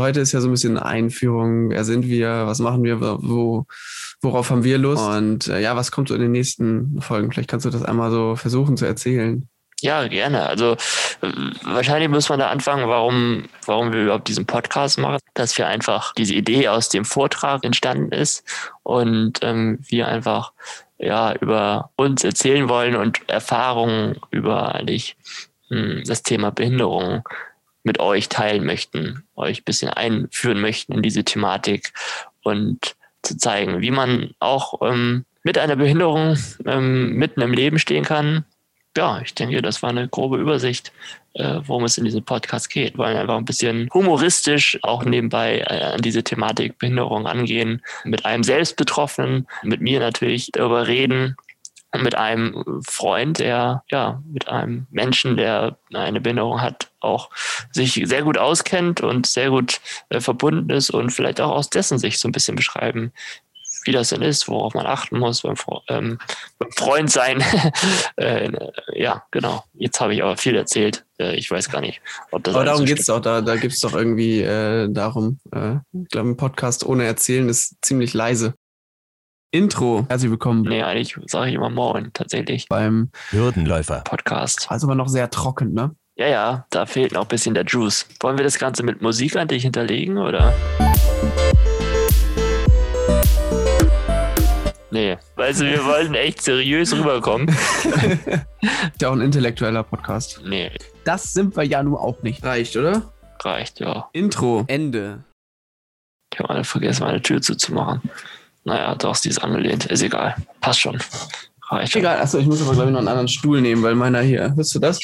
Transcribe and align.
Heute 0.00 0.20
ist 0.20 0.30
ja 0.30 0.40
so 0.40 0.46
ein 0.46 0.52
bisschen 0.52 0.78
Einführung. 0.78 1.70
Wer 1.70 1.82
sind 1.82 2.06
wir? 2.06 2.46
Was 2.46 2.60
machen 2.60 2.84
wir? 2.84 3.00
Wo, 3.00 3.66
worauf 4.20 4.50
haben 4.50 4.62
wir 4.62 4.78
Lust? 4.78 5.04
Und 5.04 5.48
äh, 5.48 5.60
ja, 5.60 5.74
was 5.74 5.90
kommt 5.90 6.08
so 6.08 6.14
in 6.14 6.20
den 6.20 6.30
nächsten 6.30 7.00
Folgen? 7.00 7.32
Vielleicht 7.32 7.50
kannst 7.50 7.66
du 7.66 7.70
das 7.70 7.82
einmal 7.82 8.12
so 8.12 8.36
versuchen 8.36 8.76
zu 8.76 8.86
erzählen. 8.86 9.48
Ja, 9.80 10.06
gerne. 10.06 10.46
Also 10.46 10.76
äh, 11.20 11.32
wahrscheinlich 11.64 12.08
muss 12.10 12.28
man 12.28 12.38
da 12.38 12.48
anfangen, 12.48 12.88
warum, 12.88 13.46
warum 13.66 13.92
wir 13.92 14.04
überhaupt 14.04 14.28
diesen 14.28 14.46
Podcast 14.46 14.98
machen. 14.98 15.18
Dass 15.34 15.58
wir 15.58 15.66
einfach 15.66 16.14
diese 16.14 16.34
Idee 16.34 16.68
aus 16.68 16.88
dem 16.90 17.04
Vortrag 17.04 17.64
entstanden 17.64 18.12
ist 18.12 18.44
und 18.84 19.40
ähm, 19.42 19.80
wir 19.88 20.06
einfach 20.06 20.52
ja 20.98 21.34
über 21.40 21.90
uns 21.96 22.22
erzählen 22.22 22.68
wollen 22.68 22.94
und 22.94 23.28
Erfahrungen 23.28 24.20
über 24.30 24.76
eigentlich 24.76 25.16
hm, 25.70 26.04
das 26.06 26.22
Thema 26.22 26.52
Behinderung 26.52 27.24
mit 27.82 28.00
euch 28.00 28.28
teilen 28.28 28.64
möchten, 28.64 29.24
euch 29.36 29.60
ein 29.60 29.64
bisschen 29.64 29.90
einführen 29.90 30.60
möchten 30.60 30.92
in 30.92 31.02
diese 31.02 31.24
Thematik 31.24 31.92
und 32.42 32.96
zu 33.22 33.36
zeigen, 33.36 33.80
wie 33.80 33.90
man 33.90 34.30
auch 34.38 34.80
ähm, 34.82 35.24
mit 35.42 35.58
einer 35.58 35.76
Behinderung 35.76 36.36
ähm, 36.66 37.14
mitten 37.14 37.40
im 37.40 37.52
Leben 37.52 37.78
stehen 37.78 38.04
kann. 38.04 38.44
Ja, 38.96 39.20
ich 39.20 39.34
denke, 39.34 39.62
das 39.62 39.82
war 39.82 39.90
eine 39.90 40.08
grobe 40.08 40.38
Übersicht, 40.38 40.92
äh, 41.34 41.60
worum 41.64 41.84
es 41.84 41.98
in 41.98 42.04
diesem 42.04 42.24
Podcast 42.24 42.68
geht. 42.68 42.94
Wir 42.94 43.04
wollen 43.04 43.16
einfach 43.16 43.36
ein 43.36 43.44
bisschen 43.44 43.88
humoristisch 43.94 44.78
auch 44.82 45.04
nebenbei 45.04 45.60
äh, 45.60 45.82
an 45.94 46.02
diese 46.02 46.24
Thematik 46.24 46.78
Behinderung 46.78 47.26
angehen, 47.26 47.82
mit 48.04 48.24
einem 48.24 48.42
Selbstbetroffenen, 48.42 49.46
mit 49.62 49.80
mir 49.80 50.00
natürlich 50.00 50.50
darüber 50.52 50.88
reden, 50.88 51.36
mit 51.96 52.14
einem 52.14 52.82
Freund, 52.86 53.38
der 53.38 53.82
ja 53.90 54.22
mit 54.30 54.48
einem 54.48 54.86
Menschen, 54.90 55.36
der 55.36 55.78
eine 55.94 56.20
Behinderung 56.20 56.60
hat, 56.60 56.90
auch 57.00 57.30
sich 57.72 58.02
sehr 58.04 58.22
gut 58.22 58.36
auskennt 58.36 59.00
und 59.00 59.26
sehr 59.26 59.50
gut 59.50 59.80
äh, 60.10 60.20
verbunden 60.20 60.70
ist 60.70 60.90
und 60.90 61.10
vielleicht 61.10 61.40
auch 61.40 61.52
aus 61.52 61.70
dessen 61.70 61.98
Sicht 61.98 62.18
so 62.20 62.28
ein 62.28 62.32
bisschen 62.32 62.56
beschreiben, 62.56 63.12
wie 63.84 63.92
das 63.92 64.10
denn 64.10 64.22
ist, 64.22 64.48
worauf 64.48 64.74
man 64.74 64.86
achten 64.86 65.18
muss 65.18 65.42
beim, 65.42 65.54
ähm, 65.88 66.18
beim 66.58 66.70
Freund 66.72 67.10
sein. 67.10 67.42
äh, 68.16 68.50
ja, 68.92 69.24
genau. 69.30 69.64
Jetzt 69.74 70.00
habe 70.00 70.14
ich 70.14 70.22
aber 70.22 70.36
viel 70.36 70.56
erzählt. 70.56 71.06
Äh, 71.18 71.36
ich 71.36 71.50
weiß 71.50 71.70
gar 71.70 71.80
nicht, 71.80 72.02
ob 72.30 72.44
das. 72.44 72.54
Aber 72.54 72.64
darum 72.64 72.80
so 72.80 72.84
geht 72.84 73.00
es 73.00 73.06
doch. 73.06 73.20
Da, 73.20 73.40
da 73.40 73.56
gibt 73.56 73.72
es 73.72 73.80
doch 73.80 73.94
irgendwie 73.94 74.42
äh, 74.42 74.88
darum. 74.90 75.38
Äh, 75.52 75.76
ich 75.92 76.08
glaube, 76.10 76.28
ein 76.30 76.36
Podcast 76.36 76.84
ohne 76.84 77.04
Erzählen 77.04 77.48
ist 77.48 77.76
ziemlich 77.80 78.12
leise. 78.12 78.54
Intro. 79.50 80.04
Herzlich 80.10 80.30
willkommen. 80.30 80.60
Nee, 80.60 80.82
eigentlich 80.82 81.16
sage 81.24 81.48
ich 81.48 81.54
immer 81.54 81.70
Moin, 81.70 82.10
tatsächlich. 82.12 82.68
Beim 82.68 83.10
Hürdenläufer 83.30 84.02
Podcast. 84.02 84.70
Also 84.70 84.86
aber 84.86 84.94
noch 84.94 85.08
sehr 85.08 85.30
trocken, 85.30 85.72
ne? 85.72 85.96
Ja, 86.16 86.28
ja, 86.28 86.66
da 86.68 86.84
fehlt 86.84 87.12
noch 87.12 87.22
ein 87.22 87.28
bisschen 87.28 87.54
der 87.54 87.64
Juice. 87.64 88.06
Wollen 88.20 88.36
wir 88.36 88.44
das 88.44 88.58
Ganze 88.58 88.82
mit 88.82 89.00
Musik 89.00 89.36
an 89.36 89.48
dich 89.48 89.62
hinterlegen, 89.62 90.18
oder? 90.18 90.52
Nee, 94.90 95.16
also 95.36 95.64
wir 95.64 95.82
wollen 95.86 96.12
echt 96.14 96.42
seriös 96.42 96.94
rüberkommen. 96.94 97.48
ja 99.00 99.08
auch 99.08 99.12
ein 99.12 99.22
intellektueller 99.22 99.82
Podcast. 99.82 100.42
Nee. 100.44 100.72
Das 101.04 101.32
sind 101.32 101.56
wir 101.56 101.64
ja 101.64 101.82
nur 101.82 102.02
auch 102.02 102.22
nicht. 102.22 102.44
Reicht, 102.44 102.76
oder? 102.76 103.14
Reicht, 103.40 103.80
ja. 103.80 104.10
Intro. 104.12 104.64
Ende. 104.66 105.24
Ich 106.34 106.38
habe 106.38 106.64
vergessen, 106.64 107.04
meine 107.04 107.22
Tür 107.22 107.40
zuzumachen. 107.40 108.02
Naja, 108.68 108.94
doch, 108.96 109.16
die 109.16 109.30
ist 109.30 109.38
angelehnt. 109.38 109.86
Ist 109.86 110.02
egal. 110.02 110.36
Passt 110.60 110.80
schon. 110.80 111.02
Reicht 111.70 111.92
schon. 111.92 112.00
Egal, 112.00 112.20
achso, 112.20 112.36
ich 112.36 112.46
muss 112.46 112.60
aber, 112.60 112.74
glaube 112.74 112.90
ich, 112.90 112.92
noch 112.92 112.98
einen 112.98 113.08
anderen 113.08 113.28
Stuhl 113.28 113.62
nehmen, 113.62 113.82
weil 113.82 113.94
meiner 113.94 114.20
hier. 114.20 114.54
Hörst 114.54 114.74
du 114.74 114.78
das? 114.78 114.98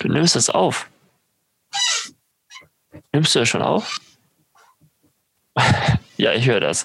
Du 0.00 0.08
nimmst 0.08 0.36
das 0.36 0.50
auf. 0.50 0.86
Nimmst 3.10 3.34
du 3.34 3.38
das 3.38 3.48
schon 3.48 3.62
auf? 3.62 3.98
ja, 6.18 6.34
ich 6.34 6.46
höre 6.46 6.60
das. 6.60 6.84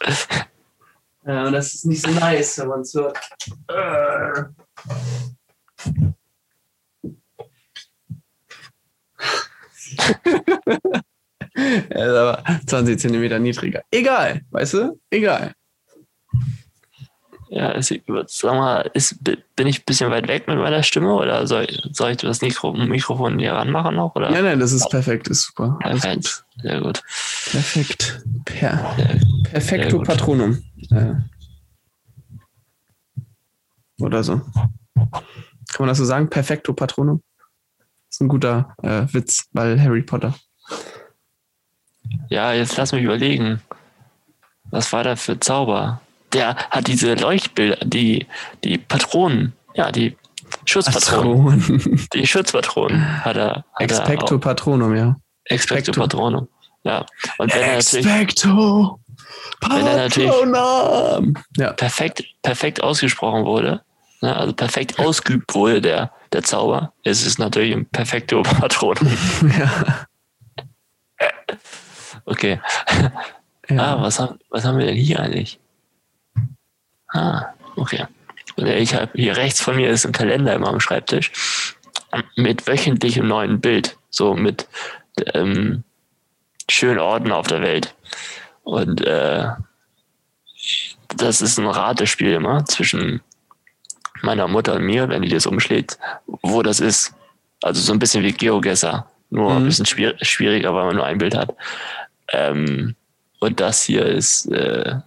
ja, 1.26 1.46
und 1.46 1.52
das 1.52 1.74
ist 1.74 1.84
nicht 1.84 2.00
so 2.00 2.10
nice, 2.12 2.58
wenn 2.58 2.68
man 2.68 2.80
es 2.80 2.94
hört. 2.94 3.18
Er 11.56 12.06
ist 12.06 12.14
aber 12.14 12.44
20 12.66 13.00
Zentimeter 13.00 13.38
niedriger. 13.38 13.82
Egal, 13.90 14.42
weißt 14.50 14.74
du? 14.74 15.00
Egal. 15.10 15.52
Ja, 17.48 17.70
ist, 17.70 17.94
sag 18.26 18.54
mal, 18.54 18.90
ist, 18.92 19.22
bin 19.22 19.66
ich 19.66 19.80
ein 19.80 19.84
bisschen 19.86 20.10
weit 20.10 20.26
weg 20.26 20.48
mit 20.48 20.58
meiner 20.58 20.82
Stimme 20.82 21.14
oder 21.14 21.46
soll, 21.46 21.66
soll 21.92 22.10
ich 22.10 22.16
das 22.18 22.42
Mikro, 22.42 22.72
Mikrofon 22.72 23.38
hier 23.38 23.52
ranmachen 23.52 23.94
noch? 23.94 24.16
Oder? 24.16 24.30
Nein, 24.30 24.44
nein, 24.44 24.60
das 24.60 24.72
ist 24.72 24.90
perfekt, 24.90 25.28
ist 25.28 25.42
super. 25.42 25.78
Perfekt, 25.80 26.44
gut. 26.54 26.62
sehr 26.62 26.80
gut. 26.80 27.02
Perfekt. 27.50 28.22
Per, 28.44 28.96
perfekto 29.44 29.98
gut. 29.98 30.06
Patronum. 30.06 30.62
Oder 34.00 34.24
so. 34.24 34.40
Kann 34.94 35.80
man 35.80 35.88
das 35.88 35.98
so 35.98 36.04
sagen? 36.04 36.28
Perfekto 36.28 36.72
Patronum? 36.72 37.22
Das 37.78 38.16
ist 38.16 38.20
ein 38.20 38.28
guter 38.28 38.74
äh, 38.82 39.06
Witz, 39.12 39.48
weil 39.52 39.80
Harry 39.80 40.02
Potter. 40.02 40.34
Ja, 42.28 42.52
jetzt 42.52 42.76
lass 42.76 42.92
mich 42.92 43.02
überlegen. 43.02 43.62
Was 44.70 44.92
war 44.92 45.04
da 45.04 45.16
für 45.16 45.38
Zauber? 45.38 46.00
Der 46.32 46.56
hat 46.56 46.88
diese 46.88 47.14
Leuchtbilder, 47.14 47.78
die, 47.84 48.26
die 48.64 48.78
Patronen, 48.78 49.52
ja, 49.74 49.92
die 49.92 50.16
Schutzpatronen. 50.64 51.60
Patronen. 51.60 52.08
Die 52.12 52.26
Schutzpatronen 52.26 53.24
hat 53.24 53.36
er. 53.36 53.64
Hat 53.74 53.82
Expecto 53.82 54.34
er 54.34 54.40
Patronum, 54.40 54.94
ja. 54.94 55.16
Expecto, 55.44 55.90
Expecto 55.90 56.00
Patronum. 56.00 56.48
Ja. 56.82 57.06
Und 57.38 57.54
wenn 57.54 57.62
Expecto 57.62 58.98
er 59.00 59.06
wenn 59.70 59.86
er 59.86 59.96
natürlich 59.96 60.32
ja. 61.56 61.72
perfekt, 61.72 62.24
perfekt 62.42 62.82
ausgesprochen 62.82 63.44
wurde, 63.44 63.82
ne, 64.20 64.36
also 64.36 64.52
perfekt 64.52 64.98
ausgeübt 64.98 65.54
wurde, 65.54 65.80
der, 65.80 66.12
der 66.32 66.42
Zauber, 66.42 66.92
ist 67.02 67.26
es 67.26 67.38
natürlich 67.38 67.74
ein 67.74 67.86
perfekto 67.86 68.42
Patronum. 68.42 69.16
ja. 69.58 70.06
Okay. 72.26 72.60
Ja. 73.68 73.96
Ah, 73.96 74.02
was 74.02 74.20
haben, 74.20 74.38
was 74.48 74.64
haben 74.64 74.78
wir 74.78 74.86
denn 74.86 74.94
hier 74.94 75.18
eigentlich? 75.18 75.58
Ah, 77.08 77.46
okay. 77.74 78.06
Und 78.54 78.66
ich 78.68 78.94
habe 78.94 79.10
hier 79.14 79.36
rechts 79.36 79.60
von 79.60 79.76
mir 79.76 79.90
ist 79.90 80.06
ein 80.06 80.12
Kalender 80.12 80.54
immer 80.54 80.68
am 80.68 80.78
Schreibtisch 80.78 81.32
mit 82.36 82.66
wöchentlichem 82.66 83.26
neuen 83.26 83.60
Bild, 83.60 83.96
so 84.08 84.34
mit 84.34 84.68
ähm, 85.34 85.82
schönen 86.70 86.98
Orten 86.98 87.32
auf 87.32 87.48
der 87.48 87.60
Welt. 87.60 87.94
Und 88.62 89.04
äh, 89.04 89.48
das 91.16 91.40
ist 91.40 91.58
ein 91.58 91.66
Ratespiel 91.66 92.32
immer 92.32 92.64
zwischen 92.64 93.20
meiner 94.22 94.48
Mutter 94.48 94.74
und 94.74 94.84
mir, 94.84 95.08
wenn 95.08 95.22
die 95.22 95.28
das 95.28 95.46
umschlägt, 95.46 95.98
wo 96.26 96.62
das 96.62 96.80
ist. 96.80 97.14
Also 97.62 97.80
so 97.80 97.92
ein 97.92 97.98
bisschen 97.98 98.22
wie 98.22 98.32
Geogesser, 98.32 99.10
nur 99.30 99.50
mhm. 99.50 99.56
ein 99.56 99.64
bisschen 99.64 99.86
schwieriger, 99.86 100.74
weil 100.74 100.86
man 100.86 100.96
nur 100.96 101.06
ein 101.06 101.18
Bild 101.18 101.34
hat. 101.34 101.54
Ähm, 102.28 102.96
und 103.40 103.60
das 103.60 103.82
hier 103.82 104.06
ist, 104.06 104.46
äh, 104.46 105.00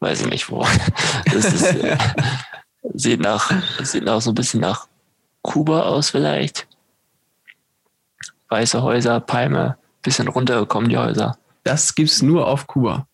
weiß 0.00 0.22
ich 0.22 0.26
nicht 0.28 0.50
wo. 0.50 0.66
Das 1.32 1.44
ist, 1.44 1.62
äh, 1.62 1.96
sieht 2.94 3.20
nach, 3.20 3.52
sieht 3.82 4.04
nach 4.04 4.20
so 4.20 4.30
ein 4.30 4.34
bisschen 4.34 4.60
nach 4.60 4.88
Kuba 5.42 5.82
aus 5.82 6.10
vielleicht. 6.10 6.66
Weiße 8.48 8.82
Häuser, 8.82 9.20
Palme, 9.20 9.78
bisschen 10.02 10.28
runtergekommen 10.28 10.88
die 10.88 10.98
Häuser. 10.98 11.38
Das 11.62 11.94
gibt's 11.94 12.22
nur 12.22 12.48
auf 12.48 12.66
Kuba. 12.66 13.06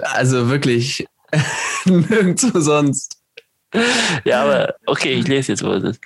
Also 0.00 0.48
wirklich 0.48 1.06
nirgendwo 1.84 2.60
sonst. 2.60 3.20
Ja, 4.24 4.44
aber 4.44 4.74
okay, 4.86 5.14
ich 5.14 5.26
lese 5.26 5.52
jetzt, 5.52 5.64
wo 5.64 5.72
es 5.72 5.84
ist. 5.84 6.00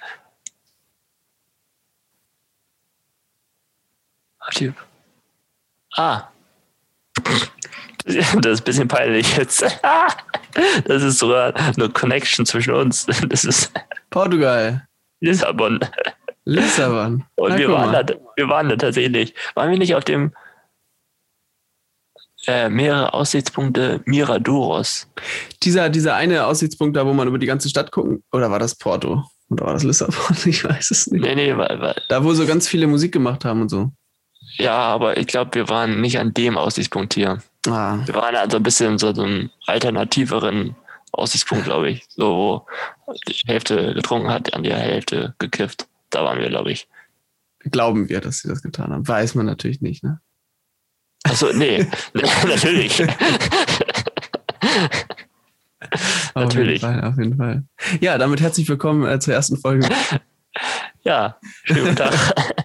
Typ. 4.54 4.74
Ah. 6.00 6.28
Das 8.06 8.16
ist 8.16 8.62
ein 8.62 8.64
bisschen 8.64 8.88
peinlich 8.88 9.36
jetzt. 9.36 9.62
Das 10.84 11.02
ist 11.04 11.18
sogar 11.18 11.54
eine 11.54 11.90
Connection 11.90 12.46
zwischen 12.46 12.74
uns. 12.74 13.06
Das 13.28 13.44
ist 13.44 13.72
Portugal. 14.08 14.88
Lissabon. 15.20 15.78
Lissabon. 16.44 17.24
Und 17.36 17.58
wir 17.58 17.70
waren, 17.70 17.92
da, 17.92 18.14
wir 18.34 18.48
waren 18.48 18.68
da 18.70 18.76
tatsächlich. 18.76 19.34
Waren 19.54 19.70
wir 19.70 19.78
nicht 19.78 19.94
auf 19.94 20.04
dem 20.04 20.32
äh, 22.46 22.70
mehrere 22.70 23.12
Aussichtspunkte 23.12 24.00
Miradoros? 24.06 25.06
Dieser, 25.62 25.90
dieser 25.90 26.14
eine 26.16 26.46
Aussichtspunkt 26.46 26.96
da, 26.96 27.06
wo 27.06 27.12
man 27.12 27.28
über 27.28 27.38
die 27.38 27.46
ganze 27.46 27.68
Stadt 27.68 27.92
gucken, 27.92 28.24
oder 28.32 28.50
war 28.50 28.58
das 28.58 28.74
Porto? 28.74 29.24
Oder 29.50 29.66
war 29.66 29.72
das 29.74 29.84
Lissabon? 29.84 30.36
Ich 30.46 30.64
weiß 30.64 30.90
es 30.90 31.06
nicht. 31.08 31.22
Nee, 31.22 31.34
nee, 31.34 31.56
weil, 31.56 31.80
weil 31.80 32.02
da, 32.08 32.24
wo 32.24 32.32
so 32.32 32.46
ganz 32.46 32.66
viele 32.66 32.86
Musik 32.86 33.12
gemacht 33.12 33.44
haben 33.44 33.60
und 33.60 33.68
so. 33.68 33.92
Ja, 34.60 34.76
aber 34.76 35.16
ich 35.16 35.26
glaube, 35.26 35.54
wir 35.54 35.68
waren 35.68 36.00
nicht 36.00 36.18
an 36.18 36.34
dem 36.34 36.56
Aussichtspunkt 36.58 37.14
hier. 37.14 37.38
Ah. 37.66 37.98
Wir 38.04 38.14
waren 38.14 38.36
also 38.36 38.58
ein 38.58 38.62
bisschen 38.62 38.98
so 38.98 39.08
einem 39.08 39.50
alternativeren 39.66 40.76
Aussichtspunkt, 41.12 41.64
glaube 41.64 41.90
ich. 41.90 42.04
So, 42.08 42.66
wo 43.06 43.14
die 43.28 43.34
Hälfte 43.46 43.94
getrunken 43.94 44.28
hat, 44.30 44.54
an 44.54 44.62
die 44.62 44.72
Hälfte 44.72 45.34
gekifft. 45.38 45.88
Da 46.10 46.24
waren 46.24 46.38
wir, 46.38 46.48
glaube 46.48 46.72
ich. 46.72 46.88
glauben 47.70 48.08
wir, 48.08 48.20
dass 48.20 48.40
sie 48.40 48.48
das 48.48 48.62
getan 48.62 48.92
haben. 48.92 49.06
Weiß 49.06 49.34
man 49.34 49.46
natürlich 49.46 49.80
nicht, 49.80 50.04
ne? 50.04 50.20
Achso, 51.24 51.52
nee, 51.52 51.86
natürlich. 52.46 53.02
Auf 56.34 56.44
Natürlich. 56.44 56.82
jeden 56.82 57.00
Fall, 57.00 57.04
auf 57.04 57.18
jeden 57.18 57.36
Fall. 57.36 57.64
Ja, 58.00 58.16
damit 58.18 58.40
herzlich 58.40 58.68
willkommen 58.68 59.06
äh, 59.06 59.18
zur 59.18 59.34
ersten 59.34 59.56
Folge. 59.56 59.88
Ja, 61.02 61.38
schönen 61.64 61.84
guten 61.84 61.96
Tag. 61.96 62.14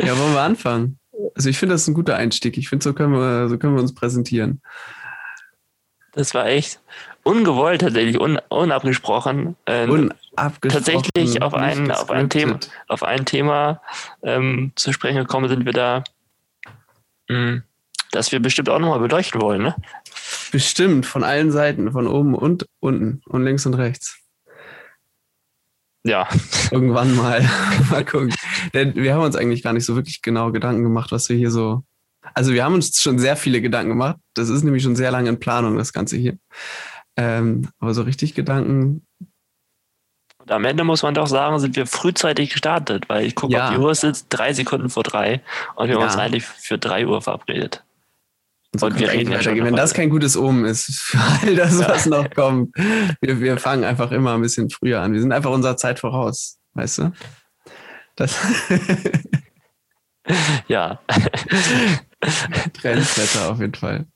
Ja, 0.00 0.18
wollen 0.18 0.34
wir 0.34 0.40
anfangen? 0.40 0.98
Also 1.34 1.48
ich 1.48 1.58
finde, 1.58 1.74
das 1.74 1.82
ist 1.82 1.88
ein 1.88 1.94
guter 1.94 2.16
Einstieg. 2.16 2.56
Ich 2.58 2.68
finde, 2.68 2.82
so 2.82 2.92
können 2.92 3.12
wir, 3.12 3.48
so 3.48 3.58
können 3.58 3.74
wir 3.74 3.82
uns 3.82 3.94
präsentieren. 3.94 4.60
Das 6.12 6.34
war 6.34 6.46
echt 6.46 6.80
ungewollt, 7.22 7.80
tatsächlich, 7.80 8.20
un, 8.20 8.38
unabgesprochen. 8.48 9.56
Äh, 9.64 9.86
Unabgesprochen. 9.86 10.60
tatsächlich 10.68 11.42
auf 11.42 11.54
ein, 11.54 11.90
auf 11.90 12.10
ein 12.10 12.28
Thema, 12.28 12.58
auf 12.88 13.02
ein 13.02 13.24
Thema 13.24 13.80
ähm, 14.22 14.72
zu 14.74 14.92
sprechen 14.92 15.18
gekommen 15.18 15.48
sind 15.48 15.64
wir 15.64 15.72
da, 15.72 16.04
mh, 17.28 17.62
das 18.10 18.30
wir 18.32 18.40
bestimmt 18.40 18.68
auch 18.68 18.78
nochmal 18.78 19.00
beleuchten 19.00 19.40
wollen. 19.40 19.62
Ne? 19.62 19.74
Bestimmt, 20.50 21.06
von 21.06 21.24
allen 21.24 21.50
Seiten, 21.50 21.92
von 21.92 22.06
oben 22.06 22.34
und 22.34 22.66
unten 22.80 23.22
und 23.26 23.44
links 23.44 23.64
und 23.64 23.74
rechts. 23.74 24.21
Ja, 26.04 26.28
Irgendwann 26.70 27.14
mal. 27.16 27.48
mal 27.90 28.04
gucken. 28.04 28.34
Denn 28.74 28.94
wir 28.96 29.14
haben 29.14 29.22
uns 29.22 29.36
eigentlich 29.36 29.62
gar 29.62 29.72
nicht 29.72 29.84
so 29.84 29.94
wirklich 29.96 30.22
genau 30.22 30.50
Gedanken 30.52 30.82
gemacht, 30.82 31.12
was 31.12 31.28
wir 31.28 31.36
hier 31.36 31.50
so. 31.50 31.82
Also 32.34 32.52
wir 32.52 32.64
haben 32.64 32.74
uns 32.74 33.00
schon 33.00 33.18
sehr 33.18 33.36
viele 33.36 33.60
Gedanken 33.60 33.90
gemacht. 33.90 34.16
Das 34.34 34.48
ist 34.48 34.62
nämlich 34.62 34.82
schon 34.82 34.96
sehr 34.96 35.10
lange 35.10 35.28
in 35.28 35.38
Planung, 35.40 35.76
das 35.76 35.92
Ganze 35.92 36.16
hier. 36.16 36.38
Ähm, 37.16 37.68
aber 37.78 37.94
so 37.94 38.02
richtig 38.02 38.34
Gedanken, 38.34 39.04
und 40.38 40.50
am 40.50 40.64
Ende 40.64 40.82
muss 40.82 41.04
man 41.04 41.14
doch 41.14 41.28
sagen, 41.28 41.60
sind 41.60 41.76
wir 41.76 41.86
frühzeitig 41.86 42.50
gestartet, 42.50 43.08
weil 43.08 43.24
ich 43.24 43.36
gucke 43.36 43.52
Ja. 43.54 43.68
auf 43.68 43.74
die 43.74 43.78
Uhr, 43.80 43.90
es 43.92 44.02
ist 44.02 44.26
drei 44.28 44.52
Sekunden 44.52 44.88
vor 44.90 45.04
drei 45.04 45.40
und 45.76 45.86
wir 45.86 45.94
haben 45.94 46.00
Ja. 46.00 46.06
uns 46.08 46.16
eigentlich 46.16 46.44
für 46.44 46.78
drei 46.78 47.06
Uhr 47.06 47.22
verabredet. 47.22 47.84
So 48.74 48.86
Und 48.86 48.98
wir 48.98 49.10
reden 49.10 49.30
ja 49.30 49.38
schon 49.38 49.52
weitergehen. 49.52 49.64
Wenn 49.66 49.76
das 49.76 49.92
kein 49.94 50.08
gutes 50.10 50.36
Omen 50.36 50.64
ist 50.64 50.86
für 51.00 51.18
all 51.18 51.54
das, 51.56 51.78
Ja. 51.80 51.88
was 51.88 52.06
noch 52.06 52.30
kommt. 52.30 52.74
Wir, 53.20 53.40
wir 53.40 53.56
fangen 53.58 53.84
einfach 53.84 54.10
immer 54.12 54.34
ein 54.34 54.40
bisschen 54.42 54.70
früher 54.70 55.00
an. 55.02 55.12
Wir 55.12 55.20
sind 55.20 55.32
einfach 55.32 55.50
unserer 55.50 55.76
Zeit 55.76 55.98
voraus, 56.00 56.58
weißt 56.74 56.98
du? 56.98 57.12
Das 58.16 58.38
Ja, 60.68 61.00
Trendsetter 62.74 63.50
auf 63.50 63.60
jeden 63.60 63.74
Fall. 63.74 64.06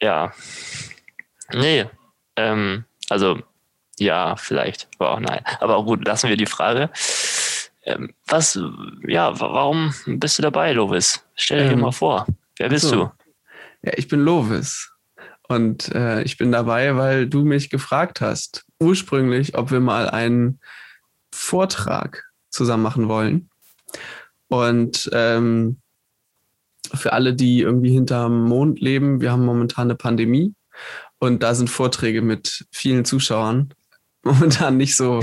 ja. 0.00 0.32
Nee, 1.52 1.86
ähm, 2.36 2.84
also 3.08 3.38
ja, 3.98 4.34
vielleicht, 4.36 4.88
aber 4.98 5.12
auch 5.12 5.20
nein. 5.20 5.42
Aber 5.60 5.82
gut, 5.84 6.04
lassen 6.06 6.28
wir 6.28 6.36
die 6.36 6.46
Frage. 6.46 6.90
Ähm, 7.84 8.12
was, 8.26 8.58
ja, 9.06 9.38
wa- 9.40 9.52
warum 9.52 9.94
bist 10.06 10.38
du 10.38 10.42
dabei, 10.42 10.72
Lovis? 10.72 11.24
Stell 11.36 11.66
dir 11.68 11.72
Ähm, 11.74 11.80
mal 11.80 11.92
vor. 11.92 12.26
Wer 12.58 12.68
bist 12.68 12.86
so. 12.86 12.94
du? 12.96 13.10
Ja, 13.82 13.92
ich 13.96 14.08
bin 14.08 14.20
Lovis. 14.20 14.92
Und 15.48 15.94
äh, 15.94 16.22
ich 16.22 16.38
bin 16.38 16.50
dabei, 16.50 16.96
weil 16.96 17.28
du 17.28 17.44
mich 17.44 17.70
gefragt 17.70 18.20
hast, 18.20 18.64
ursprünglich, 18.80 19.56
ob 19.56 19.70
wir 19.70 19.80
mal 19.80 20.10
einen 20.10 20.60
Vortrag 21.32 22.24
zusammen 22.50 22.82
machen 22.82 23.08
wollen. 23.08 23.48
Und 24.48 25.08
ähm, 25.12 25.78
für 26.94 27.12
alle, 27.12 27.34
die 27.34 27.60
irgendwie 27.60 27.90
hinterm 27.90 28.44
Mond 28.44 28.80
leben, 28.80 29.20
wir 29.20 29.32
haben 29.32 29.44
momentan 29.44 29.88
eine 29.88 29.94
Pandemie 29.96 30.54
und 31.18 31.42
da 31.42 31.54
sind 31.54 31.70
Vorträge 31.70 32.22
mit 32.22 32.66
vielen 32.72 33.04
Zuschauern 33.04 33.74
momentan 34.22 34.76
nicht 34.76 34.96
so 34.96 35.22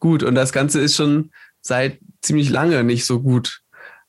gut. 0.00 0.22
Und 0.22 0.34
das 0.34 0.52
Ganze 0.52 0.80
ist 0.80 0.96
schon 0.96 1.30
seit 1.60 1.98
ziemlich 2.22 2.50
lange 2.50 2.84
nicht 2.84 3.06
so 3.06 3.20
gut. 3.20 3.60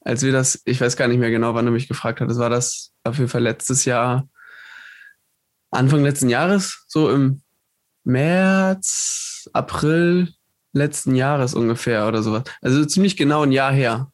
Als 0.01 0.23
wir 0.23 0.31
das, 0.31 0.61
ich 0.65 0.79
weiß 0.81 0.95
gar 0.97 1.07
nicht 1.07 1.19
mehr 1.19 1.31
genau, 1.31 1.53
wann 1.53 1.65
du 1.65 1.71
mich 1.71 1.88
gefragt 1.88 2.21
hattest, 2.21 2.39
war 2.39 2.50
das 2.50 2.91
auf 3.09 3.17
jeden 3.17 3.29
Fall 3.29 3.44
letztes 3.44 3.85
Jahr, 3.85 4.27
Anfang 5.71 6.03
letzten 6.03 6.29
Jahres, 6.29 6.85
so 6.88 7.11
im 7.11 7.41
März, 8.03 9.50
April 9.53 10.33
letzten 10.73 11.15
Jahres 11.15 11.53
ungefähr 11.53 12.07
oder 12.07 12.23
sowas. 12.23 12.44
Also 12.61 12.85
ziemlich 12.85 13.17
genau 13.17 13.44
ein 13.44 13.51
Jahr 13.51 13.71
her. 13.71 14.11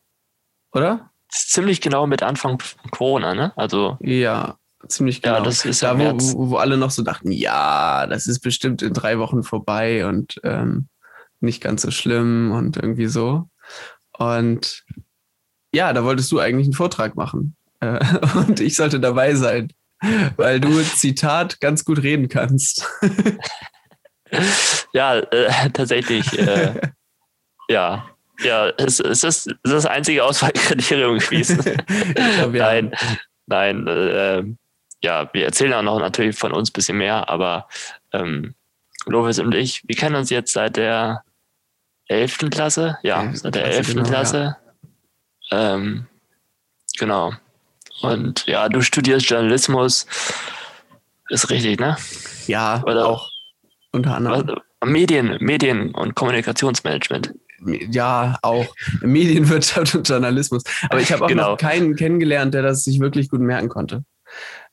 Oder? 0.73 1.11
Ziemlich 1.29 1.81
genau 1.81 2.07
mit 2.07 2.23
Anfang 2.23 2.59
von 2.59 2.91
Corona, 2.91 3.33
ne? 3.33 3.53
Also, 3.57 3.97
Ja, 4.01 4.57
ziemlich 4.87 5.21
genau. 5.21 5.37
ja, 5.37 5.41
das 5.41 5.65
ist 5.65 5.81
ja 5.81 5.93
da, 5.93 5.99
wo, 5.99 6.19
wo, 6.19 6.49
wo 6.51 6.57
alle 6.57 6.77
noch 6.77 6.91
so 6.91 7.03
dachten, 7.03 7.31
ja, 7.31 8.07
das 8.07 8.27
ist 8.27 8.39
bestimmt 8.39 8.81
in 8.81 8.93
drei 8.93 9.19
Wochen 9.19 9.43
vorbei 9.43 10.05
und 10.05 10.39
ähm, 10.43 10.87
nicht 11.39 11.61
ganz 11.61 11.81
so 11.81 11.91
schlimm 11.91 12.51
und 12.51 12.77
irgendwie 12.77 13.07
so. 13.07 13.49
Und 14.17 14.83
ja, 15.73 15.91
da 15.93 16.03
wolltest 16.03 16.31
du 16.31 16.39
eigentlich 16.39 16.67
einen 16.67 16.73
Vortrag 16.73 17.15
machen. 17.15 17.55
Äh, 17.79 17.99
und 18.35 18.59
ich 18.59 18.75
sollte 18.75 18.99
dabei 18.99 19.35
sein, 19.35 19.71
weil 20.37 20.59
du, 20.59 20.81
Zitat, 20.83 21.59
ganz 21.61 21.85
gut 21.85 22.03
reden 22.03 22.29
kannst. 22.29 22.87
Ja, 24.93 25.19
äh, 25.19 25.69
tatsächlich. 25.71 26.37
Äh, 26.37 26.73
ja. 27.69 28.09
Ja, 28.43 28.69
es, 28.77 28.99
es, 28.99 29.23
ist, 29.23 29.55
das 29.63 29.85
einzige 29.85 30.23
Auswahlkriterium 30.23 31.19
gewesen. 31.19 31.59
Glaub, 32.15 32.53
ja. 32.53 32.65
Nein, 32.65 32.91
nein. 33.45 33.87
Äh, 33.87 34.43
ja, 35.01 35.29
wir 35.31 35.45
erzählen 35.45 35.73
auch 35.73 35.83
noch 35.83 35.99
natürlich 35.99 36.37
von 36.37 36.51
uns 36.51 36.69
ein 36.69 36.73
bisschen 36.73 36.97
mehr, 36.97 37.29
aber 37.29 37.69
ähm, 38.11 38.53
Lovis 39.05 39.39
und 39.39 39.53
ich, 39.55 39.83
wir 39.87 39.95
kennen 39.95 40.15
uns 40.15 40.29
jetzt 40.31 40.51
seit 40.51 40.75
der 40.75 41.23
11. 42.07 42.49
Klasse. 42.49 42.97
Ja, 43.03 43.21
11. 43.21 43.37
seit 43.37 43.55
der 43.55 43.63
Klasse, 43.63 43.77
11. 43.77 43.87
genau, 43.87 44.03
Klasse. 44.03 44.57
Ähm, 45.51 46.07
genau. 46.97 47.33
Und 48.01 48.45
ja, 48.47 48.69
du 48.69 48.81
studierst 48.81 49.29
Journalismus. 49.29 50.05
Ist 51.29 51.49
richtig, 51.49 51.79
ne? 51.79 51.97
Ja, 52.47 52.83
Oder- 52.85 53.07
auch 53.07 53.29
unter 53.91 54.15
anderem. 54.15 54.59
Medien, 54.83 55.37
Medien 55.39 55.95
und 55.95 56.13
Kommunikationsmanagement. 56.15 57.33
Ja, 57.89 58.37
auch 58.43 58.65
Medienwirtschaft 59.01 59.95
und 59.95 60.07
Journalismus. 60.07 60.63
Aber 60.89 60.99
ich 60.99 61.11
habe 61.11 61.23
auch 61.23 61.27
Genau. 61.29 61.51
noch 61.51 61.57
keinen 61.57 61.95
kennengelernt, 61.95 62.53
der 62.53 62.61
das 62.61 62.83
sich 62.83 62.99
wirklich 62.99 63.29
gut 63.29 63.39
merken 63.39 63.69
konnte. 63.69 64.03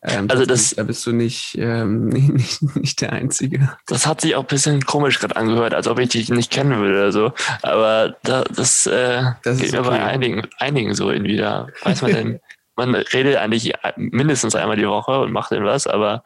Ähm, 0.03 0.27
Also 0.29 0.45
das- 0.45 0.71
da 0.75 0.83
bist 0.83 1.07
du 1.07 1.13
nicht, 1.13 1.57
ähm, 1.57 2.09
nicht, 2.09 2.77
nicht 2.77 3.01
der 3.01 3.13
Einzige. 3.13 3.71
Das 3.87 4.07
hat 4.07 4.21
sich 4.21 4.35
auch 4.35 4.43
ein 4.43 4.47
bisschen 4.49 4.85
komisch 4.85 5.21
gerade 5.21 5.37
angehört, 5.37 5.73
als 5.73 5.87
ob 5.87 5.99
ich 6.01 6.11
dich 6.11 6.29
nicht 6.29 6.51
kennen 6.51 6.77
würde 6.79 6.95
oder 6.99 7.13
so. 7.13 7.33
Aber 7.63 8.17
da, 8.25 8.43
das, 8.55 8.87
äh, 8.87 9.23
Das 9.45 9.59
geht 9.61 9.73
mir 9.73 9.81
okay. 9.81 9.89
bei 9.91 10.05
einigen, 10.05 10.43
einigen 10.59 10.95
so 10.95 11.11
irgendwie. 11.11 11.37
Da 11.39 11.69
weiß 11.85 12.03
man 12.03 12.13
denn, 12.13 12.41
man 12.77 12.95
redet 12.95 13.37
eigentlich 13.37 13.73
mindestens 13.97 14.55
einmal 14.55 14.77
die 14.77 14.87
Woche 14.87 15.21
und 15.21 15.33
macht 15.33 15.53
dann 15.53 15.65
was, 15.65 15.87
aber 15.87 16.25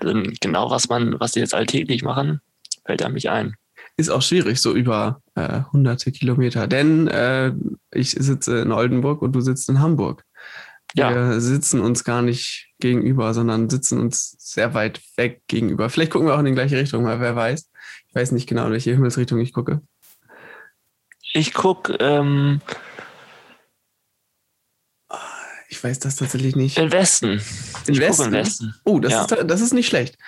dann 0.00 0.32
genau 0.40 0.70
was 0.70 0.88
man, 0.88 1.18
was 1.20 1.32
die 1.32 1.40
jetzt 1.40 1.54
alltäglich 1.54 2.02
machen, 2.02 2.40
fällt 2.84 3.02
einem 3.02 3.14
nicht 3.14 3.30
ein. 3.30 3.56
Ist 3.96 4.10
auch 4.10 4.22
schwierig, 4.22 4.60
so 4.60 4.72
über 4.74 5.20
äh, 5.34 5.60
hunderte 5.72 6.12
Kilometer. 6.12 6.66
Denn 6.66 7.08
äh, 7.08 7.52
ich 7.92 8.12
sitze 8.12 8.60
in 8.60 8.72
Oldenburg 8.72 9.20
und 9.20 9.32
du 9.32 9.40
sitzt 9.40 9.68
in 9.68 9.80
Hamburg. 9.80 10.24
Ja. 10.94 11.10
Wir 11.14 11.40
sitzen 11.40 11.80
uns 11.80 12.04
gar 12.04 12.22
nicht 12.22 12.68
gegenüber, 12.80 13.34
sondern 13.34 13.70
sitzen 13.70 14.00
uns 14.00 14.34
sehr 14.38 14.74
weit 14.74 15.00
weg 15.16 15.42
gegenüber. 15.46 15.88
Vielleicht 15.90 16.10
gucken 16.10 16.28
wir 16.28 16.34
auch 16.34 16.40
in 16.40 16.46
die 16.46 16.52
gleiche 16.52 16.76
Richtung, 16.76 17.04
weil 17.04 17.20
wer 17.20 17.36
weiß. 17.36 17.70
Ich 18.08 18.14
weiß 18.14 18.32
nicht 18.32 18.48
genau, 18.48 18.66
in 18.66 18.72
welche 18.72 18.92
Himmelsrichtung 18.92 19.40
ich 19.40 19.52
gucke. 19.52 19.80
Ich 21.34 21.54
guck 21.54 21.94
ähm, 22.00 22.60
Ich 25.72 25.82
weiß 25.82 26.00
das 26.00 26.16
tatsächlich 26.16 26.54
nicht. 26.54 26.76
in 26.76 26.92
Westen. 26.92 27.40
In 27.86 27.94
guck 27.94 27.98
Westen? 27.98 28.26
in 28.26 28.32
Westen. 28.32 28.74
Oh, 28.84 28.98
das, 28.98 29.12
Ja. 29.12 29.24
ist, 29.24 29.36
das 29.46 29.62
ist 29.62 29.72
nicht 29.72 29.88
schlecht. 29.88 30.18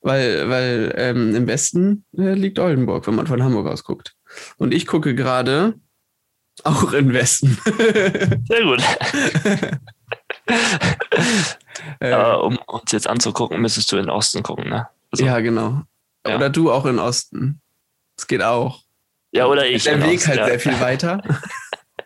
Weil, 0.00 0.48
weil 0.48 0.94
ähm, 0.96 1.34
im 1.36 1.46
Westen 1.46 2.06
äh, 2.16 2.32
liegt 2.32 2.58
Oldenburg, 2.58 3.06
wenn 3.06 3.14
man 3.14 3.26
von 3.26 3.42
Hamburg 3.42 3.66
aus 3.66 3.84
guckt. 3.84 4.14
Und 4.56 4.72
ich 4.72 4.86
gucke 4.86 5.14
gerade 5.14 5.74
auch 6.64 6.94
in 6.94 7.12
Westen. 7.12 7.58
Sehr 8.48 8.62
gut. 8.62 8.82
äh, 12.00 12.10
Aber 12.12 12.42
um 12.44 12.56
uns 12.66 12.90
jetzt 12.92 13.06
anzugucken, 13.06 13.60
müsstest 13.60 13.92
du 13.92 13.98
in 13.98 14.08
Osten 14.08 14.42
gucken, 14.42 14.70
ne? 14.70 14.88
Also, 15.10 15.26
ja, 15.26 15.40
genau. 15.40 15.82
Ja. 16.26 16.36
Oder 16.36 16.48
du 16.48 16.72
auch 16.72 16.86
in 16.86 16.98
Osten. 16.98 17.60
Das 18.16 18.26
geht 18.26 18.42
auch. 18.42 18.82
ja, 19.30 19.44
oder 19.44 19.66
ich. 19.66 19.84
Der 19.84 20.02
Weg 20.02 20.16
Osten, 20.20 20.28
halt 20.28 20.38
ja. 20.38 20.46
sehr 20.46 20.60
viel 20.60 20.80
weiter. 20.80 21.22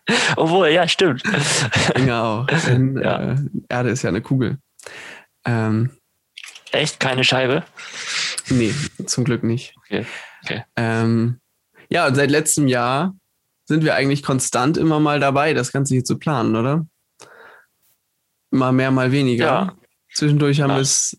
Obwohl, 0.37 0.68
ja, 0.68 0.87
stimmt. 0.88 1.23
Auch. 2.11 2.47
Denn 2.66 2.97
Ja. 3.02 3.32
äh, 3.32 3.37
Erde 3.68 3.90
ist 3.90 4.02
ja 4.02 4.09
eine 4.09 4.21
Kugel. 4.23 4.59
Ähm, 5.44 5.90
Echt 6.73 7.00
keine 7.00 7.25
Scheibe? 7.25 7.64
nee, 8.49 8.75
zum 9.06 9.25
Glück 9.25 9.42
nicht. 9.44 9.75
Okay, 9.78 10.06
okay. 10.42 10.64
Ähm, 10.76 11.38
ja, 11.90 12.06
und 12.06 12.14
seit 12.14 12.30
letztem 12.30 12.66
Jahr 12.66 13.14
sind 13.66 13.85
wir 13.85 13.94
eigentlich 13.94 14.23
konstant 14.23 14.76
immer 14.76 14.99
mal 14.99 15.21
dabei, 15.21 15.54
das 15.54 15.71
Ganze 15.73 15.94
hier 15.94 16.04
zu 16.04 16.18
planen, 16.18 16.56
oder? 16.56 16.87
Mal 18.50 18.73
mehr, 18.73 18.90
mal 18.90 19.12
weniger. 19.12 19.44
Ja. 19.44 19.76
Zwischendurch 20.14 20.61
haben 20.61 20.71
Ja. 20.71 20.76
wir 20.76 20.82
es 20.82 21.18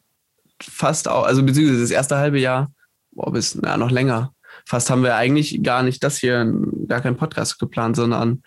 fast 0.61 1.07
auch, 1.07 1.23
also 1.23 1.43
beziehungsweise 1.43 1.81
das 1.81 1.91
erste 1.91 2.17
halbe 2.17 2.39
Jahr, 2.39 2.71
boah, 3.11 3.31
bis, 3.31 3.55
na, 3.55 3.77
noch 3.77 3.91
länger, 3.91 4.33
fast 4.65 4.89
haben 4.89 5.03
wir 5.03 5.15
eigentlich 5.15 5.61
gar 5.63 5.83
nicht 5.83 6.03
das 6.03 6.17
hier, 6.17 6.51
gar 6.87 7.01
keinen 7.01 7.17
Podcast 7.17 7.59
geplant, 7.59 7.95
sondern 7.95 8.43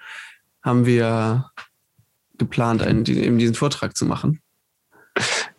haben 0.62 0.86
wir 0.86 1.50
geplant, 2.38 2.82
einen, 2.82 3.06
eben 3.06 3.38
diesen 3.38 3.54
Vortrag 3.54 3.96
zu 3.96 4.04
machen. 4.04 4.42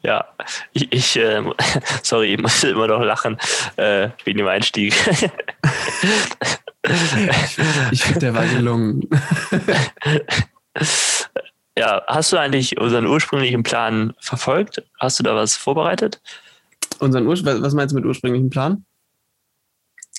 Ja, 0.04 0.26
ich, 0.74 0.92
ich 0.94 1.18
äh, 1.18 1.44
sorry, 2.04 2.34
ich 2.36 2.42
musste 2.42 2.70
immer 2.70 2.88
noch 2.88 3.02
lachen 3.02 3.38
äh, 3.78 4.10
wegen 4.24 4.38
dem 4.38 4.48
Einstieg. 4.48 4.94
ich, 6.84 7.58
ich 7.92 8.04
finde, 8.04 8.20
der 8.20 8.34
war 8.36 8.46
gelungen. 8.46 9.02
ja, 11.78 12.04
hast 12.08 12.32
du 12.32 12.38
eigentlich 12.38 12.80
unseren 12.80 13.08
ursprünglichen 13.08 13.64
Plan 13.64 14.14
verfolgt? 14.20 14.84
Hast 15.00 15.20
du 15.20 15.24
da 15.24 15.36
was 15.36 15.56
vorbereitet? 15.58 16.22
Unseren 17.00 17.28
Ur 17.28 17.36
was 17.36 17.74
meinst 17.74 17.94
du 17.94 17.98
mit 17.98 18.06
ursprünglichen 18.06 18.50
Plan? 18.50 18.86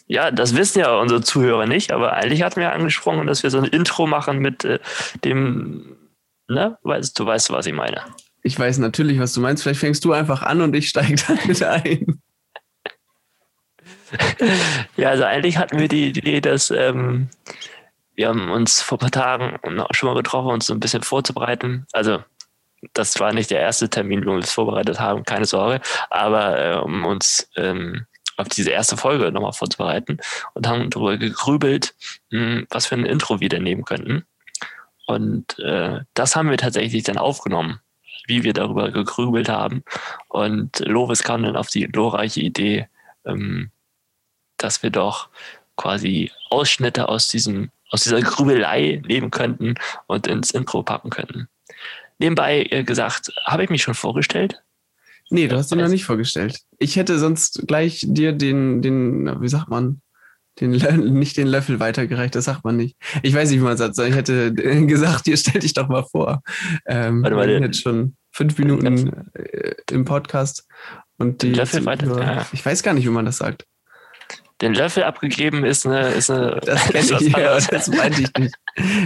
Ja, 0.08 0.30
das 0.30 0.56
wissen 0.56 0.80
ja 0.80 0.96
unsere 0.96 1.20
Zuhörer 1.20 1.66
nicht, 1.66 1.92
aber 1.92 2.14
eigentlich 2.14 2.42
hatten 2.42 2.60
wir 2.60 2.72
angesprochen, 2.72 3.26
dass 3.26 3.42
wir 3.42 3.50
so 3.50 3.58
ein 3.58 3.64
Intro 3.64 4.06
machen 4.06 4.38
mit 4.38 4.64
äh, 4.64 4.78
dem, 5.22 5.96
ne, 6.48 6.78
weißt 6.82 7.18
du 7.18 7.26
weißt, 7.26 7.50
was 7.50 7.66
ich 7.66 7.74
meine. 7.74 8.02
Ich 8.42 8.58
weiß 8.58 8.78
natürlich, 8.78 9.20
was 9.20 9.34
du 9.34 9.42
meinst. 9.42 9.62
Vielleicht 9.62 9.80
fängst 9.80 10.04
du 10.06 10.12
einfach 10.12 10.42
an 10.42 10.62
und 10.62 10.74
ich 10.74 10.88
steige 10.88 11.16
dann 11.26 11.38
mit 11.46 11.62
ein. 11.62 12.22
ja, 14.96 15.10
also 15.10 15.24
eigentlich 15.24 15.58
hatten 15.58 15.78
wir 15.78 15.88
die 15.88 16.08
Idee, 16.08 16.40
dass 16.40 16.70
ähm, 16.70 17.28
wir 18.14 18.28
haben 18.28 18.50
uns 18.50 18.80
vor 18.80 18.96
ein 18.96 19.00
paar 19.00 19.10
Tagen 19.10 19.58
schon 19.90 20.08
mal 20.08 20.16
getroffen, 20.16 20.50
uns 20.50 20.66
so 20.66 20.72
ein 20.72 20.80
bisschen 20.80 21.02
vorzubereiten. 21.02 21.86
Also 21.92 22.24
das 22.94 23.20
war 23.20 23.34
nicht 23.34 23.50
der 23.50 23.60
erste 23.60 23.90
Termin, 23.90 24.22
wo 24.22 24.30
wir 24.30 24.36
uns 24.36 24.52
vorbereitet 24.52 24.98
haben, 25.00 25.24
keine 25.24 25.44
Sorge, 25.44 25.80
aber 26.10 26.58
äh, 26.58 26.76
um 26.78 27.04
uns 27.04 27.50
ähm, 27.56 28.06
auf 28.38 28.48
diese 28.48 28.70
erste 28.70 28.96
Folge 28.96 29.30
nochmal 29.30 29.52
vorzubereiten 29.52 30.18
und 30.54 30.66
haben 30.66 30.90
darüber 30.90 31.18
gegrübelt, 31.18 31.94
hm, 32.30 32.66
was 32.70 32.86
für 32.86 32.94
ein 32.94 33.04
Intro 33.04 33.40
wir 33.40 33.48
denn 33.48 33.64
nehmen 33.64 33.84
könnten. 33.84 34.24
Und 35.06 35.58
äh, 35.58 36.00
das 36.14 36.36
haben 36.36 36.50
wir 36.50 36.58
tatsächlich 36.58 37.02
dann 37.02 37.18
aufgenommen, 37.18 37.80
wie 38.26 38.44
wir 38.44 38.52
darüber 38.52 38.90
gegrübelt 38.90 39.48
haben. 39.48 39.82
Und 40.28 40.80
Lovis 40.80 41.22
kam 41.22 41.42
dann 41.42 41.56
auf 41.56 41.68
die 41.68 41.86
glorreiche 41.86 42.40
Idee, 42.40 42.88
ähm, 43.24 43.70
dass 44.56 44.82
wir 44.82 44.90
doch 44.90 45.28
quasi 45.76 46.30
Ausschnitte 46.50 47.08
aus 47.08 47.28
diesem 47.28 47.70
aus 47.90 48.02
dieser 48.02 48.20
Grübelei 48.20 49.02
nehmen 49.06 49.30
könnten 49.30 49.76
und 50.06 50.26
ins 50.26 50.50
Intro 50.50 50.82
packen 50.82 51.10
könnten. 51.10 51.48
Nebenbei 52.18 52.66
äh, 52.70 52.84
gesagt, 52.84 53.32
habe 53.46 53.64
ich 53.64 53.70
mich 53.70 53.82
schon 53.82 53.94
vorgestellt? 53.94 54.62
Nee, 55.30 55.48
du 55.48 55.56
hast 55.56 55.72
ihn 55.72 55.78
noch 55.78 55.88
nicht 55.88 56.04
vorgestellt. 56.04 56.60
Ich 56.78 56.96
hätte 56.96 57.18
sonst 57.18 57.64
gleich 57.66 58.04
dir 58.06 58.32
den, 58.32 58.82
den, 58.82 59.40
wie 59.40 59.48
sagt 59.48 59.68
man, 59.68 60.00
den 60.60 60.70
nicht 61.18 61.36
den 61.36 61.46
Löffel 61.46 61.80
weitergereicht, 61.80 62.34
das 62.34 62.46
sagt 62.46 62.64
man 62.64 62.76
nicht. 62.76 62.96
Ich 63.22 63.34
weiß 63.34 63.50
nicht, 63.50 63.60
wie 63.60 63.64
man 63.64 63.76
sagt, 63.76 63.94
sondern 63.94 64.12
ich 64.12 64.18
hätte 64.18 64.52
gesagt, 64.86 65.26
hier 65.26 65.36
stell 65.36 65.60
dich 65.60 65.74
doch 65.74 65.88
mal 65.88 66.04
vor. 66.04 66.42
Ähm, 66.86 67.22
warte, 67.22 67.36
warte. 67.36 67.52
jetzt 67.52 67.82
schon 67.82 68.16
fünf 68.32 68.58
Minuten 68.58 69.12
äh, 69.34 69.74
im 69.90 70.04
Podcast 70.04 70.66
und 71.18 71.42
die 71.42 71.52
Löffel 71.52 71.84
weiter. 71.84 72.20
Ja. 72.20 72.46
Ich 72.52 72.64
weiß 72.64 72.82
gar 72.82 72.94
nicht, 72.94 73.04
wie 73.04 73.10
man 73.10 73.24
das 73.24 73.38
sagt 73.38 73.64
den 74.60 74.74
Löffel 74.74 75.04
abgegeben 75.04 75.64
ist 75.64 75.86
eine. 75.86 76.08
Ist 76.08 76.30
eine 76.30 76.60
das 76.64 76.88
kenne 76.88 77.20
ich, 77.20 77.32
ja, 77.36 77.58
das 77.58 77.88
meinte 77.88 78.22
ich 78.22 78.32
nicht. 78.38 78.54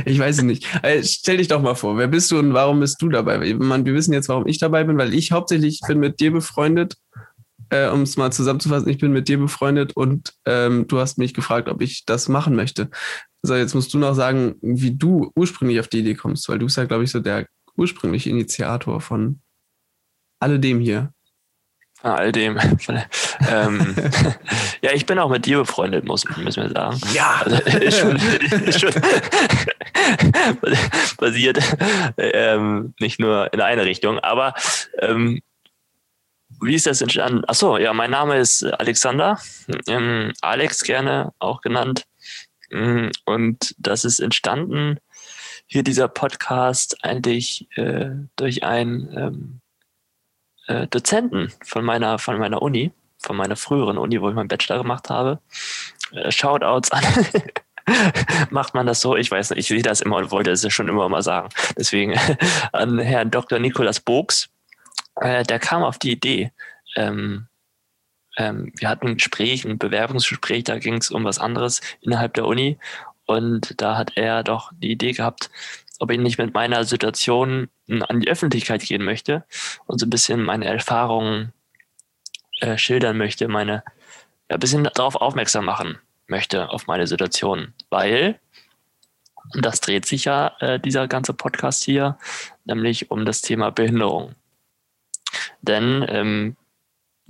Ich 0.04 0.18
weiß 0.18 0.38
es 0.38 0.44
nicht. 0.44 0.66
Also, 0.82 1.08
stell 1.12 1.36
dich 1.38 1.48
doch 1.48 1.62
mal 1.62 1.74
vor, 1.74 1.96
wer 1.98 2.08
bist 2.08 2.30
du 2.30 2.38
und 2.38 2.54
warum 2.54 2.80
bist 2.80 3.00
du 3.02 3.08
dabei? 3.08 3.54
Man, 3.54 3.84
wir 3.84 3.94
wissen 3.94 4.12
jetzt, 4.12 4.28
warum 4.28 4.46
ich 4.46 4.58
dabei 4.58 4.84
bin, 4.84 4.98
weil 4.98 5.14
ich 5.14 5.32
hauptsächlich 5.32 5.80
bin 5.86 5.98
mit 5.98 6.20
dir 6.20 6.32
befreundet. 6.32 6.96
Äh, 7.70 7.88
um 7.88 8.02
es 8.02 8.18
mal 8.18 8.30
zusammenzufassen, 8.30 8.88
ich 8.90 8.98
bin 8.98 9.12
mit 9.12 9.28
dir 9.28 9.38
befreundet 9.38 9.96
und 9.96 10.34
ähm, 10.44 10.86
du 10.88 10.98
hast 10.98 11.16
mich 11.16 11.32
gefragt, 11.32 11.70
ob 11.70 11.80
ich 11.80 12.04
das 12.04 12.28
machen 12.28 12.54
möchte. 12.54 12.90
So, 13.40 13.54
jetzt 13.54 13.74
musst 13.74 13.94
du 13.94 13.98
noch 13.98 14.14
sagen, 14.14 14.56
wie 14.60 14.94
du 14.94 15.32
ursprünglich 15.34 15.80
auf 15.80 15.88
die 15.88 16.00
Idee 16.00 16.14
kommst, 16.14 16.48
weil 16.50 16.58
du 16.58 16.66
bist 16.66 16.76
ja, 16.76 16.84
glaube 16.84 17.04
ich, 17.04 17.10
so 17.10 17.20
der 17.20 17.46
ursprüngliche 17.74 18.28
Initiator 18.28 19.00
von 19.00 19.40
alledem 20.38 20.80
hier 20.80 21.14
all 22.02 22.32
dem. 22.32 22.58
ähm, 23.48 23.94
ja, 24.80 24.92
ich 24.92 25.06
bin 25.06 25.18
auch 25.18 25.30
mit 25.30 25.46
dir 25.46 25.58
befreundet, 25.58 26.04
muss, 26.04 26.24
müssen 26.36 26.62
wir 26.62 26.70
sagen. 26.70 27.00
Ja. 27.14 27.42
Also, 27.44 27.56
ist 27.78 27.98
schon, 27.98 28.16
ist 28.16 28.80
schon 28.80 28.92
basiert 31.18 31.58
ähm, 32.16 32.94
nicht 32.98 33.20
nur 33.20 33.52
in 33.52 33.60
eine 33.60 33.84
Richtung, 33.84 34.18
aber 34.18 34.54
ähm, 34.98 35.40
wie 36.60 36.74
ist 36.74 36.86
das 36.86 37.00
entstanden? 37.00 37.44
Achso, 37.46 37.76
ja, 37.78 37.92
mein 37.92 38.10
Name 38.10 38.38
ist 38.38 38.64
Alexander, 38.64 39.38
ähm, 39.88 40.32
Alex 40.40 40.82
gerne 40.82 41.32
auch 41.38 41.60
genannt. 41.60 42.04
Mm, 42.70 43.08
und 43.24 43.74
das 43.78 44.04
ist 44.04 44.20
entstanden, 44.20 44.98
hier 45.66 45.82
dieser 45.82 46.08
Podcast 46.08 47.02
eigentlich 47.02 47.66
äh, 47.76 48.10
durch 48.36 48.62
ein 48.62 49.08
ähm, 49.16 49.61
äh, 50.72 50.86
Dozenten 50.88 51.52
von 51.64 51.84
meiner, 51.84 52.18
von 52.18 52.38
meiner 52.38 52.62
Uni, 52.62 52.92
von 53.18 53.36
meiner 53.36 53.56
früheren 53.56 53.98
Uni, 53.98 54.20
wo 54.20 54.28
ich 54.28 54.34
meinen 54.34 54.48
Bachelor 54.48 54.78
gemacht 54.78 55.10
habe. 55.10 55.40
Äh, 56.12 56.30
Shoutouts 56.30 56.90
an. 56.90 57.04
Macht 58.50 58.74
man 58.74 58.86
das 58.86 59.00
so? 59.00 59.16
Ich 59.16 59.30
weiß 59.30 59.50
nicht, 59.50 59.58
ich 59.58 59.66
sehe 59.68 59.82
das 59.82 60.00
immer 60.00 60.16
und 60.16 60.30
wollte 60.30 60.50
es 60.50 60.72
schon 60.72 60.88
immer 60.88 61.08
mal 61.08 61.22
sagen. 61.22 61.48
Deswegen 61.76 62.18
an 62.72 62.98
Herrn 62.98 63.30
Dr. 63.30 63.58
Nikolas 63.58 64.00
Bogs, 64.00 64.48
äh, 65.16 65.42
der 65.42 65.58
kam 65.58 65.82
auf 65.82 65.98
die 65.98 66.12
Idee, 66.12 66.52
ähm, 66.96 67.48
ähm, 68.38 68.72
wir 68.76 68.88
hatten 68.88 69.08
ein 69.08 69.16
Gespräch, 69.16 69.64
ein 69.64 69.78
Bewerbungsgespräch, 69.78 70.64
da 70.64 70.78
ging 70.78 70.94
es 70.94 71.10
um 71.10 71.24
was 71.24 71.38
anderes 71.38 71.80
innerhalb 72.00 72.34
der 72.34 72.46
Uni 72.46 72.78
und 73.26 73.80
da 73.80 73.96
hat 73.96 74.12
er 74.16 74.42
doch 74.42 74.72
die 74.74 74.90
Idee 74.90 75.12
gehabt, 75.12 75.50
ob 76.02 76.10
ich 76.10 76.18
nicht 76.18 76.36
mit 76.36 76.52
meiner 76.52 76.82
Situation 76.82 77.68
an 77.88 78.18
die 78.18 78.28
Öffentlichkeit 78.28 78.82
gehen 78.82 79.04
möchte 79.04 79.44
und 79.86 80.00
so 80.00 80.06
ein 80.06 80.10
bisschen 80.10 80.42
meine 80.42 80.64
Erfahrungen 80.64 81.52
äh, 82.58 82.76
schildern 82.76 83.16
möchte, 83.16 83.46
meine 83.46 83.84
ja, 84.50 84.56
ein 84.56 84.58
bisschen 84.58 84.82
darauf 84.82 85.14
aufmerksam 85.14 85.64
machen 85.64 85.98
möchte 86.26 86.70
auf 86.70 86.88
meine 86.88 87.06
Situation, 87.06 87.72
weil 87.88 88.40
und 89.54 89.64
das 89.64 89.80
dreht 89.80 90.04
sich 90.04 90.24
ja 90.24 90.56
äh, 90.58 90.80
dieser 90.80 91.06
ganze 91.06 91.34
Podcast 91.34 91.84
hier, 91.84 92.18
nämlich 92.64 93.12
um 93.12 93.24
das 93.24 93.40
Thema 93.40 93.70
Behinderung. 93.70 94.34
Denn 95.60 96.04
ähm, 96.08 96.56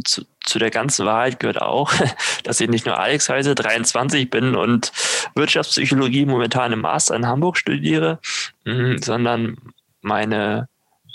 zu, 0.02 0.24
zu 0.44 0.58
der 0.58 0.70
ganzen 0.70 1.06
Wahrheit 1.06 1.40
gehört 1.40 1.61
auch, 1.61 1.92
dass 2.44 2.61
ich 2.61 2.68
nicht 2.68 2.87
nur 2.87 2.99
Alex 2.99 3.28
heiße, 3.28 3.54
23 3.54 4.30
bin 4.30 4.54
und 4.54 4.92
Wirtschaftspsychologie 5.34 6.26
momentan 6.26 6.72
im 6.72 6.80
Master 6.80 7.16
in 7.16 7.26
Hamburg 7.26 7.56
studiere, 7.56 8.18
mh, 8.64 8.99
sondern 9.02 9.56
meine 10.00 10.68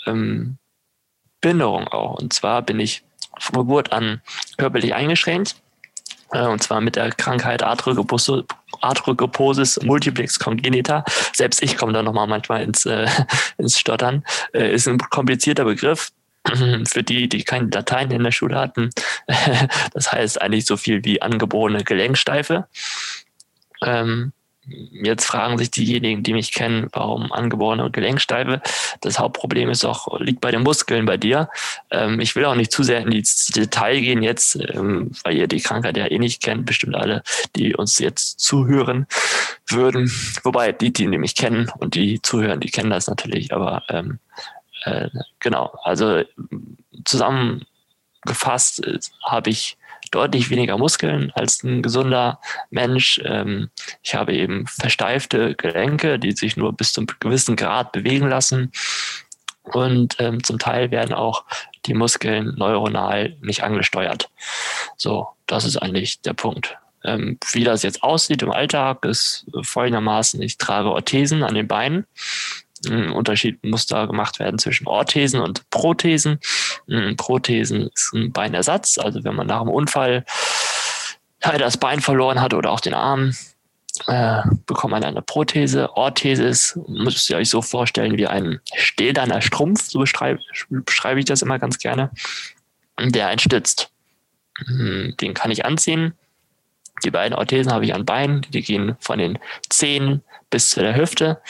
ähm, 0.06 0.58
Behinderung 1.40 1.88
auch. 1.88 2.18
Und 2.18 2.32
zwar 2.32 2.62
bin 2.62 2.80
ich 2.80 3.02
von 3.38 3.60
Geburt 3.60 3.92
an 3.92 4.20
körperlich 4.56 4.94
eingeschränkt. 4.94 5.56
Äh, 6.32 6.46
und 6.46 6.62
zwar 6.62 6.80
mit 6.80 6.96
der 6.96 7.12
Krankheit 7.12 7.62
Arthrogryposis 7.62 9.80
multiplex 9.82 10.38
congenita. 10.38 11.04
Selbst 11.32 11.62
ich 11.62 11.76
komme 11.76 11.92
da 11.92 12.02
nochmal 12.02 12.26
manchmal 12.26 12.62
ins, 12.62 12.86
äh, 12.86 13.06
ins 13.58 13.78
Stottern. 13.78 14.24
Äh, 14.52 14.72
ist 14.72 14.88
ein 14.88 14.98
komplizierter 14.98 15.64
Begriff 15.64 16.10
für 16.86 17.02
die, 17.02 17.28
die 17.28 17.44
kein 17.44 17.70
Latein 17.70 18.10
in 18.10 18.24
der 18.24 18.32
Schule 18.32 18.58
hatten. 18.58 18.90
Das 19.92 20.12
heißt 20.12 20.40
eigentlich 20.40 20.66
so 20.66 20.76
viel 20.76 21.04
wie 21.04 21.20
angeborene 21.22 21.84
Gelenksteife. 21.84 22.66
Ähm, 23.82 24.32
Jetzt 24.68 25.24
fragen 25.24 25.56
sich 25.56 25.70
diejenigen, 25.70 26.22
die 26.22 26.34
mich 26.34 26.52
kennen, 26.52 26.88
warum 26.92 27.32
angeborene 27.32 27.90
Gelenksteife. 27.90 28.60
Das 29.00 29.18
Hauptproblem 29.18 29.70
ist 29.70 29.84
auch, 29.84 30.20
liegt 30.20 30.40
bei 30.40 30.50
den 30.50 30.62
Muskeln 30.62 31.06
bei 31.06 31.16
dir. 31.16 31.48
Ähm, 31.90 32.20
ich 32.20 32.36
will 32.36 32.44
auch 32.44 32.54
nicht 32.54 32.72
zu 32.72 32.82
sehr 32.82 33.00
in 33.00 33.10
die 33.10 33.24
Detail 33.54 34.00
gehen 34.00 34.22
jetzt, 34.22 34.56
ähm, 34.56 35.12
weil 35.24 35.36
ihr 35.36 35.46
die 35.46 35.60
Krankheit 35.60 35.96
ja 35.96 36.06
eh 36.06 36.18
nicht 36.18 36.42
kennt, 36.42 36.66
bestimmt 36.66 36.96
alle, 36.96 37.22
die 37.56 37.74
uns 37.74 37.98
jetzt 37.98 38.40
zuhören 38.40 39.06
würden. 39.66 40.12
Wobei 40.42 40.72
die, 40.72 40.92
die 40.92 41.06
mich 41.06 41.34
kennen 41.34 41.70
und 41.78 41.94
die 41.94 42.20
zuhören, 42.20 42.60
die 42.60 42.70
kennen 42.70 42.90
das 42.90 43.06
natürlich, 43.06 43.54
aber 43.54 43.82
äh, 44.84 45.08
genau, 45.40 45.78
also 45.82 46.22
zusammengefasst 47.04 48.84
äh, 48.86 48.98
habe 49.24 49.50
ich 49.50 49.76
deutlich 50.10 50.50
weniger 50.50 50.78
Muskeln 50.78 51.32
als 51.34 51.62
ein 51.62 51.82
gesunder 51.82 52.40
Mensch. 52.70 53.20
Ähm, 53.24 53.70
ich 54.02 54.14
habe 54.14 54.34
eben 54.34 54.66
versteifte 54.66 55.54
Gelenke, 55.54 56.18
die 56.18 56.32
sich 56.32 56.56
nur 56.56 56.72
bis 56.72 56.92
zum 56.92 57.06
gewissen 57.20 57.56
Grad 57.56 57.92
bewegen 57.92 58.28
lassen. 58.28 58.72
Und 59.64 60.16
ähm, 60.18 60.42
zum 60.42 60.58
Teil 60.58 60.90
werden 60.90 61.12
auch 61.12 61.44
die 61.86 61.94
Muskeln 61.94 62.54
neuronal 62.56 63.36
nicht 63.42 63.62
angesteuert. 63.62 64.30
So, 64.96 65.28
das 65.46 65.64
ist 65.64 65.76
eigentlich 65.76 66.22
der 66.22 66.32
Punkt. 66.32 66.78
Ähm, 67.04 67.38
wie 67.52 67.64
das 67.64 67.82
jetzt 67.82 68.02
aussieht 68.02 68.42
im 68.42 68.50
Alltag, 68.50 69.04
ist 69.04 69.46
folgendermaßen, 69.62 70.40
ich 70.42 70.58
trage 70.58 70.90
Orthesen 70.90 71.42
an 71.42 71.54
den 71.54 71.68
Beinen. 71.68 72.06
Ein 72.86 73.10
Unterschied 73.10 73.64
muss 73.64 73.86
da 73.86 74.06
gemacht 74.06 74.38
werden 74.38 74.58
zwischen 74.58 74.86
Orthesen 74.86 75.40
und 75.40 75.68
Prothesen. 75.70 76.40
Prothesen 77.16 77.88
ist 77.92 78.12
ein 78.14 78.32
Beinersatz, 78.32 78.98
also 78.98 79.24
wenn 79.24 79.34
man 79.34 79.46
nach 79.46 79.60
einem 79.60 79.70
Unfall 79.70 80.24
ja, 81.42 81.58
das 81.58 81.76
Bein 81.76 82.00
verloren 82.00 82.40
hat 82.40 82.54
oder 82.54 82.70
auch 82.70 82.80
den 82.80 82.94
Arm, 82.94 83.32
äh, 84.06 84.42
bekommt 84.66 84.92
man 84.92 85.04
eine 85.04 85.22
Prothese. 85.22 85.96
Orthese 85.96 86.44
ist, 86.44 86.78
müsst 86.86 87.28
ihr 87.30 87.36
euch 87.36 87.48
so 87.48 87.62
vorstellen, 87.62 88.16
wie 88.16 88.26
ein 88.26 88.60
stählerner 88.74 89.40
Strumpf, 89.40 89.88
so 89.90 89.98
beschreibe, 90.00 90.40
beschreibe 90.68 91.20
ich 91.20 91.26
das 91.26 91.42
immer 91.42 91.58
ganz 91.58 91.78
gerne, 91.78 92.10
der 93.00 93.28
einen 93.28 93.38
stützt. 93.38 93.90
Hm, 94.66 95.14
den 95.20 95.34
kann 95.34 95.50
ich 95.50 95.64
anziehen. 95.64 96.14
Die 97.04 97.10
beiden 97.10 97.36
Orthesen 97.36 97.72
habe 97.72 97.84
ich 97.84 97.94
an 97.94 98.04
Beinen, 98.04 98.42
die 98.50 98.62
gehen 98.62 98.96
von 98.98 99.18
den 99.18 99.38
Zehen 99.68 100.22
bis 100.50 100.70
zu 100.70 100.80
der 100.80 100.96
Hüfte 100.96 101.40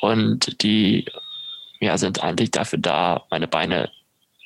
und 0.00 0.62
die 0.62 1.06
ja, 1.80 1.96
sind 1.98 2.22
eigentlich 2.22 2.50
dafür 2.50 2.78
da, 2.78 3.24
meine 3.30 3.48
Beine 3.48 3.90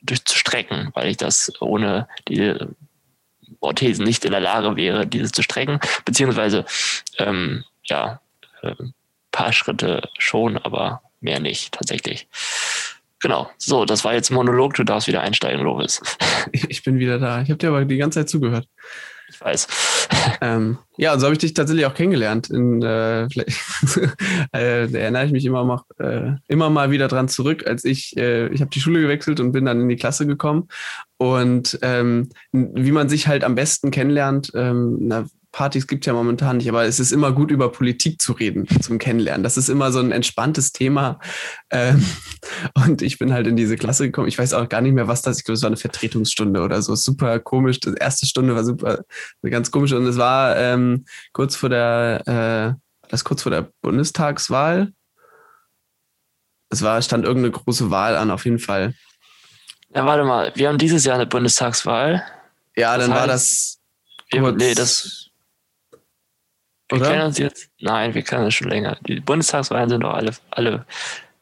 durchzustrecken, 0.02 0.90
weil 0.94 1.08
ich 1.08 1.16
das 1.16 1.52
ohne 1.60 2.08
die 2.28 2.54
Orthesen 3.60 4.04
nicht 4.04 4.24
in 4.24 4.30
der 4.30 4.40
Lage 4.40 4.76
wäre, 4.76 5.06
diese 5.06 5.32
zu 5.32 5.42
strecken, 5.42 5.80
beziehungsweise 6.04 6.64
ähm, 7.18 7.64
ja, 7.84 8.20
äh, 8.62 8.74
paar 9.32 9.52
Schritte 9.52 10.08
schon, 10.18 10.58
aber 10.58 11.02
mehr 11.20 11.40
nicht 11.40 11.72
tatsächlich. 11.72 12.28
Genau, 13.20 13.50
so, 13.56 13.84
das 13.86 14.04
war 14.04 14.12
jetzt 14.12 14.30
ein 14.30 14.34
Monolog, 14.34 14.74
du 14.74 14.84
darfst 14.84 15.08
wieder 15.08 15.22
einsteigen, 15.22 15.62
Loris. 15.62 16.00
Ich 16.52 16.82
bin 16.82 16.98
wieder 16.98 17.18
da. 17.18 17.40
Ich 17.40 17.48
habe 17.48 17.56
dir 17.56 17.68
aber 17.68 17.84
die 17.84 17.96
ganze 17.96 18.20
Zeit 18.20 18.28
zugehört. 18.28 18.68
Ich 19.28 19.40
weiß. 19.40 19.66
Ähm, 20.40 20.78
ja, 20.96 21.12
und 21.12 21.20
so 21.20 21.26
habe 21.26 21.34
ich 21.34 21.38
dich 21.38 21.54
tatsächlich 21.54 21.86
auch 21.86 21.94
kennengelernt. 21.94 22.50
In, 22.50 22.82
äh, 22.82 23.24
äh, 24.52 24.88
da 24.88 24.98
erinnere 24.98 25.26
ich 25.26 25.32
mich 25.32 25.44
immer, 25.44 25.64
mal, 25.64 25.82
äh, 25.98 26.32
immer 26.48 26.70
mal 26.70 26.90
wieder 26.90 27.08
dran 27.08 27.28
zurück, 27.28 27.66
als 27.66 27.84
ich, 27.84 28.16
äh, 28.16 28.48
ich 28.48 28.60
habe 28.60 28.70
die 28.70 28.80
Schule 28.80 29.00
gewechselt 29.00 29.40
und 29.40 29.52
bin 29.52 29.64
dann 29.64 29.80
in 29.80 29.88
die 29.88 29.96
Klasse 29.96 30.26
gekommen. 30.26 30.68
Und 31.16 31.78
ähm, 31.82 32.28
wie 32.52 32.92
man 32.92 33.08
sich 33.08 33.26
halt 33.26 33.44
am 33.44 33.54
besten 33.54 33.90
kennenlernt, 33.90 34.52
ähm, 34.54 34.98
na, 35.00 35.26
Partys 35.54 35.86
gibt 35.86 36.04
es 36.04 36.06
ja 36.06 36.14
momentan 36.14 36.56
nicht, 36.56 36.68
aber 36.68 36.84
es 36.84 36.98
ist 36.98 37.12
immer 37.12 37.30
gut, 37.30 37.52
über 37.52 37.70
Politik 37.70 38.20
zu 38.20 38.32
reden 38.32 38.66
zum 38.82 38.98
Kennenlernen. 38.98 39.44
Das 39.44 39.56
ist 39.56 39.68
immer 39.68 39.92
so 39.92 40.00
ein 40.00 40.10
entspanntes 40.10 40.72
Thema. 40.72 41.20
Ähm, 41.70 42.04
und 42.74 43.02
ich 43.02 43.18
bin 43.20 43.32
halt 43.32 43.46
in 43.46 43.54
diese 43.54 43.76
Klasse 43.76 44.06
gekommen. 44.06 44.26
Ich 44.26 44.36
weiß 44.36 44.52
auch 44.52 44.68
gar 44.68 44.80
nicht 44.80 44.94
mehr, 44.94 45.06
was 45.06 45.22
das 45.22 45.36
ist. 45.36 45.38
Ich 45.38 45.44
glaube, 45.44 45.54
es 45.54 45.62
war 45.62 45.68
eine 45.68 45.76
Vertretungsstunde 45.76 46.60
oder 46.60 46.82
so. 46.82 46.96
Super 46.96 47.38
komisch. 47.38 47.78
Die 47.78 47.94
erste 47.94 48.26
Stunde 48.26 48.56
war 48.56 48.64
super, 48.64 49.04
ganz 49.42 49.70
komisch. 49.70 49.92
Und 49.92 50.04
es 50.06 50.18
war 50.18 50.56
ähm, 50.56 51.04
kurz 51.32 51.54
vor 51.54 51.68
der, 51.68 52.74
äh, 52.76 53.08
das 53.08 53.22
kurz 53.22 53.44
vor 53.44 53.50
der 53.50 53.70
Bundestagswahl. 53.80 54.92
Es 56.68 56.82
war, 56.82 57.00
stand 57.00 57.24
irgendeine 57.24 57.52
große 57.52 57.92
Wahl 57.92 58.16
an, 58.16 58.32
auf 58.32 58.44
jeden 58.44 58.58
Fall. 58.58 58.94
Ja, 59.94 60.04
warte 60.04 60.24
mal. 60.24 60.50
Wir 60.56 60.68
haben 60.68 60.78
dieses 60.78 61.04
Jahr 61.04 61.14
eine 61.14 61.26
Bundestagswahl. 61.26 62.24
Ja, 62.74 62.96
das 62.96 63.06
dann 63.06 63.14
heißt, 63.14 63.20
war 63.20 63.28
das. 63.28 63.78
Wir, 64.32 64.50
nee, 64.50 64.74
das 64.74 65.23
wir 66.90 66.98
Oder? 66.98 67.10
kennen 67.10 67.26
uns 67.26 67.38
jetzt. 67.38 67.70
Nein, 67.80 68.14
wir 68.14 68.22
kennen 68.22 68.44
uns 68.44 68.54
schon 68.54 68.68
länger. 68.68 68.98
Die 69.06 69.20
Bundestagswahlen 69.20 69.88
sind 69.88 70.02
doch 70.02 70.14
alle, 70.14 70.32
alle 70.50 70.84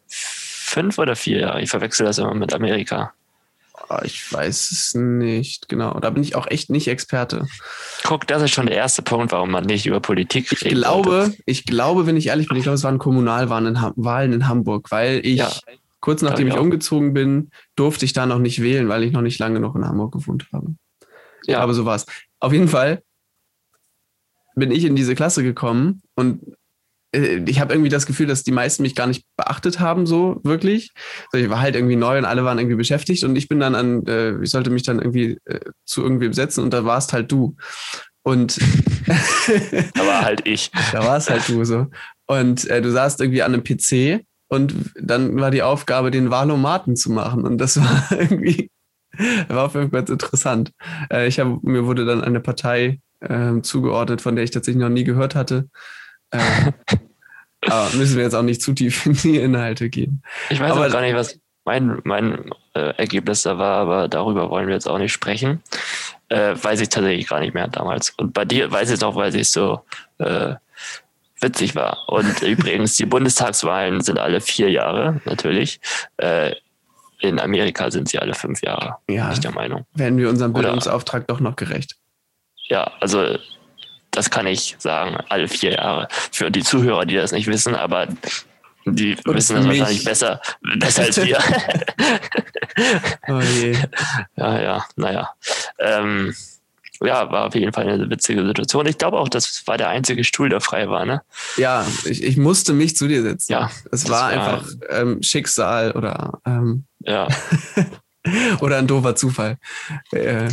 fünf 0.07 0.99
oder 0.99 1.17
vier 1.17 1.41
Jahre. 1.41 1.63
Ich 1.63 1.71
verwechsel 1.71 2.07
das 2.07 2.19
immer 2.19 2.35
mit 2.35 2.55
Amerika. 2.55 3.13
Ah, 3.89 4.03
ich 4.05 4.33
weiß 4.33 4.71
es 4.71 4.95
nicht, 4.95 5.69
genau. 5.69 5.99
Da 5.99 6.11
bin 6.11 6.23
ich 6.23 6.37
auch 6.37 6.47
echt 6.47 6.71
nicht 6.71 6.89
Experte. 6.89 7.47
Guck, 8.05 8.27
das 8.27 8.43
ist 8.43 8.53
schon 8.53 8.67
der 8.67 8.77
erste 8.77 9.03
Punkt, 9.03 9.33
warum 9.33 9.51
man 9.51 9.65
nicht 9.65 9.87
über 9.87 10.01
Politik 10.01 10.51
redet. 10.53 10.67
Ich 10.67 10.75
glaube, 10.75 11.35
ich 11.47 11.67
glaube, 11.67 12.07
wenn 12.07 12.17
ich 12.17 12.29
ehrlich 12.29 12.49
bin, 12.49 12.57
ich 12.57 12.63
glaube, 12.63 12.77
es 12.77 12.85
waren 12.85 12.99
Kommunalwahlen 12.99 13.75
in, 13.75 13.93
Wahlen 13.97 14.33
in 14.33 14.49
Hamburg, 14.49 14.91
weil 14.91 15.21
ich 15.27 15.39
ja, 15.39 15.51
kurz 16.01 16.23
nachdem 16.23 16.49
ich, 16.49 16.55
ich 16.55 16.61
umgezogen 16.61 17.13
bin, 17.13 17.51
durfte 17.77 18.05
ich 18.05 18.13
da 18.13 18.27
noch 18.27 18.39
nicht 18.39 18.63
wählen, 18.63 18.89
weil 18.89 19.03
ich 19.03 19.13
noch 19.13 19.23
nicht 19.23 19.39
lange 19.39 19.61
noch 19.61 19.75
in 19.75 19.85
Hamburg 19.85 20.13
gewohnt 20.13 20.47
habe. 20.53 20.75
Ja. 21.47 21.59
Aber 21.59 21.75
so 21.75 21.85
war 21.85 21.97
es. 21.97 22.07
Auf 22.41 22.53
jeden 22.53 22.69
Fall 22.69 23.03
bin 24.55 24.71
ich 24.71 24.85
in 24.85 24.97
diese 24.97 25.15
Klasse 25.15 25.43
gekommen 25.43 26.03
und 26.15 26.41
äh, 27.15 27.43
ich 27.47 27.61
habe 27.61 27.73
irgendwie 27.73 27.91
das 27.91 28.07
Gefühl, 28.07 28.27
dass 28.27 28.43
die 28.43 28.53
meisten 28.53 28.83
mich 28.83 28.95
gar 28.95 29.07
nicht 29.07 29.25
beachtet 29.37 29.81
haben, 29.81 30.07
so 30.07 30.41
wirklich. 30.45 30.93
Also 31.33 31.45
ich 31.45 31.51
war 31.51 31.61
halt 31.61 31.77
irgendwie 31.77 31.97
neu 31.97 32.19
und 32.19 32.25
alle 32.25 32.45
waren 32.45 32.59
irgendwie 32.59 32.77
beschäftigt 32.77 33.25
und 33.25 33.37
ich 33.37 33.49
bin 33.49 33.61
dann 33.61 33.75
an, 33.75 34.07
äh, 34.07 34.43
ich 34.43 34.51
sollte 34.51 34.71
mich 34.71 34.83
dann 34.83 34.99
irgendwie 34.99 35.39
äh, 35.45 35.61
zu 35.85 36.03
irgendwie 36.03 36.33
setzen 36.33 36.65
und 36.65 36.73
da 36.73 36.85
warst 36.85 37.13
halt 37.13 37.31
du. 37.31 37.57
Und 38.25 38.59
da 39.95 40.07
war 40.07 40.23
halt 40.23 40.47
ich. 40.47 40.71
Da 40.93 41.05
warst 41.05 41.29
halt 41.29 41.49
du 41.49 41.65
so. 41.65 41.87
Und 42.27 42.69
äh, 42.69 42.81
du 42.81 42.91
saßt 42.91 43.21
irgendwie 43.21 43.43
an 43.43 43.53
einem 43.53 43.65
PC 43.65 44.25
und 44.49 44.75
dann 45.01 45.41
war 45.41 45.51
die 45.51 45.63
Aufgabe, 45.63 46.11
den 46.11 46.31
Wahlomaten 46.31 46.95
zu 46.95 47.11
machen. 47.11 47.45
Und 47.45 47.59
das 47.59 47.77
war 47.81 48.21
irgendwie, 48.21 48.71
war 49.49 49.65
auf 49.65 49.75
jeden 49.75 49.91
Fall 49.91 50.03
ganz 50.03 50.11
interessant. 50.11 50.73
Äh, 51.11 51.27
ich 51.27 51.41
habe, 51.41 51.59
mir 51.63 51.85
wurde 51.87 52.05
dann 52.05 52.23
eine 52.23 52.41
Partei 52.41 53.01
ähm, 53.29 53.63
zugeordnet, 53.63 54.21
von 54.21 54.35
der 54.35 54.45
ich 54.45 54.51
tatsächlich 54.51 54.81
noch 54.81 54.89
nie 54.89 55.05
gehört 55.05 55.35
hatte. 55.35 55.69
Ähm, 56.33 56.75
aber 57.67 57.91
müssen 57.97 58.17
wir 58.17 58.25
jetzt 58.25 58.35
auch 58.35 58.43
nicht 58.43 58.63
zu 58.63 58.73
tief 58.73 59.07
in 59.07 59.15
die 59.15 59.39
Inhalte 59.39 59.89
gehen. 59.89 60.23
Ich 60.51 60.61
weiß 60.61 60.73
aber, 60.73 60.87
auch 60.87 60.93
gar 60.93 61.03
nicht, 61.03 61.15
was 61.15 61.39
mein, 61.65 62.01
mein 62.05 62.51
äh, 62.75 62.97
Ergebnis 62.97 63.43
da 63.43 63.59
war, 63.59 63.79
aber 63.79 64.09
darüber 64.09 64.51
wollen 64.51 64.67
wir 64.67 64.75
jetzt 64.75 64.89
auch 64.89 64.99
nicht 64.99 65.13
sprechen. 65.13 65.63
Äh, 66.29 66.57
weiß 66.61 66.81
ich 66.81 66.89
tatsächlich 66.89 67.29
gar 67.29 67.41
nicht 67.41 67.55
mehr 67.55 67.69
damals. 67.69 68.11
Und 68.11 68.33
bei 68.33 68.45
dir 68.45 68.71
weiß 68.71 68.89
ich 68.89 68.97
es 68.97 69.03
auch, 69.03 69.17
weil 69.17 69.35
es 69.37 69.53
so 69.53 69.81
äh, 70.19 70.55
witzig 71.41 71.75
war. 71.75 72.09
Und 72.09 72.43
übrigens, 72.43 72.97
die 72.97 73.07
Bundestagswahlen 73.07 74.01
sind 74.01 74.19
alle 74.19 74.41
vier 74.41 74.71
Jahre, 74.71 75.21
natürlich. 75.25 75.81
Äh, 76.17 76.55
in 77.21 77.39
Amerika 77.39 77.89
sind 77.93 78.09
sie 78.09 78.19
alle 78.19 78.35
fünf 78.35 78.63
Jahre. 78.63 78.97
Ja, 79.09 79.27
bin 79.27 79.33
ich 79.35 79.41
der 79.41 79.53
Meinung. 79.53 79.87
Werden 79.95 80.19
wir 80.19 80.29
unserem 80.29 80.53
Bildungsauftrag 80.53 81.23
Oder, 81.23 81.35
doch 81.35 81.41
noch 81.41 81.55
gerecht 81.55 81.97
ja, 82.73 82.91
also 83.01 83.37
das 84.11 84.31
kann 84.31 84.47
ich 84.47 84.77
sagen, 84.79 85.19
alle 85.29 85.47
vier 85.47 85.73
Jahre. 85.73 86.09
Für 86.31 86.51
die 86.51 86.63
Zuhörer, 86.63 87.05
die 87.05 87.17
das 87.17 87.33
nicht 87.33 87.47
wissen, 87.47 87.75
aber 87.75 88.09
die 88.87 89.17
Und 89.27 89.35
wissen 89.35 89.57
das 89.57 89.67
mich. 89.67 89.81
wahrscheinlich 89.81 90.05
besser, 90.05 90.41
besser 90.79 91.03
als 91.03 91.23
wir. 91.23 91.39
oh 93.29 93.41
je. 93.41 93.77
Ja, 94.37 94.61
ja, 94.61 94.87
naja. 94.97 95.31
Ähm, 95.79 96.35
ja, 97.03 97.31
war 97.31 97.47
auf 97.47 97.55
jeden 97.55 97.75
Fall 97.75 97.89
eine 97.89 98.09
witzige 98.09 98.47
Situation. 98.47 98.87
Ich 98.87 98.97
glaube 98.97 99.19
auch, 99.19 99.29
das 99.29 99.67
war 99.67 99.77
der 99.77 99.91
einzige 99.91 100.25
Stuhl, 100.25 100.49
der 100.49 100.63
frei 100.63 100.89
war, 100.89 101.05
ne? 101.05 101.21
Ja, 101.59 101.87
ich, 102.05 102.23
ich 102.23 102.37
musste 102.39 102.73
mich 102.73 102.97
zu 102.97 103.09
dir 103.09 103.23
setzen. 103.23 103.53
Ja. 103.53 103.71
Es 103.91 104.09
war, 104.09 104.21
war 104.21 104.29
einfach 104.29 104.67
ähm, 104.89 105.23
Schicksal 105.23 105.93
oder 105.93 106.41
ähm, 106.47 106.85
ja. 107.01 107.29
oder 108.61 108.79
ein 108.79 108.87
doofer 108.87 109.15
Zufall. 109.15 109.59
Äh, 110.13 110.49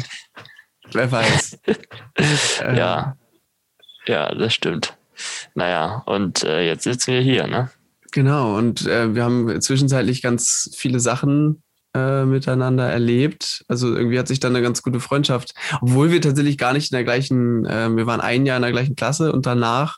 Wer 0.93 1.11
weiß. 1.11 1.59
ja. 2.75 3.15
Ja, 4.05 4.33
das 4.33 4.53
stimmt. 4.53 4.97
Naja, 5.53 6.03
und 6.05 6.43
äh, 6.43 6.65
jetzt 6.65 6.83
sitzen 6.83 7.13
wir 7.13 7.21
hier, 7.21 7.47
ne? 7.47 7.69
Genau, 8.11 8.57
und 8.57 8.87
äh, 8.87 9.13
wir 9.13 9.23
haben 9.23 9.61
zwischenzeitlich 9.61 10.21
ganz 10.21 10.71
viele 10.75 10.99
Sachen 10.99 11.61
äh, 11.93 12.25
miteinander 12.25 12.89
erlebt. 12.89 13.63
Also 13.67 13.95
irgendwie 13.95 14.17
hat 14.17 14.27
sich 14.27 14.39
dann 14.39 14.55
eine 14.55 14.63
ganz 14.63 14.81
gute 14.81 14.99
Freundschaft, 14.99 15.53
obwohl 15.81 16.11
wir 16.11 16.21
tatsächlich 16.21 16.57
gar 16.57 16.73
nicht 16.73 16.91
in 16.91 16.95
der 16.95 17.03
gleichen, 17.03 17.65
äh, 17.65 17.89
wir 17.95 18.07
waren 18.07 18.21
ein 18.21 18.45
Jahr 18.45 18.57
in 18.57 18.63
der 18.63 18.71
gleichen 18.71 18.95
Klasse 18.95 19.31
und 19.31 19.45
danach 19.45 19.97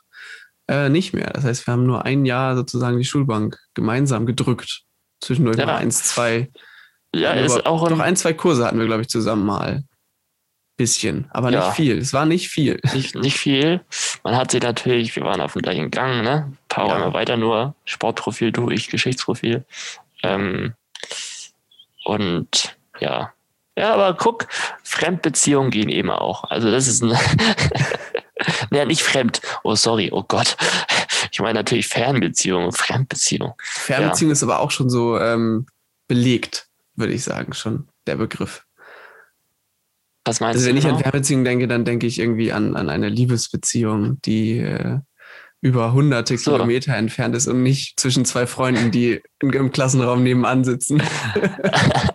äh, 0.68 0.88
nicht 0.88 1.14
mehr. 1.14 1.30
Das 1.32 1.44
heißt, 1.44 1.66
wir 1.66 1.72
haben 1.72 1.86
nur 1.86 2.04
ein 2.04 2.24
Jahr 2.24 2.56
sozusagen 2.56 2.98
die 2.98 3.04
Schulbank 3.04 3.58
gemeinsam 3.74 4.26
gedrückt. 4.26 4.82
Zwischendurch 5.20 5.56
ja. 5.56 5.66
mal 5.66 5.76
eins, 5.76 6.02
zwei. 6.02 6.50
Ja, 7.14 7.32
ist 7.32 7.66
auch 7.66 7.88
noch 7.88 8.00
ein, 8.00 8.16
zwei 8.16 8.32
Kurse 8.32 8.66
hatten 8.66 8.78
wir, 8.78 8.86
glaube 8.86 9.02
ich, 9.02 9.08
zusammen 9.08 9.44
mal 9.44 9.84
bisschen, 10.82 11.26
aber 11.30 11.50
ja. 11.50 11.64
nicht 11.64 11.76
viel. 11.76 11.98
Es 11.98 12.12
war 12.12 12.26
nicht 12.26 12.48
viel. 12.48 12.80
Nicht, 12.92 13.14
nicht 13.14 13.36
viel. 13.36 13.80
Man 14.24 14.36
hat 14.36 14.50
sie 14.50 14.58
natürlich, 14.58 15.14
wir 15.14 15.22
waren 15.22 15.40
auf 15.40 15.52
dem 15.52 15.62
gleichen 15.62 15.92
Gang, 15.92 16.24
ne? 16.24 16.48
Ein 16.48 16.58
paar 16.68 16.88
ja. 16.88 16.94
Räume 16.96 17.14
weiter 17.14 17.36
nur. 17.36 17.76
Sportprofil, 17.84 18.50
du, 18.50 18.68
ich, 18.68 18.88
Geschichtsprofil. 18.88 19.64
Ähm, 20.24 20.74
und 22.04 22.76
ja. 22.98 23.32
Ja, 23.78 23.94
aber 23.94 24.14
guck, 24.14 24.48
Fremdbeziehungen 24.82 25.70
gehen 25.70 25.88
eben 25.88 26.10
auch. 26.10 26.44
Also 26.50 26.70
das 26.70 26.88
ist 26.88 27.02
ein. 27.02 27.16
naja, 28.70 28.84
nicht 28.84 29.02
fremd. 29.02 29.40
Oh, 29.62 29.76
sorry, 29.76 30.10
oh 30.12 30.24
Gott. 30.26 30.56
Ich 31.30 31.40
meine 31.40 31.60
natürlich 31.60 31.86
Fernbeziehungen, 31.86 32.72
Fremdbeziehungen. 32.72 33.54
Fernbeziehung 33.62 34.30
ja. 34.30 34.32
ist 34.32 34.42
aber 34.42 34.58
auch 34.58 34.72
schon 34.72 34.90
so 34.90 35.16
ähm, 35.18 35.66
belegt, 36.08 36.66
würde 36.96 37.12
ich 37.12 37.22
sagen, 37.22 37.54
schon, 37.54 37.88
der 38.08 38.16
Begriff. 38.16 38.66
Was 40.24 40.40
meinst 40.40 40.56
also, 40.56 40.66
wenn 40.68 40.76
du? 40.76 40.82
Wenn 40.82 40.88
genau? 40.88 40.98
ich 40.98 40.98
an 40.98 41.02
Fernbeziehung 41.02 41.44
denke, 41.44 41.68
dann 41.68 41.84
denke 41.84 42.06
ich 42.06 42.18
irgendwie 42.18 42.52
an, 42.52 42.76
an 42.76 42.88
eine 42.88 43.08
Liebesbeziehung, 43.08 44.20
die 44.22 44.58
äh, 44.58 44.98
über 45.60 45.92
hunderte 45.92 46.36
so. 46.36 46.52
Kilometer 46.52 46.94
entfernt 46.94 47.36
ist 47.36 47.46
und 47.46 47.62
nicht 47.62 47.98
zwischen 47.98 48.24
zwei 48.24 48.46
Freunden, 48.46 48.90
die 48.90 49.20
im 49.40 49.70
Klassenraum 49.70 50.22
nebenan 50.22 50.64
sitzen. 50.64 51.02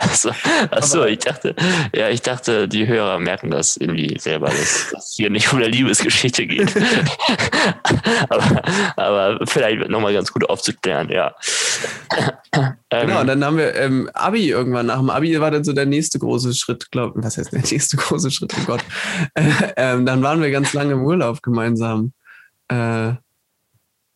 Achso, 0.00 0.30
achso 0.70 1.04
ich 1.04 1.18
dachte, 1.20 1.54
ja, 1.94 2.08
ich 2.08 2.22
dachte, 2.22 2.68
die 2.68 2.86
Hörer 2.86 3.18
merken 3.18 3.50
das 3.50 3.76
irgendwie 3.76 4.18
selber, 4.18 4.46
dass 4.46 4.92
es 4.92 5.14
hier 5.16 5.30
nicht 5.30 5.52
um 5.52 5.58
eine 5.58 5.68
Liebesgeschichte 5.68 6.46
geht. 6.46 6.74
aber, 8.28 8.62
aber 8.96 9.46
vielleicht 9.46 9.88
nochmal 9.88 10.12
ganz 10.12 10.32
gut 10.32 10.48
aufzuklären, 10.48 11.10
ja. 11.10 11.34
genau, 12.90 13.20
und 13.20 13.26
dann 13.26 13.44
haben 13.44 13.56
wir 13.56 13.74
ähm, 13.74 14.10
Abi 14.14 14.48
irgendwann. 14.48 14.86
Nach 14.86 14.98
dem 14.98 15.10
Abi 15.10 15.38
war 15.40 15.50
dann 15.50 15.64
so 15.64 15.72
der 15.72 15.86
nächste 15.86 16.18
große 16.18 16.54
Schritt, 16.54 16.90
glaube 16.90 17.18
ich. 17.18 17.24
Was 17.24 17.38
heißt 17.38 17.52
der 17.52 17.60
nächste 17.60 17.96
große 17.98 18.30
Schritt? 18.30 18.54
Oh 18.60 18.64
Gott. 18.66 18.84
Äh, 19.34 19.50
ähm, 19.76 20.06
dann 20.06 20.22
waren 20.22 20.40
wir 20.40 20.50
ganz 20.50 20.72
lange 20.72 20.92
im 20.92 21.04
Urlaub 21.04 21.42
gemeinsam. 21.42 22.12
Äh, 22.68 23.12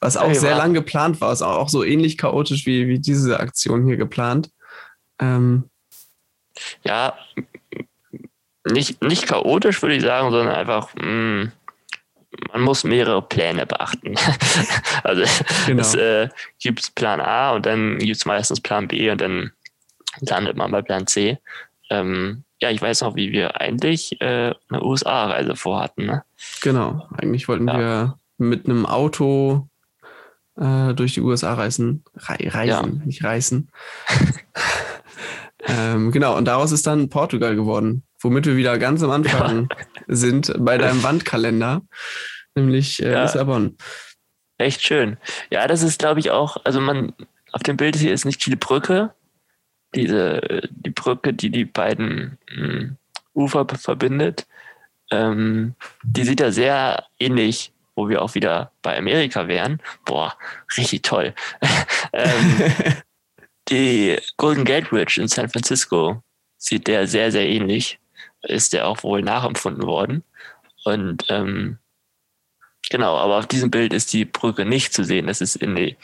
was 0.00 0.16
auch 0.16 0.28
hey, 0.28 0.34
sehr 0.34 0.56
lang 0.56 0.74
geplant 0.74 1.20
war. 1.20 1.32
Ist 1.32 1.42
auch 1.42 1.68
so 1.68 1.82
ähnlich 1.82 2.18
chaotisch 2.18 2.66
wie, 2.66 2.86
wie 2.88 3.00
diese 3.00 3.40
Aktion 3.40 3.84
hier 3.84 3.96
geplant. 3.96 4.50
Ähm, 5.18 5.64
ja, 6.84 7.14
nicht, 8.64 9.02
nicht 9.02 9.26
chaotisch, 9.26 9.82
würde 9.82 9.96
ich 9.96 10.02
sagen, 10.02 10.30
sondern 10.30 10.54
einfach, 10.54 10.94
mh, 10.94 11.02
hm, 11.02 11.52
man 12.52 12.60
muss 12.60 12.84
mehrere 12.84 13.22
Pläne 13.22 13.66
beachten. 13.66 14.14
also 15.02 15.24
genau. 15.66 15.80
es 15.80 15.94
äh, 15.94 16.28
gibt 16.60 16.94
Plan 16.94 17.20
A 17.20 17.52
und 17.52 17.66
dann 17.66 17.98
gibt 17.98 18.16
es 18.16 18.26
meistens 18.26 18.60
Plan 18.60 18.88
B 18.88 19.10
und 19.10 19.20
dann 19.20 19.52
landet 20.20 20.56
man 20.56 20.70
bei 20.70 20.82
Plan 20.82 21.06
C. 21.06 21.38
Ähm, 21.90 22.44
ja, 22.60 22.70
ich 22.70 22.82
weiß 22.82 23.02
noch, 23.02 23.16
wie 23.16 23.32
wir 23.32 23.60
eigentlich 23.60 24.20
äh, 24.20 24.54
eine 24.68 24.82
USA-Reise 24.82 25.56
vorhatten. 25.56 26.06
Ne? 26.06 26.24
Genau, 26.60 27.08
eigentlich 27.16 27.48
wollten 27.48 27.68
ja. 27.68 27.78
wir 27.78 28.18
mit 28.36 28.66
einem 28.66 28.84
Auto 28.84 29.68
äh, 30.56 30.92
durch 30.94 31.14
die 31.14 31.20
USA 31.20 31.54
reisen. 31.54 32.04
Re 32.16 32.36
reisen, 32.52 32.98
ja. 32.98 33.04
nicht 33.04 33.24
reisen. 33.24 33.70
ähm, 35.66 36.12
genau, 36.12 36.36
und 36.36 36.44
daraus 36.44 36.72
ist 36.72 36.86
dann 36.86 37.08
Portugal 37.08 37.56
geworden, 37.56 38.04
womit 38.20 38.46
wir 38.46 38.56
wieder 38.56 38.78
ganz 38.78 39.02
am 39.02 39.10
Anfang 39.10 39.68
ja. 39.70 39.86
sind 40.06 40.54
bei 40.58 40.78
deinem 40.78 41.02
Wandkalender, 41.02 41.82
nämlich 42.54 43.02
äh, 43.02 43.12
ja. 43.12 43.22
Lissabon. 43.22 43.76
Echt 44.58 44.82
schön. 44.82 45.16
Ja, 45.50 45.66
das 45.66 45.82
ist, 45.82 45.98
glaube 45.98 46.20
ich, 46.20 46.30
auch, 46.30 46.56
also 46.64 46.80
man, 46.80 47.12
auf 47.52 47.62
dem 47.62 47.76
Bild 47.76 47.96
hier 47.96 48.12
ist 48.12 48.24
nicht 48.24 48.42
viel 48.42 48.56
Brücke. 48.56 49.14
Diese, 49.94 50.68
die 50.70 50.90
Brücke, 50.90 51.32
die 51.32 51.50
die 51.50 51.64
beiden 51.64 52.38
mh, 52.50 52.66
hm, 52.66 52.96
Ufer 53.34 53.66
verbindet, 53.66 54.46
ähm, 55.10 55.74
die 56.02 56.24
sieht 56.24 56.40
ja 56.40 56.50
sehr 56.50 57.04
ähnlich 57.18 57.72
wo 57.98 58.08
wir 58.08 58.22
auch 58.22 58.36
wieder 58.36 58.70
bei 58.80 58.96
Amerika 58.96 59.48
wären. 59.48 59.82
Boah, 60.04 60.34
richtig 60.76 61.02
toll. 61.02 61.34
ähm, 62.12 62.72
die 63.68 64.18
Golden 64.36 64.64
Gate 64.64 64.90
Bridge 64.90 65.20
in 65.20 65.28
San 65.28 65.48
Francisco 65.48 66.22
sieht 66.56 66.86
der 66.86 67.06
sehr, 67.06 67.30
sehr 67.32 67.48
ähnlich. 67.48 67.98
Ist 68.42 68.72
der 68.72 68.86
auch 68.86 69.02
wohl 69.02 69.22
nachempfunden 69.22 69.84
worden. 69.84 70.22
Und 70.84 71.24
ähm, 71.28 71.78
genau, 72.90 73.16
aber 73.16 73.38
auf 73.38 73.46
diesem 73.46 73.70
Bild 73.70 73.92
ist 73.92 74.12
die 74.12 74.24
Brücke 74.24 74.64
nicht 74.64 74.92
zu 74.92 75.04
sehen. 75.04 75.26
Das 75.26 75.40
ist 75.40 75.56
in 75.56 75.74
die, 75.74 75.96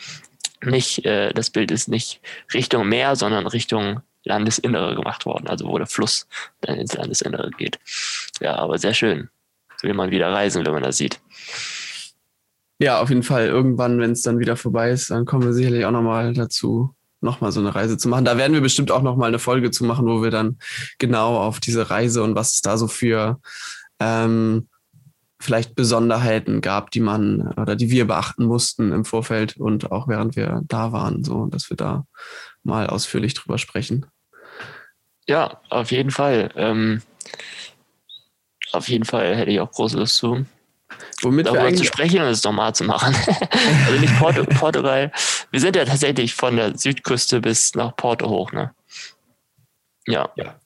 nicht, 0.62 1.04
äh, 1.04 1.32
das 1.32 1.50
Bild 1.50 1.70
ist 1.70 1.88
nicht 1.88 2.20
Richtung 2.52 2.88
Meer, 2.88 3.16
sondern 3.16 3.46
Richtung 3.46 4.00
Landesinnere 4.24 4.94
gemacht 4.94 5.26
worden, 5.26 5.48
also 5.48 5.66
wo 5.66 5.76
der 5.78 5.86
Fluss 5.86 6.26
dann 6.60 6.76
ins 6.76 6.94
Landesinnere 6.94 7.50
geht. 7.50 7.78
Ja, 8.40 8.56
aber 8.56 8.78
sehr 8.78 8.94
schön. 8.94 9.28
Will 9.82 9.94
man 9.94 10.10
wieder 10.10 10.32
reisen, 10.32 10.64
wenn 10.64 10.72
man 10.72 10.82
das 10.82 10.96
sieht. 10.96 11.20
Ja, 12.78 13.00
auf 13.00 13.10
jeden 13.10 13.22
Fall. 13.22 13.46
Irgendwann, 13.46 14.00
wenn 14.00 14.12
es 14.12 14.22
dann 14.22 14.38
wieder 14.38 14.56
vorbei 14.56 14.90
ist, 14.90 15.10
dann 15.10 15.26
kommen 15.26 15.44
wir 15.44 15.52
sicherlich 15.52 15.84
auch 15.84 15.90
nochmal 15.90 16.32
dazu, 16.32 16.93
nochmal 17.24 17.50
so 17.50 17.60
eine 17.60 17.74
Reise 17.74 17.98
zu 17.98 18.08
machen. 18.08 18.24
Da 18.24 18.36
werden 18.36 18.52
wir 18.52 18.60
bestimmt 18.60 18.90
auch 18.90 19.02
nochmal 19.02 19.28
eine 19.28 19.38
Folge 19.38 19.70
zu 19.70 19.84
machen, 19.84 20.06
wo 20.06 20.22
wir 20.22 20.30
dann 20.30 20.58
genau 20.98 21.38
auf 21.38 21.58
diese 21.58 21.90
Reise 21.90 22.22
und 22.22 22.34
was 22.34 22.54
es 22.54 22.60
da 22.60 22.76
so 22.76 22.86
für 22.86 23.40
ähm, 23.98 24.68
vielleicht 25.40 25.74
Besonderheiten 25.74 26.60
gab, 26.60 26.90
die 26.90 27.00
man 27.00 27.52
oder 27.56 27.76
die 27.76 27.90
wir 27.90 28.06
beachten 28.06 28.44
mussten 28.44 28.92
im 28.92 29.04
Vorfeld 29.04 29.56
und 29.56 29.90
auch 29.92 30.08
während 30.08 30.36
wir 30.36 30.62
da 30.66 30.92
waren, 30.92 31.24
so 31.24 31.46
dass 31.46 31.70
wir 31.70 31.76
da 31.76 32.06
mal 32.62 32.86
ausführlich 32.86 33.34
drüber 33.34 33.58
sprechen. 33.58 34.06
Ja, 35.26 35.60
auf 35.70 35.90
jeden 35.90 36.10
Fall. 36.10 36.50
Ähm, 36.56 37.02
auf 38.72 38.88
jeden 38.88 39.04
Fall 39.04 39.34
hätte 39.36 39.50
ich 39.50 39.60
auch 39.60 39.70
große 39.70 39.98
Lust 39.98 40.16
zu. 40.16 40.44
Womit 41.22 41.46
darüber 41.46 41.68
wir 41.68 41.76
zu 41.76 41.84
sprechen 41.84 42.20
und 42.20 42.28
es 42.28 42.44
normal 42.44 42.74
zu 42.74 42.84
machen. 42.84 43.14
also 43.86 44.00
nicht 44.00 44.18
Porto, 44.18 44.44
Portugal. 44.58 45.12
Wir 45.50 45.60
sind 45.60 45.76
ja 45.76 45.84
tatsächlich 45.84 46.34
von 46.34 46.56
der 46.56 46.76
Südküste 46.76 47.40
bis 47.40 47.74
nach 47.74 47.94
Porto 47.96 48.28
hoch, 48.28 48.52
ne? 48.52 48.72
Ja. 50.06 50.30
ja. 50.36 50.56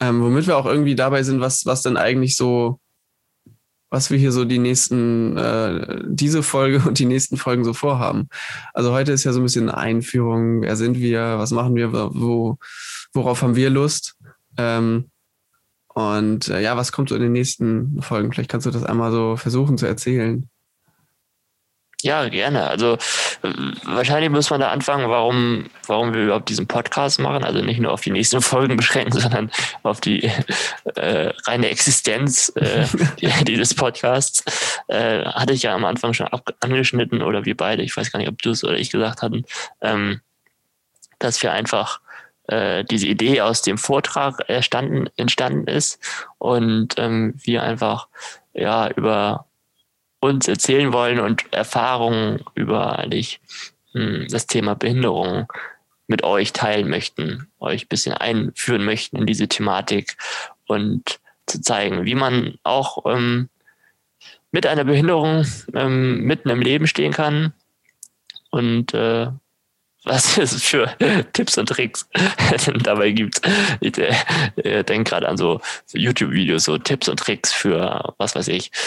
Ähm, 0.00 0.22
womit 0.22 0.46
wir 0.46 0.56
auch 0.56 0.66
irgendwie 0.66 0.94
dabei 0.94 1.22
sind, 1.22 1.40
was, 1.40 1.66
was 1.66 1.82
denn 1.82 1.96
eigentlich 1.96 2.36
so, 2.36 2.80
was 3.90 4.10
wir 4.10 4.18
hier 4.18 4.32
so 4.32 4.44
die 4.44 4.58
nächsten, 4.58 5.36
äh, 5.36 6.02
diese 6.06 6.42
Folge 6.42 6.82
und 6.86 6.98
die 6.98 7.04
nächsten 7.04 7.36
Folgen 7.36 7.64
so 7.64 7.72
vorhaben. 7.72 8.28
Also 8.74 8.92
heute 8.92 9.12
ist 9.12 9.24
ja 9.24 9.32
so 9.32 9.40
ein 9.40 9.44
bisschen 9.44 9.68
eine 9.68 9.78
Einführung, 9.78 10.62
wer 10.62 10.76
sind 10.76 10.98
wir, 10.98 11.38
was 11.38 11.50
machen 11.50 11.74
wir, 11.74 11.92
wo, 11.92 12.58
worauf 13.12 13.42
haben 13.42 13.54
wir 13.54 13.70
Lust. 13.70 14.16
Ähm, 14.56 15.11
und 15.94 16.48
äh, 16.48 16.60
ja, 16.60 16.76
was 16.76 16.92
kommt 16.92 17.10
so 17.10 17.14
in 17.14 17.22
den 17.22 17.32
nächsten 17.32 18.00
Folgen? 18.02 18.32
Vielleicht 18.32 18.50
kannst 18.50 18.66
du 18.66 18.70
das 18.70 18.84
einmal 18.84 19.12
so 19.12 19.36
versuchen 19.36 19.78
zu 19.78 19.86
erzählen. 19.86 20.48
Ja, 22.02 22.28
gerne. 22.28 22.66
Also 22.66 22.94
äh, 23.42 23.52
wahrscheinlich 23.84 24.30
muss 24.30 24.50
man 24.50 24.60
da 24.60 24.70
anfangen, 24.70 25.08
warum, 25.08 25.66
warum 25.86 26.12
wir 26.12 26.24
überhaupt 26.24 26.48
diesen 26.48 26.66
Podcast 26.66 27.20
machen. 27.20 27.44
Also 27.44 27.62
nicht 27.62 27.78
nur 27.78 27.92
auf 27.92 28.00
die 28.00 28.10
nächsten 28.10 28.42
Folgen 28.42 28.76
beschränken, 28.76 29.20
sondern 29.20 29.50
auf 29.84 30.00
die 30.00 30.24
äh, 30.96 31.32
reine 31.46 31.70
Existenz 31.70 32.52
äh, 32.56 32.86
dieses 33.44 33.74
Podcasts. 33.74 34.44
Äh, 34.88 35.24
hatte 35.24 35.52
ich 35.52 35.62
ja 35.62 35.74
am 35.74 35.84
Anfang 35.84 36.12
schon 36.12 36.28
angeschnitten 36.60 37.22
oder 37.22 37.44
wir 37.44 37.56
beide, 37.56 37.82
ich 37.82 37.96
weiß 37.96 38.10
gar 38.10 38.18
nicht, 38.18 38.28
ob 38.28 38.42
du 38.42 38.50
es 38.50 38.64
oder 38.64 38.78
ich 38.78 38.90
gesagt 38.90 39.22
hatten, 39.22 39.44
ähm, 39.80 40.20
dass 41.20 41.40
wir 41.40 41.52
einfach 41.52 42.00
äh, 42.48 42.84
diese 42.84 43.06
Idee 43.06 43.40
aus 43.40 43.62
dem 43.62 43.78
Vortrag 43.78 44.48
entstanden, 44.48 45.08
entstanden 45.16 45.66
ist 45.66 46.00
und 46.38 46.94
ähm, 46.98 47.34
wir 47.42 47.62
einfach 47.62 48.08
ja 48.52 48.88
über 48.90 49.46
uns 50.20 50.48
erzählen 50.48 50.92
wollen 50.92 51.20
und 51.20 51.52
Erfahrungen 51.52 52.44
über 52.54 52.98
eigentlich 52.98 53.40
hm, 53.92 54.26
das 54.30 54.46
Thema 54.46 54.74
Behinderung 54.74 55.52
mit 56.06 56.24
euch 56.24 56.52
teilen 56.52 56.88
möchten, 56.88 57.48
euch 57.58 57.84
ein 57.84 57.88
bisschen 57.88 58.14
einführen 58.14 58.84
möchten 58.84 59.16
in 59.16 59.26
diese 59.26 59.48
Thematik 59.48 60.16
und 60.66 61.20
zu 61.46 61.60
zeigen, 61.60 62.04
wie 62.04 62.14
man 62.14 62.58
auch 62.62 63.04
ähm, 63.06 63.48
mit 64.52 64.66
einer 64.66 64.84
Behinderung 64.84 65.44
ähm, 65.74 66.22
mitten 66.24 66.50
im 66.50 66.60
Leben 66.60 66.86
stehen 66.86 67.12
kann 67.12 67.52
und 68.50 68.94
äh, 68.94 69.28
was 70.04 70.38
es 70.38 70.62
für 70.62 70.94
Tipps 71.32 71.58
und 71.58 71.68
Tricks 71.68 72.08
dabei 72.82 73.10
gibt. 73.10 73.40
Ich 73.80 73.96
äh, 73.98 74.82
denke 74.84 75.10
gerade 75.10 75.28
an 75.28 75.36
so 75.36 75.60
YouTube-Videos, 75.92 76.64
so 76.64 76.78
Tipps 76.78 77.08
und 77.08 77.18
Tricks 77.18 77.52
für 77.52 78.14
was 78.18 78.34
weiß 78.34 78.48
ich. 78.48 78.70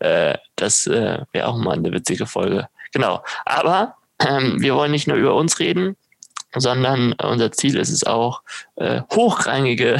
Äh, 0.00 0.36
das 0.56 0.86
äh, 0.86 1.20
wäre 1.32 1.46
auch 1.46 1.56
mal 1.56 1.74
eine 1.74 1.92
witzige 1.92 2.26
Folge. 2.26 2.68
Genau. 2.92 3.22
Aber 3.44 3.96
ähm, 4.26 4.56
wir 4.60 4.74
wollen 4.74 4.90
nicht 4.90 5.06
nur 5.06 5.16
über 5.16 5.34
uns 5.34 5.60
reden, 5.60 5.96
sondern 6.54 7.12
unser 7.14 7.52
Ziel 7.52 7.76
ist 7.76 7.90
es 7.90 8.04
auch, 8.04 8.42
äh, 8.76 9.02
hochrangige 9.12 9.98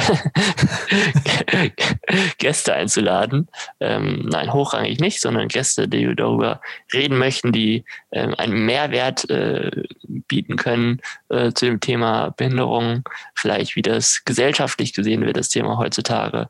Gäste 2.37 2.73
einzuladen. 2.73 3.49
Ähm, 3.79 4.27
nein, 4.29 4.53
hochrangig 4.53 4.99
nicht, 4.99 5.21
sondern 5.21 5.47
Gäste, 5.47 5.87
die 5.87 6.15
darüber 6.15 6.61
reden 6.93 7.17
möchten, 7.17 7.51
die 7.51 7.85
ähm, 8.11 8.35
einen 8.37 8.65
Mehrwert 8.65 9.29
äh, 9.29 9.71
bieten 10.07 10.55
können 10.55 11.01
äh, 11.29 11.51
zu 11.53 11.65
dem 11.65 11.79
Thema 11.79 12.31
Behinderung, 12.31 13.07
vielleicht 13.33 13.75
wie 13.75 13.81
das 13.81 14.23
gesellschaftlich 14.25 14.93
gesehen 14.93 15.25
wird, 15.25 15.37
das 15.37 15.49
Thema 15.49 15.77
heutzutage, 15.77 16.49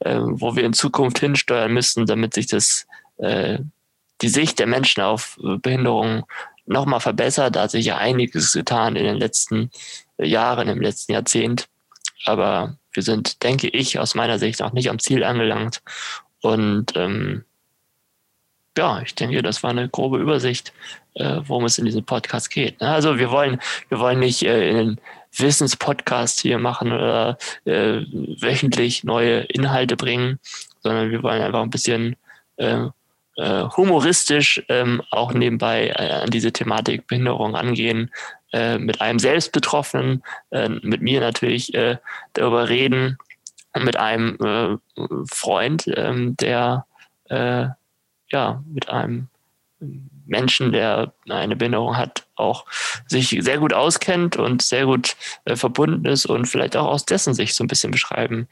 äh, 0.00 0.18
wo 0.20 0.56
wir 0.56 0.64
in 0.64 0.72
Zukunft 0.72 1.18
hinsteuern 1.18 1.72
müssen, 1.72 2.06
damit 2.06 2.34
sich 2.34 2.46
das 2.46 2.86
äh, 3.18 3.58
die 4.22 4.28
Sicht 4.28 4.58
der 4.58 4.66
Menschen 4.66 5.02
auf 5.02 5.38
Behinderung 5.60 6.24
nochmal 6.66 7.00
verbessert. 7.00 7.56
Da 7.56 7.62
hat 7.62 7.70
sich 7.70 7.86
ja 7.86 7.98
einiges 7.98 8.52
getan 8.52 8.96
in 8.96 9.04
den 9.04 9.16
letzten 9.16 9.70
Jahren, 10.18 10.68
im 10.68 10.80
letzten 10.80 11.12
Jahrzehnt. 11.12 11.66
Aber 12.24 12.76
wir 12.92 13.02
sind, 13.02 13.42
denke 13.42 13.68
ich, 13.68 13.98
aus 13.98 14.14
meiner 14.14 14.38
Sicht 14.38 14.60
noch 14.60 14.72
nicht 14.72 14.90
am 14.90 14.98
Ziel 14.98 15.24
angelangt. 15.24 15.82
Und 16.40 16.96
ähm, 16.96 17.44
ja, 18.76 19.00
ich 19.02 19.14
denke, 19.14 19.42
das 19.42 19.62
war 19.62 19.70
eine 19.70 19.88
grobe 19.88 20.18
Übersicht, 20.18 20.72
äh, 21.14 21.40
worum 21.44 21.64
es 21.64 21.78
in 21.78 21.84
diesem 21.84 22.04
Podcast 22.04 22.50
geht. 22.50 22.80
Ne? 22.80 22.88
Also 22.88 23.18
wir 23.18 23.30
wollen, 23.30 23.60
wir 23.88 23.98
wollen 23.98 24.18
nicht 24.18 24.42
äh, 24.42 24.70
einen 24.70 25.00
Wissenspodcast 25.36 26.40
hier 26.40 26.58
machen 26.58 26.92
oder 26.92 27.38
äh, 27.64 28.02
wöchentlich 28.40 29.04
neue 29.04 29.40
Inhalte 29.42 29.96
bringen, 29.96 30.38
sondern 30.80 31.10
wir 31.10 31.22
wollen 31.22 31.42
einfach 31.42 31.62
ein 31.62 31.70
bisschen 31.70 32.16
äh, 32.56 32.86
äh, 33.36 33.64
humoristisch 33.76 34.62
ähm, 34.68 35.02
auch 35.10 35.32
nebenbei 35.32 35.88
äh, 35.88 36.22
an 36.22 36.30
diese 36.30 36.52
Thematik 36.52 37.06
Behinderung 37.06 37.56
angehen, 37.56 38.10
äh, 38.52 38.78
mit 38.78 39.00
einem 39.00 39.18
Selbstbetroffenen, 39.18 40.22
äh, 40.50 40.68
mit 40.68 41.02
mir 41.02 41.20
natürlich 41.20 41.74
äh, 41.74 41.96
darüber 42.34 42.68
reden, 42.68 43.18
mit 43.76 43.96
einem 43.96 44.38
äh, 44.40 44.76
Freund, 45.28 45.90
ähm, 45.96 46.36
der 46.36 46.86
ja 48.30 48.62
mit 48.66 48.88
einem 48.90 49.28
Menschen, 50.26 50.72
der 50.72 51.12
eine 51.28 51.56
Behinderung 51.56 51.96
hat, 51.96 52.26
auch 52.36 52.66
sich 53.08 53.36
sehr 53.40 53.58
gut 53.58 53.72
auskennt 53.72 54.36
und 54.36 54.62
sehr 54.62 54.84
gut 54.84 55.16
verbunden 55.46 56.04
ist 56.04 56.26
und 56.26 56.46
vielleicht 56.46 56.76
auch 56.76 56.86
aus 56.86 57.06
dessen 57.06 57.32
Sicht 57.34 57.54
so 57.54 57.64
ein 57.64 57.66
bisschen 57.66 57.90
beschreiben, 57.90 58.46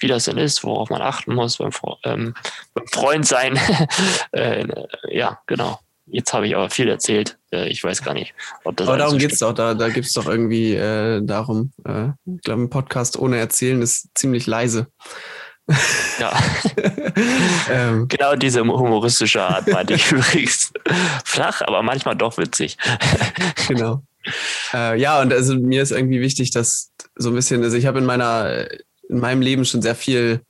wie 0.00 0.08
das 0.08 0.24
denn 0.24 0.38
ist, 0.38 0.64
worauf 0.64 0.90
man 0.90 1.02
achten 1.02 1.34
muss 1.34 1.58
beim, 1.58 1.70
ähm, 2.04 2.34
beim 2.74 2.86
Freund 2.88 3.26
sein. 3.26 3.58
äh, 4.32 4.66
ja, 5.10 5.40
genau. 5.46 5.80
Jetzt 6.06 6.34
habe 6.34 6.46
ich 6.46 6.54
aber 6.54 6.68
viel 6.68 6.88
erzählt. 6.88 7.38
Äh, 7.52 7.68
ich 7.68 7.82
weiß 7.82 8.02
gar 8.02 8.14
nicht, 8.14 8.34
ob 8.64 8.76
das. 8.76 8.88
Aber 8.88 8.98
darum 8.98 9.12
so 9.12 9.18
geht 9.18 9.32
es 9.32 9.38
doch. 9.38 9.54
Da, 9.54 9.74
da 9.74 9.88
gibt 9.88 10.06
es 10.06 10.12
doch 10.12 10.26
irgendwie 10.26 10.74
äh, 10.74 11.22
darum. 11.22 11.72
Äh, 11.86 12.08
ich 12.26 12.42
glaube, 12.42 12.62
ein 12.62 12.70
Podcast 12.70 13.18
ohne 13.18 13.38
Erzählen 13.38 13.80
ist 13.80 14.08
ziemlich 14.14 14.46
leise. 14.46 14.88
Ja. 16.20 16.38
ähm, 17.70 18.06
genau 18.08 18.36
diese 18.36 18.60
humoristische 18.60 19.42
Art 19.42 19.66
meinte 19.66 19.94
ich 19.94 20.12
übrigens. 20.12 20.72
Flach, 21.24 21.62
aber 21.62 21.82
manchmal 21.82 22.16
doch 22.16 22.36
witzig. 22.36 22.76
genau. 23.68 24.02
Äh, 24.74 25.00
ja, 25.00 25.20
und 25.20 25.32
also 25.32 25.54
mir 25.54 25.82
ist 25.82 25.92
irgendwie 25.92 26.20
wichtig, 26.20 26.50
dass 26.50 26.92
so 27.16 27.30
ein 27.30 27.34
bisschen, 27.34 27.62
also 27.62 27.76
ich 27.76 27.86
habe 27.86 27.98
in 27.98 28.04
meiner, 28.04 28.66
in 29.08 29.18
meinem 29.18 29.42
Leben 29.42 29.64
schon 29.64 29.82
sehr 29.82 29.94
viel 29.94 30.40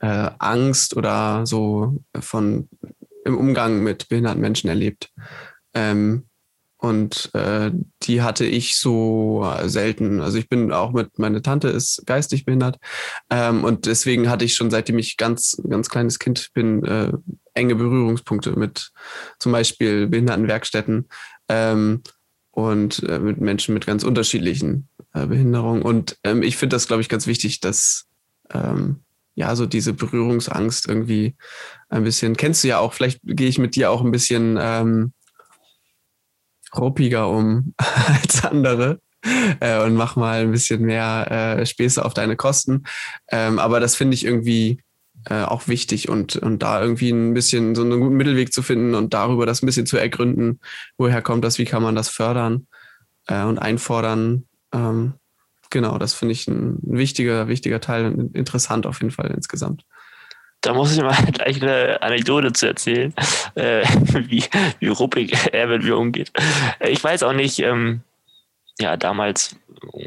äh, 0.00 0.30
Angst 0.38 0.96
oder 0.96 1.46
so 1.46 1.96
von 2.18 2.68
im 3.24 3.36
Umgang 3.36 3.82
mit 3.82 4.08
behinderten 4.08 4.40
Menschen 4.40 4.68
erlebt. 4.68 5.10
Ähm, 5.74 6.24
und 6.80 7.34
äh, 7.34 7.72
die 8.04 8.22
hatte 8.22 8.44
ich 8.44 8.76
so 8.76 9.52
selten. 9.64 10.20
Also 10.20 10.38
ich 10.38 10.48
bin 10.48 10.72
auch 10.72 10.92
mit, 10.92 11.18
meine 11.18 11.42
Tante 11.42 11.68
ist 11.68 12.06
geistig 12.06 12.44
behindert. 12.44 12.78
Ähm, 13.30 13.64
und 13.64 13.86
deswegen 13.86 14.30
hatte 14.30 14.44
ich 14.44 14.54
schon, 14.54 14.70
seitdem 14.70 14.96
ich 14.98 15.16
ganz, 15.16 15.60
ganz 15.68 15.88
kleines 15.88 16.20
Kind 16.20 16.50
bin, 16.54 16.84
äh, 16.84 17.12
enge 17.54 17.74
Berührungspunkte 17.74 18.52
mit 18.52 18.92
zum 19.40 19.50
Beispiel 19.50 20.06
Behindertenwerkstätten 20.06 21.08
ähm, 21.48 22.02
und 22.52 23.02
äh, 23.02 23.18
mit 23.18 23.40
Menschen 23.40 23.74
mit 23.74 23.84
ganz 23.84 24.04
unterschiedlichen 24.04 24.88
äh, 25.14 25.26
Behinderungen. 25.26 25.82
Und 25.82 26.16
ähm, 26.24 26.42
ich 26.42 26.56
finde 26.56 26.76
das, 26.76 26.86
glaube 26.86 27.02
ich, 27.02 27.08
ganz 27.08 27.26
wichtig, 27.26 27.60
dass 27.60 28.06
ähm, 28.52 29.00
ja, 29.34 29.54
so 29.54 29.66
diese 29.66 29.92
Berührungsangst 29.92 30.88
irgendwie 30.88 31.36
ein 31.88 32.02
bisschen, 32.02 32.36
kennst 32.36 32.64
du 32.64 32.68
ja 32.68 32.78
auch, 32.78 32.92
vielleicht 32.92 33.20
gehe 33.22 33.48
ich 33.48 33.58
mit 33.58 33.76
dir 33.76 33.90
auch 33.90 34.02
ein 34.02 34.10
bisschen 34.10 34.58
ähm, 34.60 35.12
ruppiger 36.76 37.28
um 37.28 37.72
als 38.22 38.44
andere 38.44 39.00
äh, 39.60 39.80
und 39.80 39.94
mach 39.94 40.16
mal 40.16 40.40
ein 40.40 40.50
bisschen 40.50 40.82
mehr 40.82 41.30
äh, 41.30 41.66
Späße 41.66 42.04
auf 42.04 42.14
deine 42.14 42.34
Kosten. 42.34 42.84
Ähm, 43.30 43.60
aber 43.60 43.78
das 43.78 43.94
finde 43.94 44.14
ich 44.14 44.24
irgendwie 44.24 44.82
äh, 45.26 45.42
auch 45.42 45.68
wichtig 45.68 46.08
und, 46.08 46.34
und 46.36 46.62
da 46.62 46.82
irgendwie 46.82 47.10
ein 47.10 47.32
bisschen 47.32 47.76
so 47.76 47.82
einen 47.82 48.00
guten 48.00 48.16
Mittelweg 48.16 48.52
zu 48.52 48.62
finden 48.62 48.96
und 48.96 49.14
darüber 49.14 49.46
das 49.46 49.62
ein 49.62 49.66
bisschen 49.66 49.86
zu 49.86 49.98
ergründen, 49.98 50.58
woher 50.96 51.22
kommt 51.22 51.44
das, 51.44 51.58
wie 51.58 51.64
kann 51.64 51.82
man 51.82 51.94
das 51.94 52.08
fördern 52.08 52.66
äh, 53.28 53.44
und 53.44 53.58
einfordern. 53.58 54.47
Ähm, 54.72 55.14
genau, 55.70 55.98
das 55.98 56.14
finde 56.14 56.32
ich 56.32 56.46
ein 56.48 56.78
wichtiger, 56.82 57.48
wichtiger 57.48 57.80
Teil 57.80 58.06
und 58.06 58.34
interessant 58.34 58.86
auf 58.86 59.00
jeden 59.00 59.10
Fall 59.12 59.30
insgesamt. 59.30 59.84
Da 60.60 60.74
muss 60.74 60.92
ich 60.92 61.02
mal 61.02 61.14
gleich 61.32 61.62
eine 61.62 62.02
Anekdote 62.02 62.52
zu 62.52 62.66
erzählen, 62.66 63.14
äh, 63.54 63.84
wie, 64.12 64.44
wie 64.80 64.88
ruppig 64.88 65.32
er 65.52 65.66
mit 65.68 65.82
mir 65.82 65.96
umgeht. 65.96 66.32
Ich 66.80 67.02
weiß 67.02 67.22
auch 67.22 67.32
nicht, 67.32 67.60
ähm, 67.60 68.02
ja, 68.78 68.96
damals 68.96 69.56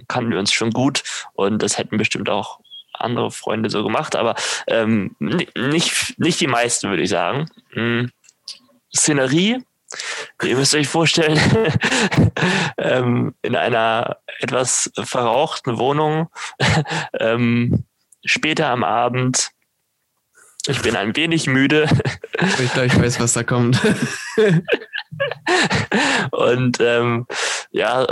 kannten 0.08 0.32
wir 0.32 0.39
uns 0.39 0.54
schon 0.54 0.71
gut 0.71 1.04
und 1.34 1.62
das 1.62 1.78
hätten 1.78 1.97
bestimmt 1.97 2.30
auch 2.30 2.60
andere 2.93 3.32
Freunde 3.32 3.69
so 3.69 3.84
gemacht, 3.84 4.15
aber 4.15 4.36
ähm, 4.67 5.15
nicht, 5.19 6.19
nicht 6.19 6.39
die 6.39 6.47
meisten, 6.47 6.89
würde 6.89 7.04
ich 7.04 7.10
sagen. 7.10 7.47
Hm. 7.71 8.12
Szenerie 8.95 9.63
Ihr 10.43 10.56
müsst 10.56 10.75
euch 10.75 10.88
vorstellen, 10.88 11.39
ähm, 12.77 13.36
in 13.41 13.56
einer 13.56 14.17
etwas 14.39 14.91
verrauchten 14.95 15.77
Wohnung, 15.77 16.30
ähm, 17.19 17.86
später 18.25 18.69
am 18.69 18.84
Abend. 18.84 19.51
Ich 20.67 20.82
bin 20.82 20.95
ein 20.95 21.15
wenig 21.15 21.47
müde. 21.47 21.88
Ich 22.60 22.73
glaube, 22.73 22.88
ich 22.88 22.99
weiß, 22.99 23.19
was 23.19 23.34
da 23.34 23.43
kommt. 23.43 23.80
Und 26.32 26.80
ähm, 26.80 27.27
ja, 27.71 28.08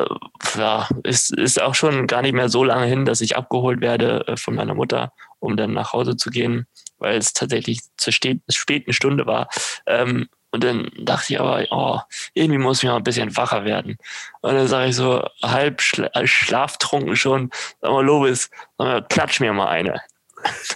ja, 0.55 0.87
es 1.03 1.31
ist 1.31 1.61
auch 1.61 1.73
schon 1.73 2.05
gar 2.05 2.21
nicht 2.21 2.33
mehr 2.33 2.49
so 2.49 2.63
lange 2.63 2.85
hin, 2.85 3.05
dass 3.05 3.21
ich 3.21 3.35
abgeholt 3.35 3.81
werde 3.81 4.27
äh, 4.27 4.37
von 4.37 4.53
meiner 4.53 4.75
Mutter, 4.75 5.11
um 5.39 5.57
dann 5.57 5.73
nach 5.73 5.93
Hause 5.93 6.15
zu 6.15 6.29
gehen, 6.29 6.67
weil 6.99 7.17
es 7.17 7.33
tatsächlich 7.33 7.81
zur 7.97 8.13
späten 8.13 8.93
Stunde 8.93 9.25
war. 9.25 9.47
Ähm, 9.87 10.29
und 10.51 10.63
dann 10.63 10.89
dachte 10.97 11.33
ich 11.33 11.39
aber, 11.39 11.65
oh, 11.69 11.99
irgendwie 12.33 12.57
muss 12.57 12.81
ich 12.81 12.89
mal 12.89 12.97
ein 12.97 13.03
bisschen 13.03 13.35
wacher 13.37 13.65
werden. 13.65 13.97
Und 14.41 14.55
dann 14.55 14.67
sage 14.67 14.89
ich 14.89 14.95
so, 14.95 15.23
halb 15.43 15.81
schla 15.81 16.07
äh, 16.13 16.25
schlaftrunken 16.25 17.15
schon, 17.15 17.51
sag 17.81 17.91
mal, 17.91 18.03
Lobis, 18.03 18.49
sag 18.77 18.87
mal, 18.87 19.03
klatsch 19.03 19.39
mir 19.39 19.53
mal 19.53 19.67
eine. 19.67 20.01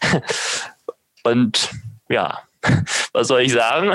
und 1.23 1.69
ja, 2.09 2.43
was 3.13 3.27
soll 3.27 3.41
ich 3.41 3.53
sagen? 3.53 3.93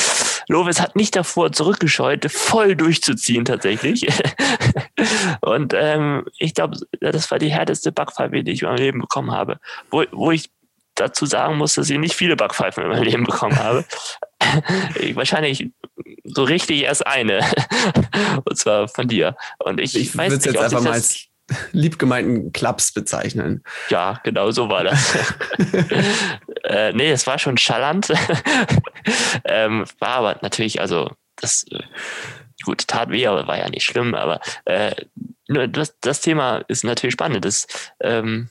Lovis 0.48 0.80
hat 0.80 0.96
nicht 0.96 1.14
davor 1.16 1.52
zurückgescheut, 1.52 2.30
voll 2.30 2.74
durchzuziehen 2.76 3.44
tatsächlich. 3.44 4.06
Und 5.40 5.74
ähm, 5.74 6.26
ich 6.38 6.54
glaube, 6.54 6.78
das 7.00 7.30
war 7.30 7.38
die 7.38 7.52
härteste 7.52 7.92
Backpfeife, 7.92 8.42
die 8.42 8.52
ich 8.52 8.62
in 8.62 8.68
meinem 8.68 8.78
Leben 8.78 9.00
bekommen 9.00 9.30
habe. 9.32 9.58
Wo, 9.90 10.04
wo 10.12 10.30
ich 10.30 10.50
dazu 11.00 11.26
sagen 11.26 11.56
muss, 11.56 11.74
dass 11.74 11.90
ich 11.90 11.98
nicht 11.98 12.14
viele 12.14 12.36
Backpfeifen 12.36 12.84
in 12.84 12.90
meinem 12.90 13.02
Leben 13.02 13.24
bekommen 13.24 13.58
habe. 13.58 13.84
ich, 15.00 15.16
wahrscheinlich 15.16 15.70
so 16.24 16.44
richtig 16.44 16.82
erst 16.82 17.06
eine. 17.06 17.40
Und 18.44 18.58
zwar 18.58 18.88
von 18.88 19.08
dir. 19.08 19.36
Und 19.58 19.80
ich, 19.80 19.96
ich 19.96 20.16
weiß 20.16 20.32
nicht, 20.32 20.46
jetzt 20.46 20.58
einfach 20.58 20.82
mal 20.82 20.92
als 20.92 21.26
liebgemeinten 21.72 22.52
Klaps 22.52 22.92
bezeichnen. 22.92 23.64
Ja, 23.88 24.20
genau 24.22 24.50
so 24.50 24.68
war 24.68 24.84
das. 24.84 25.16
äh, 26.64 26.92
nee, 26.92 27.10
es 27.10 27.26
war 27.26 27.38
schon 27.38 27.58
schallernd. 27.58 28.12
ähm, 29.44 29.84
war 29.98 30.08
aber 30.08 30.38
natürlich, 30.42 30.80
also 30.80 31.10
das 31.36 31.64
äh, 31.70 31.82
gut, 32.64 32.86
tat 32.86 33.10
weh, 33.10 33.26
aber 33.26 33.46
war 33.46 33.58
ja 33.58 33.68
nicht 33.68 33.84
schlimm. 33.84 34.14
Aber 34.14 34.40
äh, 34.64 34.94
das, 35.48 35.98
das 36.00 36.20
Thema 36.20 36.58
ist 36.68 36.84
natürlich 36.84 37.14
spannend. 37.14 37.44
Das, 37.44 37.66
ähm, 38.00 38.48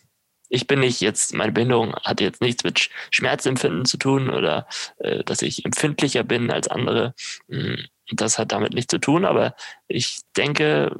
ich 0.50 0.68
bin 0.68 0.80
nicht 0.80 1.00
jetzt, 1.00 1.34
meine 1.34 1.52
Behinderung 1.52 1.96
hat 2.04 2.22
jetzt 2.22 2.42
nichts 2.42 2.64
mit 2.64 2.90
Schmerzempfinden 3.12 3.86
zu 3.86 3.98
tun 3.98 4.30
oder 4.30 4.68
äh, 4.98 5.24
dass 5.24 5.42
ich 5.42 5.64
empfindlicher 5.64 6.24
bin 6.24 6.52
als 6.52 6.68
andere. 6.68 7.14
Hm, 7.50 7.86
das 8.12 8.40
hat 8.40 8.52
damit 8.52 8.74
nichts 8.74 8.92
zu 8.92 8.98
tun, 8.98 9.26
aber 9.26 9.56
ich 9.88 10.20
denke, 10.36 10.96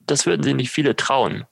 das 0.00 0.26
würden 0.26 0.42
sich 0.42 0.54
nicht 0.54 0.70
viele 0.70 0.96
trauen. 0.96 1.44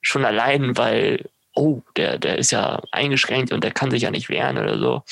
Schon 0.00 0.24
allein, 0.24 0.76
weil, 0.76 1.28
oh, 1.54 1.82
der, 1.96 2.18
der 2.18 2.38
ist 2.38 2.52
ja 2.52 2.80
eingeschränkt 2.92 3.52
und 3.52 3.64
der 3.64 3.72
kann 3.72 3.90
sich 3.90 4.02
ja 4.02 4.10
nicht 4.12 4.28
wehren 4.28 4.56
oder 4.56 4.78
so. 4.78 5.02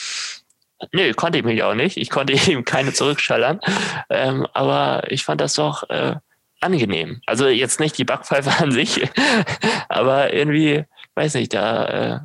Nö, 0.92 1.12
konnte 1.14 1.38
ich 1.38 1.44
mich 1.44 1.62
auch 1.62 1.74
nicht. 1.74 1.96
Ich 1.96 2.10
konnte 2.10 2.32
ihm 2.50 2.64
keine 2.64 2.92
zurückschallern. 2.92 3.60
Ähm, 4.10 4.46
aber 4.52 5.10
ich 5.10 5.24
fand 5.24 5.40
das 5.40 5.54
doch 5.54 5.88
äh, 5.90 6.14
angenehm. 6.60 7.20
Also 7.26 7.48
jetzt 7.48 7.80
nicht 7.80 7.98
die 7.98 8.04
Backpfeife 8.04 8.62
an 8.62 8.70
sich, 8.70 9.02
aber 9.88 10.32
irgendwie, 10.32 10.84
weiß 11.14 11.34
nicht, 11.34 11.54
da 11.54 11.86
äh, 11.86 12.20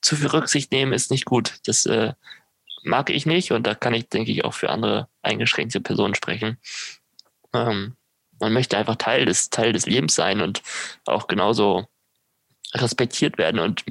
zu 0.00 0.16
viel 0.16 0.28
Rücksicht 0.28 0.72
nehmen 0.72 0.92
ist 0.92 1.10
nicht 1.10 1.24
gut. 1.24 1.58
Das 1.66 1.86
äh, 1.86 2.12
mag 2.82 3.10
ich 3.10 3.26
nicht 3.26 3.52
und 3.52 3.66
da 3.66 3.74
kann 3.74 3.94
ich, 3.94 4.08
denke 4.08 4.32
ich, 4.32 4.44
auch 4.44 4.54
für 4.54 4.70
andere 4.70 5.08
eingeschränkte 5.22 5.80
Personen 5.80 6.14
sprechen. 6.14 6.58
Ähm, 7.52 7.96
man 8.38 8.52
möchte 8.52 8.78
einfach 8.78 8.96
Teil 8.96 9.26
des, 9.26 9.50
Teil 9.50 9.72
des 9.72 9.86
Lebens 9.86 10.14
sein 10.14 10.40
und 10.40 10.62
auch 11.06 11.26
genauso 11.26 11.86
respektiert 12.74 13.36
werden 13.36 13.60
und 13.60 13.84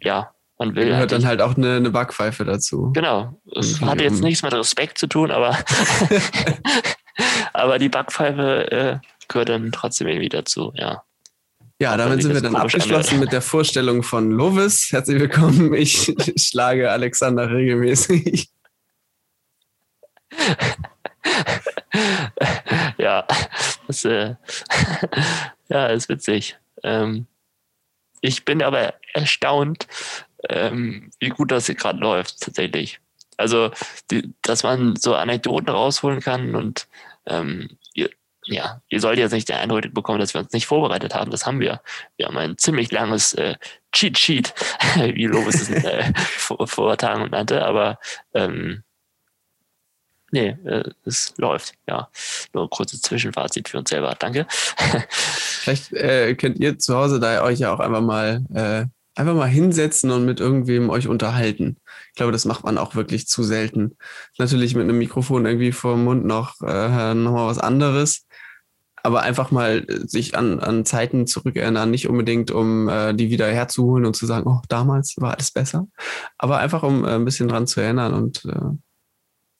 ja, 0.00 0.34
man 0.58 0.74
will. 0.74 0.86
Gehört 0.86 1.00
halt 1.00 1.12
dann 1.12 1.26
halt 1.26 1.42
auch 1.42 1.56
eine, 1.56 1.76
eine 1.76 1.90
Backpfeife 1.90 2.44
dazu. 2.44 2.92
Genau. 2.92 3.40
Es 3.54 3.80
hat 3.80 4.00
jetzt 4.00 4.22
nichts 4.22 4.42
mit 4.42 4.54
Respekt 4.54 4.98
zu 4.98 5.08
tun, 5.08 5.30
aber, 5.30 5.58
aber 7.52 7.78
die 7.78 7.88
Backpfeife 7.88 8.70
äh, 8.70 8.98
gehört 9.28 9.48
dann 9.48 9.72
trotzdem 9.72 10.08
irgendwie 10.08 10.28
dazu, 10.28 10.72
ja. 10.74 11.02
Ja, 11.82 11.96
damit 11.96 12.22
sind 12.22 12.32
wir 12.32 12.40
dann 12.40 12.54
abgeschlossen 12.54 13.18
mit 13.18 13.32
der 13.32 13.42
Vorstellung 13.42 14.04
von 14.04 14.30
Lovis. 14.30 14.92
Herzlich 14.92 15.18
willkommen. 15.18 15.74
Ich 15.74 16.14
schlage 16.36 16.92
Alexander 16.92 17.50
regelmäßig. 17.50 18.52
ja, 22.98 23.26
das 23.88 24.04
äh, 24.04 24.36
ja, 25.70 25.86
ist 25.88 26.08
witzig. 26.08 26.56
Ähm, 26.84 27.26
ich 28.20 28.44
bin 28.44 28.62
aber 28.62 28.94
erstaunt, 29.12 29.88
ähm, 30.48 31.10
wie 31.18 31.30
gut 31.30 31.50
das 31.50 31.66
hier 31.66 31.74
gerade 31.74 31.98
läuft, 31.98 32.42
tatsächlich. 32.42 33.00
Also, 33.38 33.72
die, 34.08 34.32
dass 34.42 34.62
man 34.62 34.94
so 34.94 35.16
Anekdoten 35.16 35.70
rausholen 35.70 36.20
kann 36.20 36.54
und 36.54 36.86
ähm, 37.26 37.70
ja, 38.44 38.80
ihr 38.88 39.00
sollt 39.00 39.18
jetzt 39.18 39.32
nicht 39.32 39.48
den 39.48 39.56
Eindruck 39.56 39.92
bekommen, 39.94 40.18
dass 40.18 40.34
wir 40.34 40.40
uns 40.40 40.52
nicht 40.52 40.66
vorbereitet 40.66 41.14
haben. 41.14 41.30
Das 41.30 41.46
haben 41.46 41.60
wir. 41.60 41.80
Wir 42.16 42.26
haben 42.26 42.36
ein 42.36 42.58
ziemlich 42.58 42.90
langes 42.90 43.34
äh, 43.34 43.56
Cheat 43.92 44.18
Sheet, 44.18 44.54
wie 44.96 45.26
Lobes 45.26 45.68
es 45.68 45.70
äh, 45.70 46.12
vor, 46.16 46.66
vor 46.66 46.96
Tagen 46.96 47.30
nannte, 47.30 47.64
aber 47.64 47.98
ähm, 48.34 48.82
Nee, 50.34 50.56
äh, 50.64 50.88
es 51.04 51.34
läuft, 51.36 51.74
ja. 51.86 52.08
Nur 52.54 52.64
ein 52.64 52.70
kurzes 52.70 53.02
Zwischenfazit 53.02 53.68
für 53.68 53.76
uns 53.78 53.90
selber. 53.90 54.16
Danke. 54.18 54.46
Vielleicht 55.10 55.92
äh, 55.92 56.34
könnt 56.36 56.58
ihr 56.58 56.78
zu 56.78 56.96
Hause 56.96 57.20
da 57.20 57.44
euch 57.44 57.58
ja 57.58 57.74
auch 57.74 57.80
einfach 57.80 58.00
mal 58.00 58.42
äh, 58.54 58.86
einfach 59.14 59.34
mal 59.34 59.48
hinsetzen 59.48 60.10
und 60.10 60.24
mit 60.24 60.40
irgendwem 60.40 60.90
euch 60.90 61.06
unterhalten. 61.06 61.76
Ich 62.08 62.14
glaube, 62.14 62.32
das 62.32 62.44
macht 62.44 62.64
man 62.64 62.78
auch 62.78 62.94
wirklich 62.94 63.26
zu 63.26 63.42
selten. 63.42 63.96
Natürlich 64.38 64.74
mit 64.74 64.84
einem 64.84 64.98
Mikrofon 64.98 65.44
irgendwie 65.44 65.72
vor 65.72 65.94
dem 65.94 66.04
Mund 66.04 66.24
noch, 66.24 66.60
äh, 66.62 67.14
noch 67.14 67.32
mal 67.32 67.46
was 67.46 67.58
anderes. 67.58 68.26
Aber 69.02 69.22
einfach 69.22 69.50
mal 69.50 69.84
sich 70.06 70.36
an, 70.36 70.60
an 70.60 70.84
Zeiten 70.84 71.26
zurückerinnern, 71.26 71.90
nicht 71.90 72.08
unbedingt, 72.08 72.50
um 72.50 72.88
äh, 72.88 73.14
die 73.14 73.30
wieder 73.30 73.48
herzuholen 73.48 74.06
und 74.06 74.14
zu 74.14 74.26
sagen, 74.26 74.46
oh, 74.46 74.60
damals 74.68 75.14
war 75.18 75.34
alles 75.34 75.50
besser. 75.50 75.88
Aber 76.38 76.58
einfach, 76.58 76.82
um 76.82 77.04
äh, 77.04 77.14
ein 77.14 77.24
bisschen 77.24 77.48
dran 77.48 77.66
zu 77.66 77.80
erinnern 77.80 78.14
und 78.14 78.44
äh, 78.44 78.76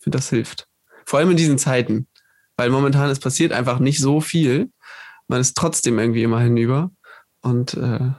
finde, 0.02 0.18
das 0.18 0.30
hilft. 0.30 0.68
Vor 1.06 1.18
allem 1.18 1.30
in 1.30 1.36
diesen 1.36 1.58
Zeiten. 1.58 2.08
Weil 2.56 2.70
momentan 2.70 3.10
es 3.10 3.18
passiert 3.18 3.52
einfach 3.52 3.78
nicht 3.78 3.98
so 3.98 4.20
viel. 4.20 4.70
Man 5.26 5.40
ist 5.40 5.56
trotzdem 5.56 5.98
irgendwie 5.98 6.22
immer 6.22 6.40
hinüber. 6.40 6.90
Und 7.40 7.74
äh, 7.74 8.10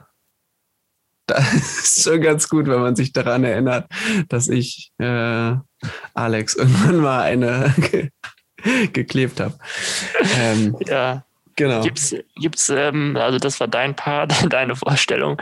das 1.26 1.54
ist 1.54 2.02
schon 2.02 2.20
ganz 2.20 2.48
gut, 2.48 2.66
wenn 2.66 2.80
man 2.80 2.96
sich 2.96 3.12
daran 3.12 3.44
erinnert, 3.44 3.90
dass 4.28 4.48
ich 4.48 4.92
äh, 4.98 5.54
Alex 6.12 6.54
irgendwann 6.54 6.98
mal 6.98 7.22
eine 7.22 7.74
ge 7.90 8.10
geklebt 8.92 9.40
habe. 9.40 9.58
Ähm, 10.38 10.76
ja. 10.86 11.24
Genau. 11.56 11.82
Gibt's, 11.82 12.16
gibt's, 12.34 12.68
ähm, 12.68 13.16
also 13.16 13.38
das 13.38 13.60
war 13.60 13.68
dein 13.68 13.94
Part, 13.94 14.32
deine 14.52 14.74
Vorstellung. 14.74 15.40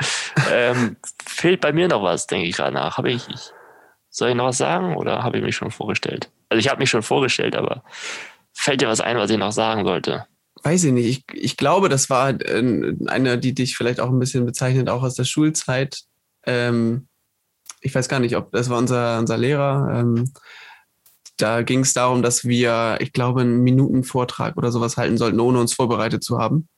ähm, 0.53 0.97
fehlt 1.27 1.63
bei 1.63 1.73
mir 1.73 1.89
noch 1.89 2.03
was, 2.03 2.27
denke 2.27 2.47
ich 2.47 2.57
gerade 2.57 2.75
nach. 2.75 2.99
Habe 2.99 3.11
ich, 3.11 3.27
soll 4.11 4.29
ich 4.29 4.35
noch 4.35 4.47
was 4.47 4.59
sagen 4.59 4.97
oder 4.97 5.23
habe 5.23 5.39
ich 5.39 5.43
mich 5.43 5.57
schon 5.57 5.71
vorgestellt? 5.71 6.31
Also 6.51 6.59
ich 6.59 6.69
habe 6.69 6.81
mich 6.81 6.91
schon 6.91 7.03
vorgestellt, 7.03 7.57
aber 7.57 7.83
fällt 8.53 8.83
dir 8.83 8.89
was 8.89 9.01
ein, 9.01 9.17
was 9.17 9.31
ich 9.31 9.39
noch 9.39 9.53
sagen 9.53 9.87
sollte? 9.87 10.27
weiß 10.63 10.85
ich 10.85 10.93
nicht, 10.93 11.07
ich, 11.07 11.25
ich 11.35 11.57
glaube, 11.57 11.89
das 11.89 12.11
war 12.11 12.31
äh, 12.31 12.95
eine, 13.07 13.39
die 13.39 13.55
dich 13.55 13.77
vielleicht 13.77 14.01
auch 14.01 14.11
ein 14.11 14.19
bisschen 14.19 14.47
bezeichnet, 14.47 14.89
auch 14.89 15.03
aus 15.03 15.15
der 15.15 15.25
Schulzeit. 15.25 16.03
Ähm, 16.47 17.09
ich 17.81 17.95
weiß 17.95 18.09
gar 18.09 18.21
nicht, 18.21 18.37
ob 18.37 18.53
das 18.53 18.71
war 18.71 18.79
unser, 18.79 19.19
unser 19.19 19.37
Lehrer. 19.37 19.91
Ähm, 19.93 20.33
da 21.37 21.63
ging 21.63 21.81
es 21.81 21.93
darum, 21.93 22.23
dass 22.23 22.45
wir, 22.45 22.99
ich 23.01 23.13
glaube, 23.13 23.41
einen 23.41 23.63
Minutenvortrag 23.63 24.57
oder 24.57 24.71
sowas 24.71 24.97
halten 24.97 25.17
sollten, 25.17 25.41
ohne 25.41 25.61
uns 25.61 25.75
vorbereitet 25.75 26.23
zu 26.23 26.39
haben. 26.39 26.69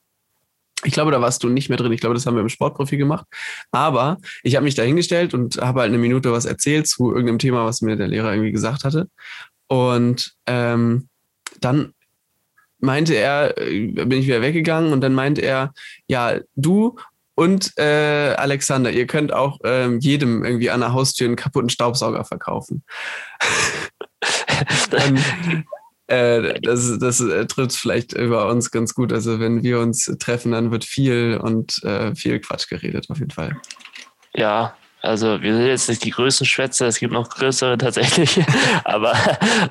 Ich 0.84 0.92
glaube, 0.92 1.10
da 1.10 1.20
warst 1.20 1.42
du 1.42 1.48
nicht 1.48 1.68
mehr 1.68 1.78
drin. 1.78 1.92
Ich 1.92 2.00
glaube, 2.00 2.14
das 2.14 2.26
haben 2.26 2.34
wir 2.34 2.42
im 2.42 2.48
Sportprofi 2.48 2.96
gemacht. 2.96 3.26
Aber 3.70 4.18
ich 4.42 4.56
habe 4.56 4.64
mich 4.64 4.74
da 4.74 4.82
hingestellt 4.82 5.32
und 5.32 5.56
habe 5.56 5.80
halt 5.80 5.88
eine 5.88 5.98
Minute 5.98 6.30
was 6.32 6.44
erzählt 6.44 6.86
zu 6.86 7.10
irgendeinem 7.10 7.38
Thema, 7.38 7.64
was 7.64 7.80
mir 7.80 7.96
der 7.96 8.08
Lehrer 8.08 8.32
irgendwie 8.32 8.52
gesagt 8.52 8.84
hatte. 8.84 9.08
Und 9.66 10.34
ähm, 10.46 11.08
dann 11.60 11.94
meinte 12.80 13.14
er, 13.14 13.56
äh, 13.58 13.86
bin 13.86 14.12
ich 14.12 14.26
wieder 14.26 14.42
weggegangen 14.42 14.92
und 14.92 15.00
dann 15.00 15.14
meinte 15.14 15.40
er, 15.40 15.72
ja, 16.06 16.38
du 16.54 16.96
und 17.34 17.76
äh, 17.78 18.34
Alexander, 18.36 18.92
ihr 18.92 19.06
könnt 19.06 19.32
auch 19.32 19.58
ähm, 19.64 19.98
jedem 19.98 20.44
irgendwie 20.44 20.70
an 20.70 20.80
der 20.80 20.92
Haustür 20.92 21.26
einen 21.26 21.36
kaputten 21.36 21.68
Staubsauger 21.68 22.24
verkaufen. 22.24 22.84
dann, 24.90 25.64
äh, 26.06 26.60
das 26.60 26.98
das 26.98 27.20
äh, 27.20 27.46
trifft 27.46 27.76
vielleicht 27.76 28.12
über 28.12 28.48
uns 28.48 28.70
ganz 28.70 28.94
gut. 28.94 29.12
Also 29.12 29.40
wenn 29.40 29.62
wir 29.62 29.80
uns 29.80 30.04
treffen, 30.18 30.52
dann 30.52 30.70
wird 30.70 30.84
viel 30.84 31.38
und 31.42 31.82
äh, 31.84 32.14
viel 32.14 32.40
Quatsch 32.40 32.68
geredet 32.68 33.06
auf 33.10 33.18
jeden 33.18 33.30
Fall. 33.30 33.56
Ja, 34.34 34.76
also 35.00 35.42
wir 35.42 35.54
sind 35.54 35.66
jetzt 35.66 35.88
nicht 35.88 36.04
die 36.04 36.10
größten 36.10 36.46
Schwätzer, 36.46 36.86
es 36.86 36.98
gibt 36.98 37.12
noch 37.12 37.28
größere 37.28 37.78
tatsächlich. 37.78 38.40
aber 38.84 39.12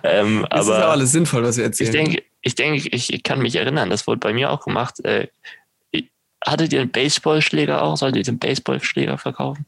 ähm, 0.03 0.45
das 0.49 0.67
aber, 0.67 0.75
ist 0.75 0.81
ja 0.81 0.89
alles 0.89 1.11
sinnvoll, 1.11 1.43
was 1.43 1.57
wir 1.57 1.65
erzählen. 1.65 1.89
Ich 1.89 1.95
denke, 1.95 2.23
ich, 2.41 2.55
denke, 2.55 2.89
ich 2.89 3.23
kann 3.23 3.39
mich 3.39 3.55
erinnern, 3.55 3.89
das 3.89 4.05
wurde 4.05 4.19
bei 4.19 4.33
mir 4.33 4.51
auch 4.51 4.63
gemacht. 4.63 5.03
Äh, 5.03 5.27
hattet 6.45 6.73
ihr 6.73 6.81
einen 6.81 6.91
Baseballschläger 6.91 7.81
auch? 7.81 7.97
Solltet 7.97 8.27
ihr 8.27 8.31
einen 8.31 8.39
Baseballschläger 8.39 9.17
verkaufen? 9.17 9.65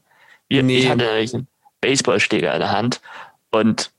Wir, 0.48 0.62
nee. 0.62 0.78
Ich 0.78 0.88
hatte 0.88 1.04
nämlich 1.04 1.34
einen 1.34 1.48
Baseballschläger 1.80 2.52
in 2.54 2.60
der 2.60 2.70
Hand 2.70 3.00
und 3.50 3.90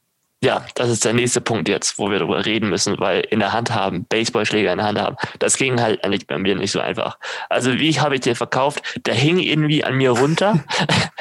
ja, 0.48 0.66
das 0.76 0.90
ist 0.90 1.04
der 1.04 1.12
nächste 1.12 1.42
Punkt 1.42 1.68
jetzt, 1.68 2.00
wo 2.00 2.10
wir 2.10 2.20
darüber 2.20 2.46
reden 2.46 2.70
müssen, 2.70 2.98
weil 3.02 3.20
in 3.20 3.40
der 3.40 3.52
Hand 3.52 3.76
haben, 3.76 4.06
Baseballschläger 4.06 4.72
in 4.72 4.78
der 4.78 4.88
Hand 4.88 4.98
haben, 4.98 5.18
das 5.40 5.58
ging 5.58 5.82
halt 5.82 6.02
eigentlich 6.06 6.26
bei 6.26 6.38
mir 6.38 6.56
nicht 6.56 6.72
so 6.72 6.80
einfach. 6.80 7.18
Also 7.50 7.74
wie 7.74 8.00
habe 8.00 8.16
ich 8.16 8.22
den 8.22 8.34
verkauft? 8.34 8.82
Der 9.06 9.14
hing 9.14 9.40
irgendwie 9.40 9.84
an 9.84 9.96
mir 9.96 10.12
runter. 10.12 10.64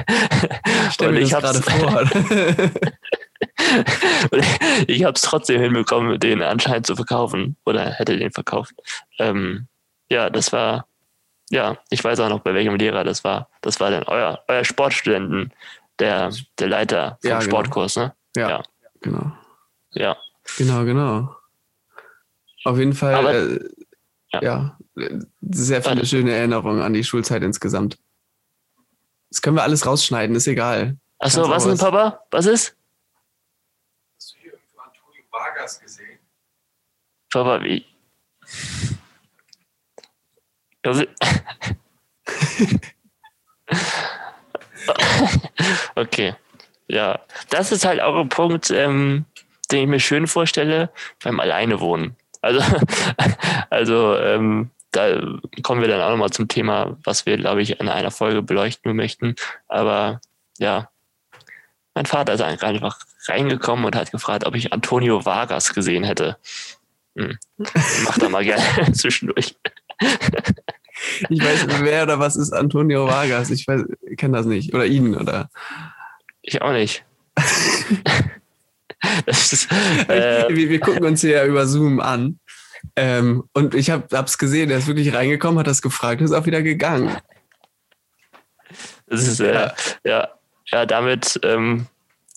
Stell 0.93 1.11
mir 1.11 1.23
das 1.23 1.31
gerade 1.31 1.61
vor. 1.61 2.03
ich 4.87 5.03
habe 5.03 5.15
es 5.15 5.23
trotzdem 5.23 5.61
hinbekommen, 5.61 6.21
den 6.21 6.41
anscheinend 6.41 6.87
zu 6.87 6.95
verkaufen 6.95 7.57
oder 7.67 7.91
hätte 7.91 8.17
den 8.17 8.31
verkauft. 8.31 8.77
Ähm, 9.19 9.67
ja, 10.09 10.31
das 10.31 10.53
war, 10.53 10.87
ja, 11.51 11.79
ich 11.91 12.05
weiß 12.05 12.21
auch 12.21 12.29
noch, 12.29 12.43
bei 12.43 12.55
welchem 12.55 12.77
Lehrer 12.77 13.03
das 13.03 13.25
war. 13.25 13.49
Das 13.61 13.81
war 13.81 13.91
dann 13.91 14.05
euer, 14.05 14.45
euer 14.47 14.65
Sportstudenten, 14.65 15.53
der, 15.99 16.31
der 16.61 16.69
Leiter 16.69 17.19
vom 17.21 17.31
ja, 17.31 17.41
genau. 17.41 17.51
Sportkurs, 17.51 17.97
ne? 17.97 18.15
ja. 18.37 18.49
ja. 18.51 18.62
Genau. 19.01 19.33
Ja. 19.91 20.17
Genau, 20.59 20.85
genau. 20.85 21.35
Auf 22.65 22.79
jeden 22.79 22.95
Fall, 22.95 23.15
Aber, 23.15 23.35
äh, 23.35 23.69
ja. 24.33 24.43
ja. 24.43 24.79
sehr 25.41 25.83
viele 25.83 25.97
Warte. 25.97 26.07
schöne 26.07 26.33
Erinnerungen 26.33 26.83
an 26.83 26.93
die 26.93 27.05
Schulzeit 27.05 27.43
insgesamt. 27.43 27.99
Das 29.31 29.43
können 29.43 29.57
wir 29.57 29.63
alles 29.63 29.87
rausschneiden, 29.87 30.37
ist 30.37 30.47
egal. 30.47 30.97
Achso, 31.19 31.49
was 31.49 31.65
denn, 31.65 31.79
Papa? 31.79 32.21
Was 32.31 32.47
ist? 32.47 32.77
Hast 34.17 34.35
du 34.35 34.39
hier 34.39 34.53
irgendwo 34.53 34.81
Antonio 34.81 35.23
Vargas 35.31 35.81
gesehen? 35.81 36.19
Papa, 37.31 37.63
wie? 37.63 37.85
okay. 45.97 46.35
Ja, 46.88 47.20
das 47.51 47.72
ist 47.72 47.85
halt 47.85 48.01
auch 48.01 48.16
ein 48.16 48.29
Punkt, 48.29 48.70
ähm, 48.70 49.25
den 49.70 49.81
ich 49.81 49.88
mir 49.88 50.01
schön 50.01 50.27
vorstelle 50.27 50.90
beim 51.22 51.40
Alleinewohnen. 51.40 52.16
Also, 52.42 52.61
also 53.70 54.16
ähm, 54.16 54.70
da 54.92 55.20
kommen 55.62 55.81
wir 55.81 55.88
dann 55.88 56.01
auch 56.01 56.11
nochmal 56.11 56.31
zum 56.31 56.49
Thema, 56.49 56.96
was 57.05 57.27
wir, 57.27 57.37
glaube 57.37 57.62
ich, 57.62 57.81
in 57.81 57.88
einer 57.88 58.11
Folge 58.11 58.42
beleuchten 58.42 58.94
möchten. 58.94 59.35
Aber 59.68 60.20
ja, 60.59 60.88
mein 61.94 62.07
Vater 62.07 62.35
ist 62.35 62.40
einfach 62.40 62.99
reingekommen 63.27 63.85
und 63.85 63.96
hat 63.96 64.12
gefragt, 64.12 64.46
ob 64.46 64.55
ich 64.55 64.72
Antonio 64.72 65.25
Vargas 65.25 65.75
gesehen 65.75 66.05
hätte. 66.05 66.37
Hm. 67.16 67.38
Macht 68.05 68.22
er 68.22 68.29
mal 68.29 68.44
gerne 68.44 68.62
zwischendurch. 68.92 69.57
ich 71.29 71.42
weiß, 71.42 71.66
wer 71.81 72.05
oder 72.05 72.18
was 72.18 72.37
ist 72.37 72.53
Antonio 72.53 73.07
Vargas? 73.07 73.51
Ich 73.51 73.66
weiß, 73.66 73.85
kenne 74.16 74.37
das 74.37 74.46
nicht. 74.46 74.75
Oder 74.75 74.87
ihn, 74.87 75.16
oder? 75.16 75.51
Ich 76.47 76.63
auch 76.63 76.73
nicht. 76.73 77.05
ist, 79.27 79.71
äh, 80.09 80.47
wir, 80.49 80.71
wir, 80.71 80.81
gucken 80.81 81.05
uns 81.05 81.21
hier 81.21 81.33
ja 81.33 81.45
über 81.45 81.67
Zoom 81.67 82.01
an. 82.01 82.39
Ähm, 82.95 83.49
und 83.53 83.75
ich 83.75 83.91
habe 83.91 84.07
es 84.11 84.39
gesehen, 84.39 84.71
er 84.71 84.79
ist 84.79 84.87
wirklich 84.87 85.13
reingekommen, 85.13 85.59
hat 85.59 85.67
das 85.67 85.83
gefragt 85.83 86.21
und 86.21 86.27
ist 86.27 86.33
auch 86.33 86.47
wieder 86.47 86.63
gegangen. 86.63 87.17
Das 89.09 89.27
ist, 89.27 89.41
äh, 89.41 89.55
ja. 89.55 89.75
ja, 90.05 90.29
ja, 90.71 90.87
damit, 90.87 91.41
ähm, 91.43 91.87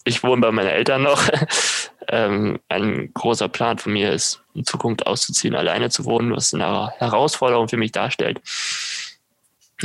ich 0.06 0.24
wohne 0.24 0.41
bei 0.41 0.52
meinen 0.52 0.69
Eltern 0.69 1.04
noch. 1.04 1.22
ähm, 2.08 2.60
ein 2.67 3.13
großer 3.13 3.48
Plan 3.48 3.78
von 3.78 3.93
mir 3.93 4.12
ist, 4.12 4.41
in 4.56 4.65
Zukunft 4.65 5.06
auszuziehen, 5.06 5.56
alleine 5.56 5.91
zu 5.91 6.06
wohnen, 6.06 6.36
was 6.36 6.54
eine 6.54 6.89
Herausforderung 6.98 7.67
für 7.67 7.78
mich 7.78 7.91
darstellt. 7.91 8.41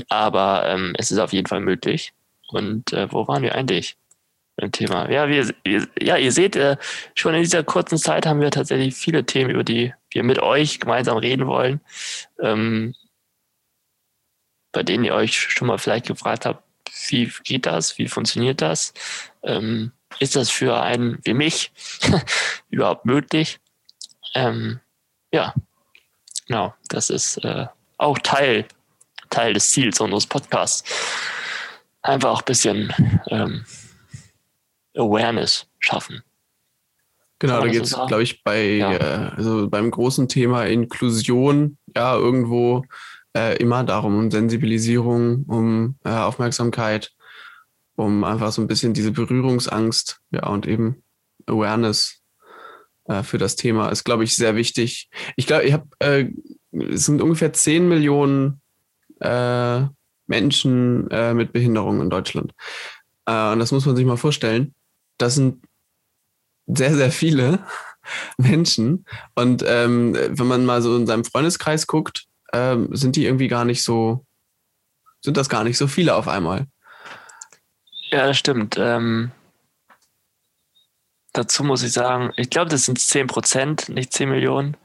Aber 0.08 0.64
ähm, 0.66 0.94
es 0.96 1.10
ist 1.10 1.18
auf 1.18 1.34
jeden 1.34 1.46
Fall 1.46 1.60
möglich. 1.60 2.14
Und 2.48 2.92
äh, 2.92 3.12
wo 3.12 3.28
waren 3.28 3.42
wir 3.42 3.54
eigentlich? 3.54 3.96
Beim 4.56 4.72
Thema. 4.72 5.10
Ja, 5.10 5.28
wir, 5.28 5.52
ja, 6.00 6.16
ihr 6.16 6.32
seht, 6.32 6.56
äh, 6.56 6.76
schon 7.14 7.34
in 7.34 7.42
dieser 7.42 7.64
kurzen 7.64 7.98
Zeit 7.98 8.26
haben 8.26 8.40
wir 8.40 8.50
tatsächlich 8.50 8.94
viele 8.94 9.24
Themen, 9.24 9.50
über 9.50 9.64
die 9.64 9.92
wir 10.10 10.22
mit 10.22 10.38
euch 10.38 10.80
gemeinsam 10.80 11.18
reden 11.18 11.46
wollen, 11.46 11.80
ähm, 12.40 12.94
bei 14.72 14.82
denen 14.82 15.04
ihr 15.04 15.14
euch 15.14 15.38
schon 15.38 15.68
mal 15.68 15.78
vielleicht 15.78 16.06
gefragt 16.06 16.46
habt, 16.46 16.62
wie 17.08 17.32
geht 17.42 17.66
das, 17.66 17.98
wie 17.98 18.08
funktioniert 18.08 18.60
das? 18.60 18.94
Ähm, 19.42 19.92
ist 20.20 20.36
das 20.36 20.50
für 20.50 20.80
einen 20.80 21.18
wie 21.24 21.34
mich 21.34 21.72
überhaupt 22.70 23.04
möglich? 23.04 23.58
Ähm, 24.34 24.80
ja, 25.32 25.54
genau, 26.46 26.74
das 26.88 27.10
ist 27.10 27.38
äh, 27.44 27.66
auch 27.98 28.18
Teil, 28.18 28.66
Teil 29.30 29.54
des 29.54 29.70
Ziels 29.70 30.00
unseres 30.00 30.26
Podcasts. 30.26 30.84
Einfach 32.02 32.30
auch 32.30 32.42
ein 32.42 32.46
bisschen 32.46 32.92
ähm, 33.28 33.64
Awareness 34.94 35.66
schaffen. 35.78 36.22
Genau, 37.38 37.60
da 37.60 37.66
geht 37.68 37.82
es, 37.82 37.90
glaube 37.90 38.22
ich, 38.22 38.42
bei 38.42 38.76
ja. 38.76 38.92
äh, 38.92 39.30
also 39.36 39.68
beim 39.68 39.90
großen 39.90 40.28
Thema 40.28 40.64
Inklusion 40.64 41.76
ja 41.94 42.16
irgendwo 42.16 42.84
äh, 43.36 43.56
immer 43.58 43.84
darum, 43.84 44.16
um 44.16 44.30
Sensibilisierung, 44.30 45.44
um 45.46 45.96
äh, 46.04 46.10
Aufmerksamkeit, 46.10 47.12
um 47.96 48.24
einfach 48.24 48.52
so 48.52 48.62
ein 48.62 48.66
bisschen 48.66 48.94
diese 48.94 49.10
Berührungsangst, 49.10 50.20
ja, 50.30 50.46
und 50.46 50.66
eben 50.66 51.02
Awareness 51.46 52.22
äh, 53.06 53.22
für 53.22 53.38
das 53.38 53.56
Thema. 53.56 53.88
Ist, 53.90 54.04
glaube 54.04 54.24
ich, 54.24 54.36
sehr 54.36 54.56
wichtig. 54.56 55.10
Ich 55.36 55.46
glaube, 55.46 55.64
ich 55.64 55.72
habe, 55.72 55.86
äh, 55.98 56.26
es 56.72 57.04
sind 57.06 57.20
ungefähr 57.20 57.52
10 57.52 57.88
Millionen 57.88 58.60
äh, 59.20 59.82
Menschen 60.26 61.04
mit 61.36 61.52
Behinderung 61.52 62.00
in 62.00 62.08
Deutschland. 62.08 62.54
Und 63.26 63.58
das 63.58 63.72
muss 63.72 63.84
man 63.84 63.94
sich 63.94 64.06
mal 64.06 64.16
vorstellen. 64.16 64.74
Das 65.18 65.34
sind 65.34 65.64
sehr, 66.66 66.94
sehr 66.94 67.10
viele 67.10 67.64
Menschen. 68.36 69.06
Und 69.34 69.64
ähm, 69.66 70.14
wenn 70.14 70.46
man 70.46 70.64
mal 70.64 70.82
so 70.82 70.96
in 70.96 71.06
seinem 71.06 71.24
Freundeskreis 71.24 71.86
guckt, 71.86 72.26
ähm, 72.52 72.94
sind 72.94 73.16
die 73.16 73.26
irgendwie 73.26 73.48
gar 73.48 73.64
nicht 73.64 73.82
so, 73.82 74.24
sind 75.22 75.36
das 75.36 75.48
gar 75.48 75.64
nicht 75.64 75.78
so 75.78 75.86
viele 75.86 76.14
auf 76.14 76.28
einmal. 76.28 76.66
Ja, 78.10 78.26
das 78.26 78.38
stimmt. 78.38 78.76
Ähm, 78.78 79.32
dazu 81.32 81.64
muss 81.64 81.82
ich 81.82 81.92
sagen, 81.92 82.32
ich 82.36 82.50
glaube, 82.50 82.70
das 82.70 82.84
sind 82.84 82.98
10 82.98 83.26
Prozent, 83.26 83.88
nicht 83.88 84.12
10 84.12 84.30
Millionen. 84.30 84.76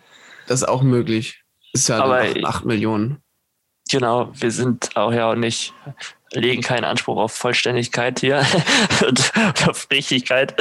Das 0.47 0.61
ist 0.61 0.67
auch 0.67 0.81
möglich. 0.81 1.43
Ist 1.73 1.89
ja 1.89 2.03
Aber 2.03 2.21
8, 2.21 2.43
8 2.43 2.65
Millionen. 2.65 3.21
Genau, 3.91 4.31
wir 4.33 4.51
sind 4.51 4.95
auch 4.95 5.13
ja 5.13 5.31
auch 5.31 5.35
nicht, 5.35 5.73
legen 6.33 6.61
keinen 6.61 6.83
Anspruch 6.85 7.17
auf 7.17 7.31
Vollständigkeit 7.33 8.19
hier 8.19 8.45
und 9.07 9.31
auf 9.67 9.87
Richtigkeit. 9.91 10.55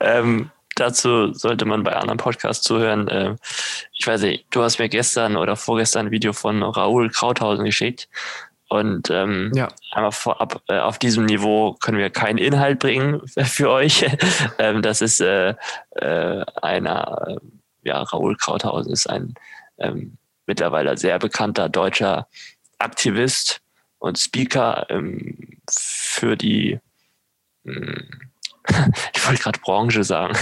ähm, 0.00 0.50
dazu 0.76 1.32
sollte 1.32 1.64
man 1.64 1.82
bei 1.82 1.94
anderen 1.94 2.18
Podcasts 2.18 2.64
zuhören. 2.64 3.08
Ähm, 3.10 3.36
ich 3.92 4.06
weiß 4.06 4.22
nicht, 4.22 4.46
du 4.50 4.62
hast 4.62 4.78
mir 4.78 4.88
gestern 4.88 5.36
oder 5.36 5.56
vorgestern 5.56 6.06
ein 6.06 6.12
Video 6.12 6.32
von 6.32 6.62
Raoul 6.62 7.10
Krauthausen 7.10 7.64
geschickt. 7.64 8.08
Und 8.68 9.10
ähm, 9.10 9.52
Ja. 9.54 9.68
einmal 9.90 10.12
vorab, 10.12 10.62
äh, 10.68 10.78
auf 10.78 10.98
diesem 10.98 11.26
Niveau 11.26 11.74
können 11.74 11.98
wir 11.98 12.08
keinen 12.08 12.38
Inhalt 12.38 12.78
bringen 12.78 13.20
für 13.44 13.70
euch. 13.70 14.06
ähm, 14.58 14.80
das 14.80 15.02
ist 15.02 15.20
äh, 15.20 15.54
äh, 15.90 16.44
einer, 16.62 17.26
äh, 17.28 17.36
ja, 17.82 18.00
Raoul 18.02 18.36
Krauthausen 18.36 18.92
ist 18.92 19.08
ein 19.08 19.34
ähm, 19.78 20.16
mittlerweile 20.46 20.96
sehr 20.96 21.18
bekannter 21.18 21.68
deutscher 21.68 22.26
Aktivist 22.78 23.61
und 24.02 24.18
Speaker 24.18 24.86
ähm, 24.90 25.60
für 25.70 26.36
die, 26.36 26.80
hm, 27.64 28.08
ich 29.14 29.26
wollte 29.26 29.42
gerade 29.42 29.60
Branche 29.60 30.02
sagen, 30.02 30.34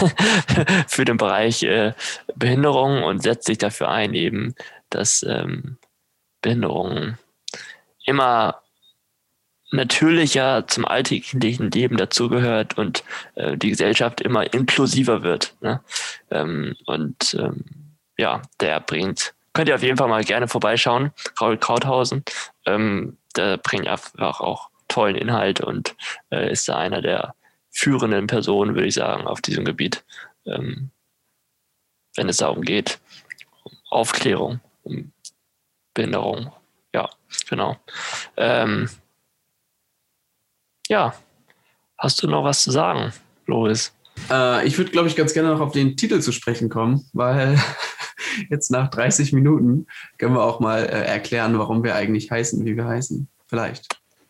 für 0.89 1.05
den 1.05 1.19
Bereich 1.19 1.63
äh, 1.63 1.93
Behinderung 2.35 3.03
und 3.03 3.23
setzt 3.23 3.47
sich 3.47 3.59
dafür 3.59 3.91
ein, 3.91 4.15
eben, 4.15 4.55
dass 4.89 5.23
ähm, 5.23 5.77
Behinderung 6.41 7.19
immer 8.07 8.63
natürlicher 9.73 10.67
zum 10.67 10.87
alltäglichen 10.87 11.71
Leben 11.71 11.99
dazugehört 11.99 12.79
und 12.79 13.05
äh, 13.35 13.59
die 13.59 13.69
Gesellschaft 13.69 14.23
immer 14.23 14.53
inklusiver 14.55 15.23
wird. 15.23 15.55
Ne? 15.61 15.85
Ähm, 16.31 16.77
und 16.87 17.35
ähm, 17.39 17.65
ja, 18.17 18.41
der 18.59 18.81
bringt, 18.81 19.35
könnt 19.53 19.69
ihr 19.69 19.75
auf 19.75 19.83
jeden 19.83 19.99
Fall 19.99 20.09
mal 20.09 20.25
gerne 20.25 20.49
vorbeischauen, 20.49 21.13
Raul 21.39 21.59
Krauthausen. 21.59 22.25
Ähm, 22.65 23.19
der 23.37 23.57
bringt 23.57 23.87
einfach 23.87 24.41
auch 24.41 24.71
tollen 24.89 25.17
Inhalt 25.17 25.61
und 25.61 25.97
äh, 26.31 26.51
ist 26.51 26.69
da 26.69 26.77
einer 26.77 27.01
der 27.01 27.35
führenden 27.71 28.27
Personen, 28.27 28.75
würde 28.75 28.89
ich 28.89 28.95
sagen, 28.95 29.27
auf 29.27 29.41
diesem 29.41 29.65
Gebiet, 29.65 30.05
ähm, 30.45 30.91
wenn 32.17 32.29
es 32.29 32.39
darum 32.39 32.63
geht, 32.63 33.01
Aufklärung, 33.89 34.61
um 34.83 35.13
Behinderung. 35.95 36.53
Ja, 36.93 37.09
genau. 37.49 37.77
Ähm, 38.37 38.91
ja, 40.89 41.15
hast 41.99 42.23
du 42.23 42.27
noch 42.27 42.43
was 42.43 42.63
zu 42.63 42.73
sagen, 42.73 43.13
Loris? 43.47 43.95
Äh, 44.31 44.67
ich 44.67 44.77
würde, 44.79 44.91
glaube 44.91 45.09
ich, 45.09 45.17
ganz 45.17 45.33
gerne 45.33 45.51
noch 45.51 45.61
auf 45.61 45.73
den 45.73 45.97
Titel 45.97 46.21
zu 46.21 46.33
sprechen 46.33 46.69
kommen, 46.69 47.07
weil 47.13 47.59
jetzt 48.51 48.71
nach 48.71 48.89
30 48.89 49.33
Minuten 49.33 49.87
können 50.19 50.35
wir 50.35 50.43
auch 50.43 50.61
mal 50.61 50.85
äh, 50.85 51.05
erklären, 51.05 51.59
warum 51.59 51.85
wir 51.85 51.95
eigentlich 51.95 52.31
heißen, 52.31 52.65
wie 52.65 52.77
wir 52.77 52.87
heißen. 52.87 53.29
Vielleicht. 53.49 53.87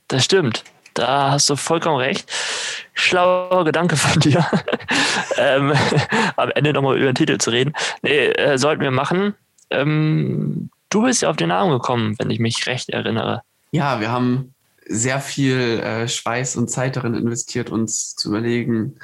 Das 0.08 0.24
stimmt. 0.24 0.64
Da 0.94 1.32
hast 1.32 1.48
du 1.48 1.56
vollkommen 1.56 1.96
recht. 1.96 2.30
Schlauer 2.94 3.64
Gedanke 3.64 3.96
von 3.96 4.20
dir. 4.20 4.44
ähm, 5.38 5.72
am 6.36 6.50
Ende 6.50 6.72
nochmal 6.72 6.96
über 6.96 7.06
den 7.06 7.14
Titel 7.14 7.38
zu 7.38 7.50
reden. 7.50 7.72
Nee, 8.02 8.26
äh, 8.26 8.58
sollten 8.58 8.82
wir 8.82 8.90
machen. 8.90 9.34
Ähm, 9.70 10.70
du 10.90 11.02
bist 11.02 11.22
ja 11.22 11.30
auf 11.30 11.36
den 11.36 11.48
Namen 11.48 11.70
gekommen, 11.70 12.16
wenn 12.18 12.30
ich 12.30 12.40
mich 12.40 12.66
recht 12.66 12.90
erinnere. 12.90 13.42
Ja, 13.70 14.00
wir 14.00 14.10
haben 14.10 14.54
sehr 14.86 15.20
viel 15.20 15.80
äh, 15.80 16.08
Schweiß 16.08 16.56
und 16.56 16.68
Zeit 16.68 16.96
darin 16.96 17.14
investiert, 17.14 17.70
uns 17.70 18.16
zu 18.16 18.30
überlegen, 18.30 18.98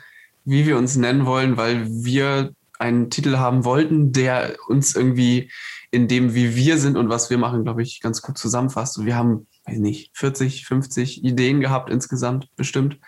wie 0.46 0.64
wir 0.64 0.78
uns 0.78 0.96
nennen 0.96 1.26
wollen, 1.26 1.56
weil 1.56 1.86
wir 1.88 2.52
einen 2.78 3.10
Titel 3.10 3.36
haben 3.36 3.64
wollten, 3.64 4.12
der 4.12 4.56
uns 4.68 4.94
irgendwie 4.94 5.50
in 5.90 6.08
dem, 6.08 6.34
wie 6.34 6.56
wir 6.56 6.78
sind 6.78 6.96
und 6.96 7.08
was 7.08 7.30
wir 7.30 7.38
machen, 7.38 7.64
glaube 7.64 7.82
ich, 7.82 8.00
ganz 8.00 8.22
gut 8.22 8.38
zusammenfasst. 8.38 8.98
Und 8.98 9.06
wir 9.06 9.16
haben, 9.16 9.46
weiß 9.64 9.78
nicht, 9.78 10.10
40, 10.16 10.66
50 10.66 11.24
Ideen 11.24 11.60
gehabt 11.60 11.90
insgesamt, 11.90 12.48
bestimmt. 12.56 12.98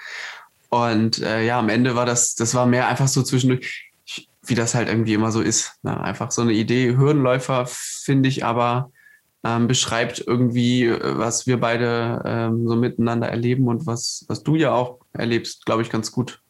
Und 0.68 1.20
äh, 1.20 1.44
ja, 1.44 1.58
am 1.58 1.68
Ende 1.68 1.94
war 1.96 2.06
das, 2.06 2.34
das 2.34 2.54
war 2.54 2.66
mehr 2.66 2.88
einfach 2.88 3.08
so 3.08 3.22
zwischendurch, 3.22 3.90
wie 4.44 4.54
das 4.54 4.74
halt 4.74 4.88
irgendwie 4.88 5.14
immer 5.14 5.32
so 5.32 5.40
ist. 5.40 5.74
Ne? 5.82 5.98
Einfach 5.98 6.30
so 6.30 6.42
eine 6.42 6.52
Idee. 6.52 6.96
Hürdenläufer 6.96 7.66
finde 7.66 8.28
ich 8.28 8.44
aber 8.44 8.90
ähm, 9.44 9.68
beschreibt 9.68 10.24
irgendwie, 10.26 10.84
äh, 10.84 11.18
was 11.18 11.46
wir 11.46 11.60
beide 11.60 12.22
ähm, 12.24 12.66
so 12.66 12.76
miteinander 12.76 13.28
erleben 13.28 13.68
und 13.68 13.86
was, 13.86 14.24
was 14.28 14.42
du 14.42 14.56
ja 14.56 14.72
auch 14.72 14.98
erlebst, 15.12 15.64
glaube 15.64 15.82
ich, 15.82 15.90
ganz 15.90 16.10
gut. 16.10 16.42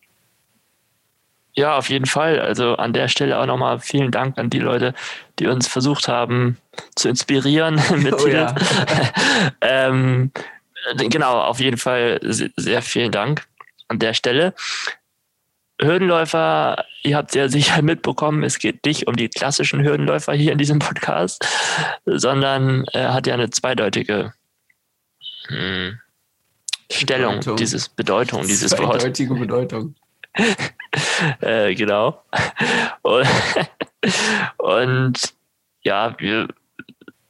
Ja, 1.58 1.76
auf 1.76 1.88
jeden 1.88 2.06
Fall. 2.06 2.38
Also 2.38 2.76
an 2.76 2.92
der 2.92 3.08
Stelle 3.08 3.36
auch 3.36 3.46
nochmal 3.46 3.80
vielen 3.80 4.12
Dank 4.12 4.38
an 4.38 4.48
die 4.48 4.60
Leute, 4.60 4.94
die 5.40 5.48
uns 5.48 5.66
versucht 5.66 6.06
haben 6.06 6.56
zu 6.94 7.08
inspirieren 7.08 7.82
mit 7.96 8.14
Oh 8.14 8.28
ja. 8.28 8.54
ähm, 9.60 10.30
genau, 10.96 11.40
auf 11.40 11.58
jeden 11.58 11.76
Fall 11.76 12.20
se- 12.22 12.52
sehr 12.56 12.80
vielen 12.80 13.10
Dank 13.10 13.48
an 13.88 13.98
der 13.98 14.14
Stelle. 14.14 14.54
Hürdenläufer, 15.82 16.84
ihr 17.02 17.16
habt 17.16 17.34
ja 17.34 17.48
sicher 17.48 17.82
mitbekommen, 17.82 18.44
es 18.44 18.60
geht 18.60 18.86
nicht 18.86 19.08
um 19.08 19.16
die 19.16 19.28
klassischen 19.28 19.82
Hürdenläufer 19.82 20.34
hier 20.34 20.52
in 20.52 20.58
diesem 20.58 20.78
Podcast, 20.78 21.44
sondern 22.06 22.84
er 22.92 23.14
hat 23.14 23.26
ja 23.26 23.34
eine 23.34 23.50
zweideutige 23.50 24.32
hm, 25.48 25.98
Stellung, 26.88 27.34
Bedeutung. 27.40 27.56
dieses 27.56 27.88
Bedeutung, 27.88 28.46
dieses 28.46 28.78
Wort. 28.78 29.00
Zweideutige 29.00 29.34
Bedeutung. 29.34 29.96
Äh, 31.40 31.74
genau. 31.74 32.22
Und, 33.02 33.26
und 34.56 35.34
ja, 35.82 36.14
wir 36.18 36.48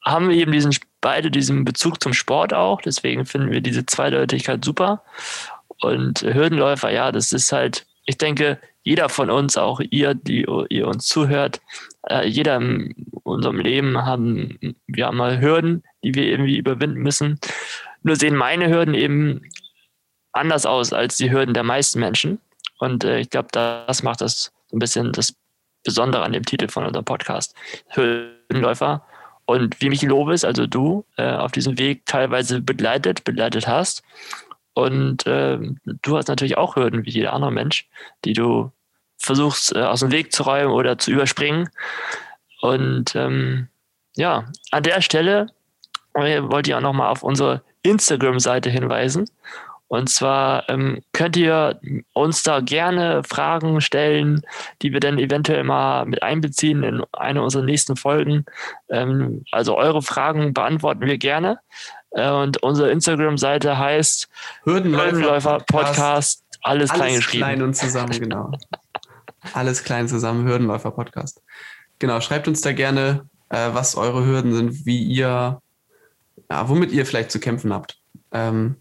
haben 0.04 0.30
eben 0.30 0.52
diesen 0.52 0.72
beide 1.00 1.30
diesen 1.30 1.64
Bezug 1.64 2.02
zum 2.02 2.12
Sport 2.12 2.52
auch, 2.52 2.80
deswegen 2.80 3.24
finden 3.24 3.50
wir 3.50 3.60
diese 3.60 3.86
Zweideutigkeit 3.86 4.64
super. 4.64 5.02
Und 5.80 6.22
Hürdenläufer, 6.22 6.90
ja, 6.90 7.12
das 7.12 7.32
ist 7.32 7.52
halt, 7.52 7.86
ich 8.06 8.18
denke, 8.18 8.58
jeder 8.82 9.08
von 9.08 9.30
uns, 9.30 9.56
auch 9.56 9.80
ihr, 9.90 10.14
die 10.14 10.46
ihr 10.70 10.88
uns 10.88 11.06
zuhört, 11.06 11.60
äh, 12.08 12.26
jeder 12.26 12.56
in 12.56 12.94
unserem 13.22 13.60
Leben 13.60 14.04
haben 14.04 14.58
wir 14.86 15.06
haben 15.06 15.16
mal 15.18 15.40
Hürden, 15.40 15.84
die 16.02 16.14
wir 16.14 16.24
irgendwie 16.24 16.56
überwinden 16.56 17.00
müssen. 17.00 17.38
Nur 18.02 18.16
sehen 18.16 18.34
meine 18.34 18.68
Hürden 18.70 18.94
eben 18.94 19.42
anders 20.32 20.66
aus 20.66 20.92
als 20.92 21.16
die 21.16 21.30
Hürden 21.30 21.54
der 21.54 21.64
meisten 21.64 22.00
Menschen. 22.00 22.40
Und 22.78 23.04
äh, 23.04 23.18
ich 23.18 23.30
glaube, 23.30 23.48
das 23.52 24.02
macht 24.02 24.20
das 24.20 24.52
so 24.68 24.76
ein 24.76 24.78
bisschen 24.78 25.12
das 25.12 25.34
Besondere 25.84 26.22
an 26.22 26.32
dem 26.32 26.44
Titel 26.44 26.68
von 26.68 26.84
unserem 26.84 27.04
Podcast. 27.04 27.54
Hürdenläufer. 27.88 29.04
Und 29.46 29.80
wie 29.80 29.88
mich 29.88 30.02
Lovis, 30.02 30.44
also 30.44 30.66
du, 30.66 31.04
äh, 31.16 31.30
auf 31.32 31.52
diesem 31.52 31.78
Weg 31.78 32.04
teilweise 32.04 32.60
begleitet, 32.60 33.24
begleitet 33.24 33.66
hast. 33.66 34.02
Und 34.74 35.26
äh, 35.26 35.58
du 36.02 36.16
hast 36.16 36.28
natürlich 36.28 36.58
auch 36.58 36.76
Hürden 36.76 37.04
wie 37.06 37.10
jeder 37.10 37.32
andere 37.32 37.50
Mensch, 37.50 37.88
die 38.24 38.34
du 38.34 38.70
versuchst 39.16 39.74
äh, 39.74 39.80
aus 39.80 40.00
dem 40.00 40.12
Weg 40.12 40.32
zu 40.32 40.42
räumen 40.42 40.72
oder 40.72 40.98
zu 40.98 41.10
überspringen. 41.10 41.68
Und 42.60 43.14
ähm, 43.16 43.68
ja, 44.16 44.44
an 44.70 44.82
der 44.82 45.00
Stelle 45.00 45.46
äh, 46.14 46.42
wollte 46.42 46.70
ich 46.70 46.74
auch 46.74 46.80
nochmal 46.80 47.08
auf 47.08 47.22
unsere 47.22 47.62
Instagram-Seite 47.82 48.70
hinweisen. 48.70 49.30
Und 49.88 50.10
zwar 50.10 50.68
ähm, 50.68 51.00
könnt 51.12 51.36
ihr 51.36 51.80
uns 52.12 52.42
da 52.42 52.60
gerne 52.60 53.22
Fragen 53.24 53.80
stellen, 53.80 54.42
die 54.82 54.92
wir 54.92 55.00
dann 55.00 55.18
eventuell 55.18 55.64
mal 55.64 56.04
mit 56.04 56.22
einbeziehen 56.22 56.82
in 56.82 57.02
eine 57.12 57.42
unserer 57.42 57.64
nächsten 57.64 57.96
Folgen. 57.96 58.44
Ähm, 58.90 59.44
also 59.50 59.76
eure 59.76 60.02
Fragen 60.02 60.52
beantworten 60.52 61.06
wir 61.06 61.16
gerne. 61.16 61.58
Äh, 62.10 62.30
und 62.30 62.62
unsere 62.62 62.90
Instagram-Seite 62.90 63.78
heißt 63.78 64.28
Hürdenläufer 64.64 65.58
Podcast, 65.66 66.44
alles, 66.62 66.90
klein 66.90 67.02
Alles 67.02 67.16
geschrieben. 67.16 67.44
klein 67.44 67.62
und 67.62 67.74
zusammen, 67.74 68.20
genau. 68.20 68.52
Alles 69.54 69.84
klein 69.84 70.08
zusammen, 70.08 70.46
Hürdenläufer 70.46 70.90
Podcast. 70.90 71.42
Genau, 72.00 72.20
schreibt 72.20 72.48
uns 72.48 72.60
da 72.60 72.72
gerne, 72.72 73.26
äh, 73.48 73.70
was 73.72 73.94
eure 73.94 74.26
Hürden 74.26 74.52
sind, 74.52 74.84
wie 74.84 75.02
ihr, 75.02 75.60
ja, 76.50 76.68
womit 76.68 76.92
ihr 76.92 77.06
vielleicht 77.06 77.30
zu 77.30 77.40
kämpfen 77.40 77.72
habt. 77.72 77.98
Ähm, 78.32 78.76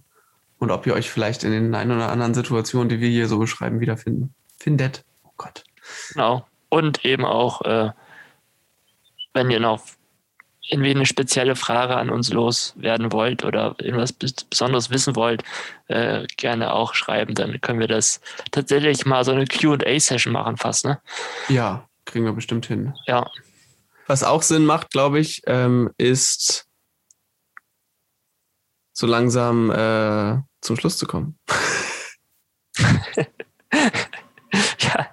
und 0.60 0.72
ob 0.72 0.88
ihr 0.88 0.94
euch 0.94 1.10
vielleicht 1.10 1.44
in 1.44 1.52
den 1.52 1.76
ein 1.76 1.92
oder 1.92 2.10
anderen 2.10 2.34
Situationen, 2.34 2.90
die 2.90 3.00
wir 3.00 3.10
hier 3.10 3.28
so 3.28 3.40
beschreiben, 3.40 3.80
wiederfinden. 3.80 4.34
Findet. 4.60 5.04
Oh 5.24 5.32
Gott. 5.38 5.64
Genau. 6.14 6.48
Und 6.70 7.06
eben 7.06 7.26
auch, 7.26 7.62
äh, 7.62 7.92
wenn 9.34 9.52
ihr 9.52 9.60
noch 9.60 9.82
irgendwie 10.70 10.92
eine 10.92 11.06
spezielle 11.06 11.56
Frage 11.56 11.96
an 11.96 12.10
uns 12.10 12.32
loswerden 12.32 13.12
wollt 13.14 13.46
oder 13.46 13.76
irgendwas 13.80 14.12
Besonderes 14.12 14.90
wissen 14.90 15.16
wollt, 15.16 15.44
äh, 15.88 16.26
gerne 16.36 16.74
auch 16.74 16.94
schreiben. 16.94 17.36
Dann 17.36 17.62
können 17.62 17.80
wir 17.80 17.88
das 17.88 18.20
tatsächlich 18.52 19.06
mal 19.06 19.24
so 19.24 19.32
eine 19.32 19.46
QA-Session 19.46 20.34
machen, 20.34 20.58
fast, 20.58 20.86
ne? 20.86 21.00
Ja, 21.48 21.88
kriegen 22.06 22.26
wir 22.26 22.34
bestimmt 22.34 22.66
hin. 22.66 22.94
Ja. 23.06 23.30
Was 24.08 24.24
auch 24.24 24.42
Sinn 24.42 24.66
macht, 24.66 24.92
glaube 24.92 25.20
ich, 25.20 25.42
ähm, 25.48 25.90
ist 25.98 26.67
so 28.98 29.06
langsam 29.06 29.70
äh, 29.70 30.42
zum 30.62 30.76
Schluss 30.76 30.98
zu 30.98 31.06
kommen. 31.06 31.38
ja. 32.80 33.28
ja, 34.88 35.08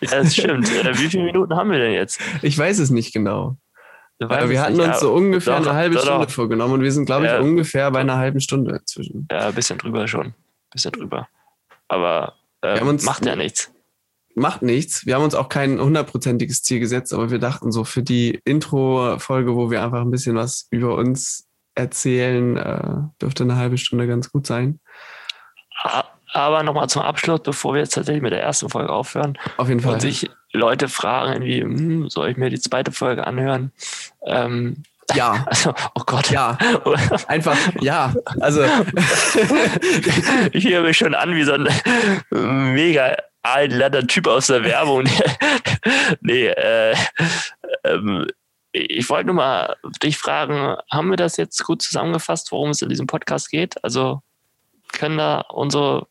das 0.00 0.34
stimmt. 0.34 0.68
Äh, 0.68 0.98
wie 0.98 1.08
viele 1.08 1.22
Minuten 1.22 1.54
haben 1.54 1.70
wir 1.70 1.78
denn 1.78 1.92
jetzt? 1.92 2.20
Ich 2.42 2.58
weiß 2.58 2.80
es 2.80 2.90
nicht 2.90 3.12
genau. 3.12 3.56
Aber 4.18 4.50
wir 4.50 4.60
hatten 4.60 4.78
nicht, 4.78 4.88
uns 4.88 4.98
so 4.98 5.14
ungefähr 5.14 5.60
doch, 5.60 5.66
eine 5.66 5.76
halbe 5.76 5.94
doch, 5.94 6.02
Stunde 6.02 6.26
doch. 6.26 6.32
vorgenommen 6.32 6.74
und 6.74 6.82
wir 6.82 6.90
sind, 6.90 7.06
glaube 7.06 7.26
ich, 7.26 7.32
ja, 7.32 7.38
ungefähr 7.38 7.88
bei 7.92 8.00
einer 8.00 8.16
halben 8.16 8.40
Stunde 8.40 8.76
inzwischen. 8.76 9.28
Ja, 9.30 9.48
ein 9.48 9.54
bisschen 9.54 9.78
drüber 9.78 10.08
schon. 10.08 10.26
Ein 10.26 10.34
bisschen 10.72 10.90
drüber. 10.90 11.28
Aber 11.86 12.34
äh, 12.62 12.82
macht 12.82 13.24
ja 13.26 13.36
nichts. 13.36 13.72
Macht 14.34 14.62
nichts. 14.62 15.06
Wir 15.06 15.14
haben 15.14 15.24
uns 15.24 15.36
auch 15.36 15.48
kein 15.48 15.80
hundertprozentiges 15.80 16.62
Ziel 16.62 16.80
gesetzt, 16.80 17.14
aber 17.14 17.30
wir 17.30 17.38
dachten 17.38 17.70
so 17.70 17.84
für 17.84 18.02
die 18.02 18.40
Intro-Folge, 18.44 19.54
wo 19.54 19.70
wir 19.70 19.84
einfach 19.84 20.00
ein 20.00 20.10
bisschen 20.10 20.34
was 20.34 20.66
über 20.70 20.96
uns 20.96 21.48
erzählen, 21.74 22.56
äh, 22.56 23.20
dürfte 23.20 23.44
eine 23.44 23.56
halbe 23.56 23.78
Stunde 23.78 24.06
ganz 24.06 24.30
gut 24.30 24.46
sein. 24.46 24.80
Aber 26.32 26.62
nochmal 26.62 26.88
zum 26.88 27.02
Abschluss, 27.02 27.40
bevor 27.42 27.74
wir 27.74 27.80
jetzt 27.80 27.94
tatsächlich 27.94 28.22
mit 28.22 28.32
der 28.32 28.42
ersten 28.42 28.68
Folge 28.68 28.92
aufhören. 28.92 29.38
Auf 29.56 29.68
jeden 29.68 29.80
Fall. 29.80 29.94
Und 29.94 30.00
sich 30.00 30.30
Leute 30.52 30.88
fragen, 30.88 31.44
wie, 31.44 31.60
hm, 31.60 32.08
soll 32.08 32.30
ich 32.30 32.36
mir 32.36 32.50
die 32.50 32.60
zweite 32.60 32.92
Folge 32.92 33.26
anhören? 33.26 33.72
Ähm, 34.26 34.82
ja. 35.14 35.44
Also, 35.46 35.74
oh 35.94 36.02
Gott. 36.06 36.30
Ja. 36.30 36.56
Einfach, 37.26 37.56
ja. 37.80 38.14
Also. 38.40 38.64
ich 40.52 40.66
höre 40.68 40.82
mich 40.82 40.96
schon 40.96 41.14
an 41.14 41.34
wie 41.34 41.44
so 41.44 41.52
ein 41.52 41.68
mega 42.74 43.14
altlander 43.42 44.06
Typ 44.06 44.26
aus 44.28 44.46
der 44.46 44.64
Werbung. 44.64 45.04
nee, 46.20 46.46
äh, 46.46 46.94
ähm, 47.84 48.26
ich 48.72 49.08
wollte 49.10 49.26
nur 49.26 49.36
mal 49.36 49.76
dich 50.02 50.16
fragen, 50.16 50.76
haben 50.90 51.10
wir 51.10 51.16
das 51.16 51.36
jetzt 51.36 51.62
gut 51.64 51.82
zusammengefasst, 51.82 52.52
worum 52.52 52.70
es 52.70 52.82
in 52.82 52.88
diesem 52.88 53.06
Podcast 53.06 53.50
geht? 53.50 53.82
Also 53.84 54.22
können 54.92 55.18
da 55.18 55.40
unsere 55.50 56.06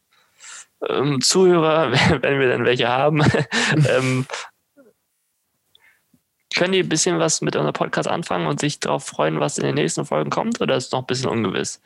ähm, 0.87 1.21
Zuhörer, 1.21 1.91
wenn 2.21 2.39
wir 2.39 2.47
denn 2.47 2.65
welche 2.65 2.87
haben, 2.87 3.23
ähm, 3.89 4.25
können 6.55 6.73
die 6.73 6.79
ein 6.79 6.89
bisschen 6.89 7.17
was 7.17 7.41
mit 7.41 7.55
unserem 7.55 7.73
Podcast 7.73 8.09
anfangen 8.09 8.45
und 8.45 8.59
sich 8.59 8.79
darauf 8.79 9.05
freuen, 9.05 9.39
was 9.39 9.57
in 9.57 9.63
den 9.63 9.75
nächsten 9.75 10.05
Folgen 10.05 10.29
kommt? 10.29 10.59
Oder 10.61 10.75
ist 10.75 10.87
es 10.87 10.91
noch 10.91 10.99
ein 10.99 11.07
bisschen 11.07 11.29
ungewiss? 11.29 11.81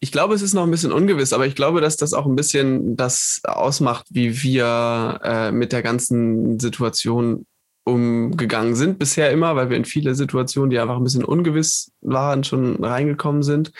Ich 0.00 0.10
glaube, 0.12 0.34
es 0.34 0.42
ist 0.42 0.54
noch 0.54 0.64
ein 0.64 0.70
bisschen 0.70 0.92
ungewiss, 0.92 1.32
aber 1.32 1.46
ich 1.46 1.54
glaube, 1.54 1.80
dass 1.80 1.96
das 1.96 2.12
auch 2.12 2.26
ein 2.26 2.36
bisschen 2.36 2.96
das 2.96 3.40
ausmacht, 3.44 4.06
wie 4.10 4.42
wir 4.42 5.20
äh, 5.22 5.52
mit 5.52 5.72
der 5.72 5.82
ganzen 5.82 6.58
Situation 6.58 7.46
umgegangen 7.86 8.74
sind 8.74 8.98
bisher 8.98 9.30
immer, 9.30 9.54
weil 9.54 9.70
wir 9.70 9.76
in 9.76 9.84
viele 9.84 10.14
Situationen, 10.14 10.70
die 10.70 10.78
einfach 10.78 10.96
ein 10.96 11.04
bisschen 11.04 11.24
ungewiss 11.24 11.92
waren, 12.00 12.42
schon 12.42 12.82
reingekommen 12.84 13.42
sind. 13.42 13.72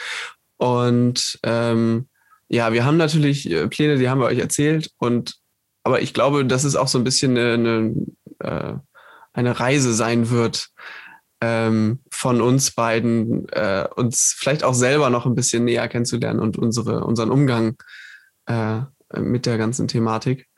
Und 0.59 1.39
ähm, 1.43 2.09
ja, 2.49 2.73
wir 2.73 2.85
haben 2.85 2.97
natürlich 2.97 3.51
äh, 3.51 3.67
Pläne, 3.67 3.99
die 3.99 4.09
haben 4.09 4.21
wir 4.21 4.29
euch 4.29 4.39
erzählt. 4.39 4.91
Und 4.99 5.37
aber 5.83 6.03
ich 6.03 6.15
glaube, 6.15 6.45
dass 6.47 6.65
es 6.65 6.77
auch 6.77 6.89
so 6.89 6.99
ein 6.99 7.05
bisschen 7.05 7.37
eine, 7.37 7.55
eine, 7.55 7.95
äh, 8.39 8.75
eine 9.33 9.59
Reise 9.59 9.93
sein 9.93 10.31
wird 10.31 10.69
ähm, 11.41 12.01
von 12.11 12.41
uns 12.41 12.71
beiden, 12.71 13.49
äh, 13.49 13.89
uns 13.97 14.37
vielleicht 14.39 14.63
auch 14.63 14.75
selber 14.75 15.11
noch 15.11 15.27
ein 15.27 15.35
bisschen 15.35 15.65
näher 15.65 15.89
kennenzulernen 15.89 16.41
und 16.41 16.59
unsere, 16.59 17.05
unseren 17.05 17.31
Umgang 17.31 17.77
äh, 18.47 18.81
mit 19.19 19.47
der 19.47 19.59
ganzen 19.59 19.89
Thematik. 19.89 20.49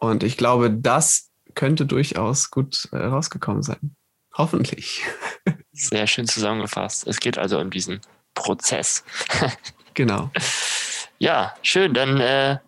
Und 0.00 0.24
ich 0.24 0.36
glaube, 0.36 0.70
das 0.70 1.30
könnte 1.56 1.86
durchaus 1.86 2.52
gut 2.52 2.88
äh, 2.92 2.98
rausgekommen 2.98 3.64
sein. 3.64 3.96
Hoffentlich. 4.36 5.02
Sehr 5.72 6.06
schön 6.06 6.28
zusammengefasst. 6.28 7.06
Es 7.08 7.18
geht 7.18 7.38
also 7.38 7.58
um 7.58 7.70
diesen 7.70 8.00
Prozess. 8.34 9.02
genau. 9.94 10.30
Ja, 11.18 11.54
schön. 11.62 11.94
Dann, 11.94 12.20
äh, 12.20 12.58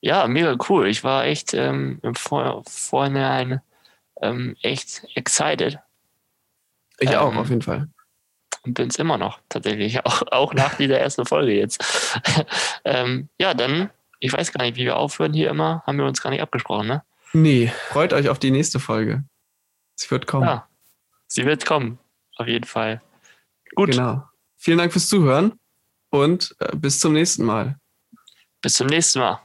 ja, 0.00 0.26
mega 0.26 0.56
cool. 0.68 0.88
Ich 0.88 1.04
war 1.04 1.24
echt 1.24 1.54
ähm, 1.54 2.00
im 2.02 2.14
Vor 2.14 2.62
Vorhinein 2.68 3.62
ähm, 4.20 4.56
echt 4.62 5.06
excited. 5.14 5.78
Ich 6.98 7.10
ähm, 7.10 7.16
auch, 7.16 7.36
auf 7.36 7.48
jeden 7.48 7.62
Fall. 7.62 7.88
Und 8.64 8.74
bin 8.74 8.88
es 8.88 8.96
immer 8.96 9.18
noch, 9.18 9.40
tatsächlich. 9.48 9.98
Auch, 10.06 10.22
auch 10.30 10.54
nach 10.54 10.76
dieser 10.76 10.98
ersten 10.98 11.26
Folge 11.26 11.52
jetzt. 11.52 11.82
ähm, 12.84 13.28
ja, 13.38 13.54
dann, 13.54 13.90
ich 14.20 14.32
weiß 14.32 14.52
gar 14.52 14.64
nicht, 14.64 14.76
wie 14.76 14.84
wir 14.84 14.96
aufhören 14.96 15.32
hier 15.32 15.50
immer. 15.50 15.82
Haben 15.84 15.98
wir 15.98 16.06
uns 16.06 16.22
gar 16.22 16.30
nicht 16.30 16.42
abgesprochen, 16.42 16.86
ne? 16.86 17.02
Nee, 17.32 17.72
freut 17.88 18.12
euch 18.12 18.28
auf 18.28 18.38
die 18.38 18.50
nächste 18.50 18.78
Folge. 18.78 19.24
Sie 19.94 20.10
wird 20.10 20.26
kommen. 20.26 20.46
Ja, 20.46 20.68
sie 21.28 21.44
wird 21.44 21.64
kommen, 21.64 21.98
auf 22.36 22.46
jeden 22.46 22.66
Fall. 22.66 23.02
Gut. 23.74 23.92
Genau. 23.92 24.26
Vielen 24.56 24.78
Dank 24.78 24.92
fürs 24.92 25.08
Zuhören 25.08 25.58
und 26.10 26.54
äh, 26.60 26.76
bis 26.76 27.00
zum 27.00 27.14
nächsten 27.14 27.44
Mal. 27.44 27.78
Bis 28.60 28.74
zum 28.74 28.86
nächsten 28.86 29.18
Mal. 29.18 29.40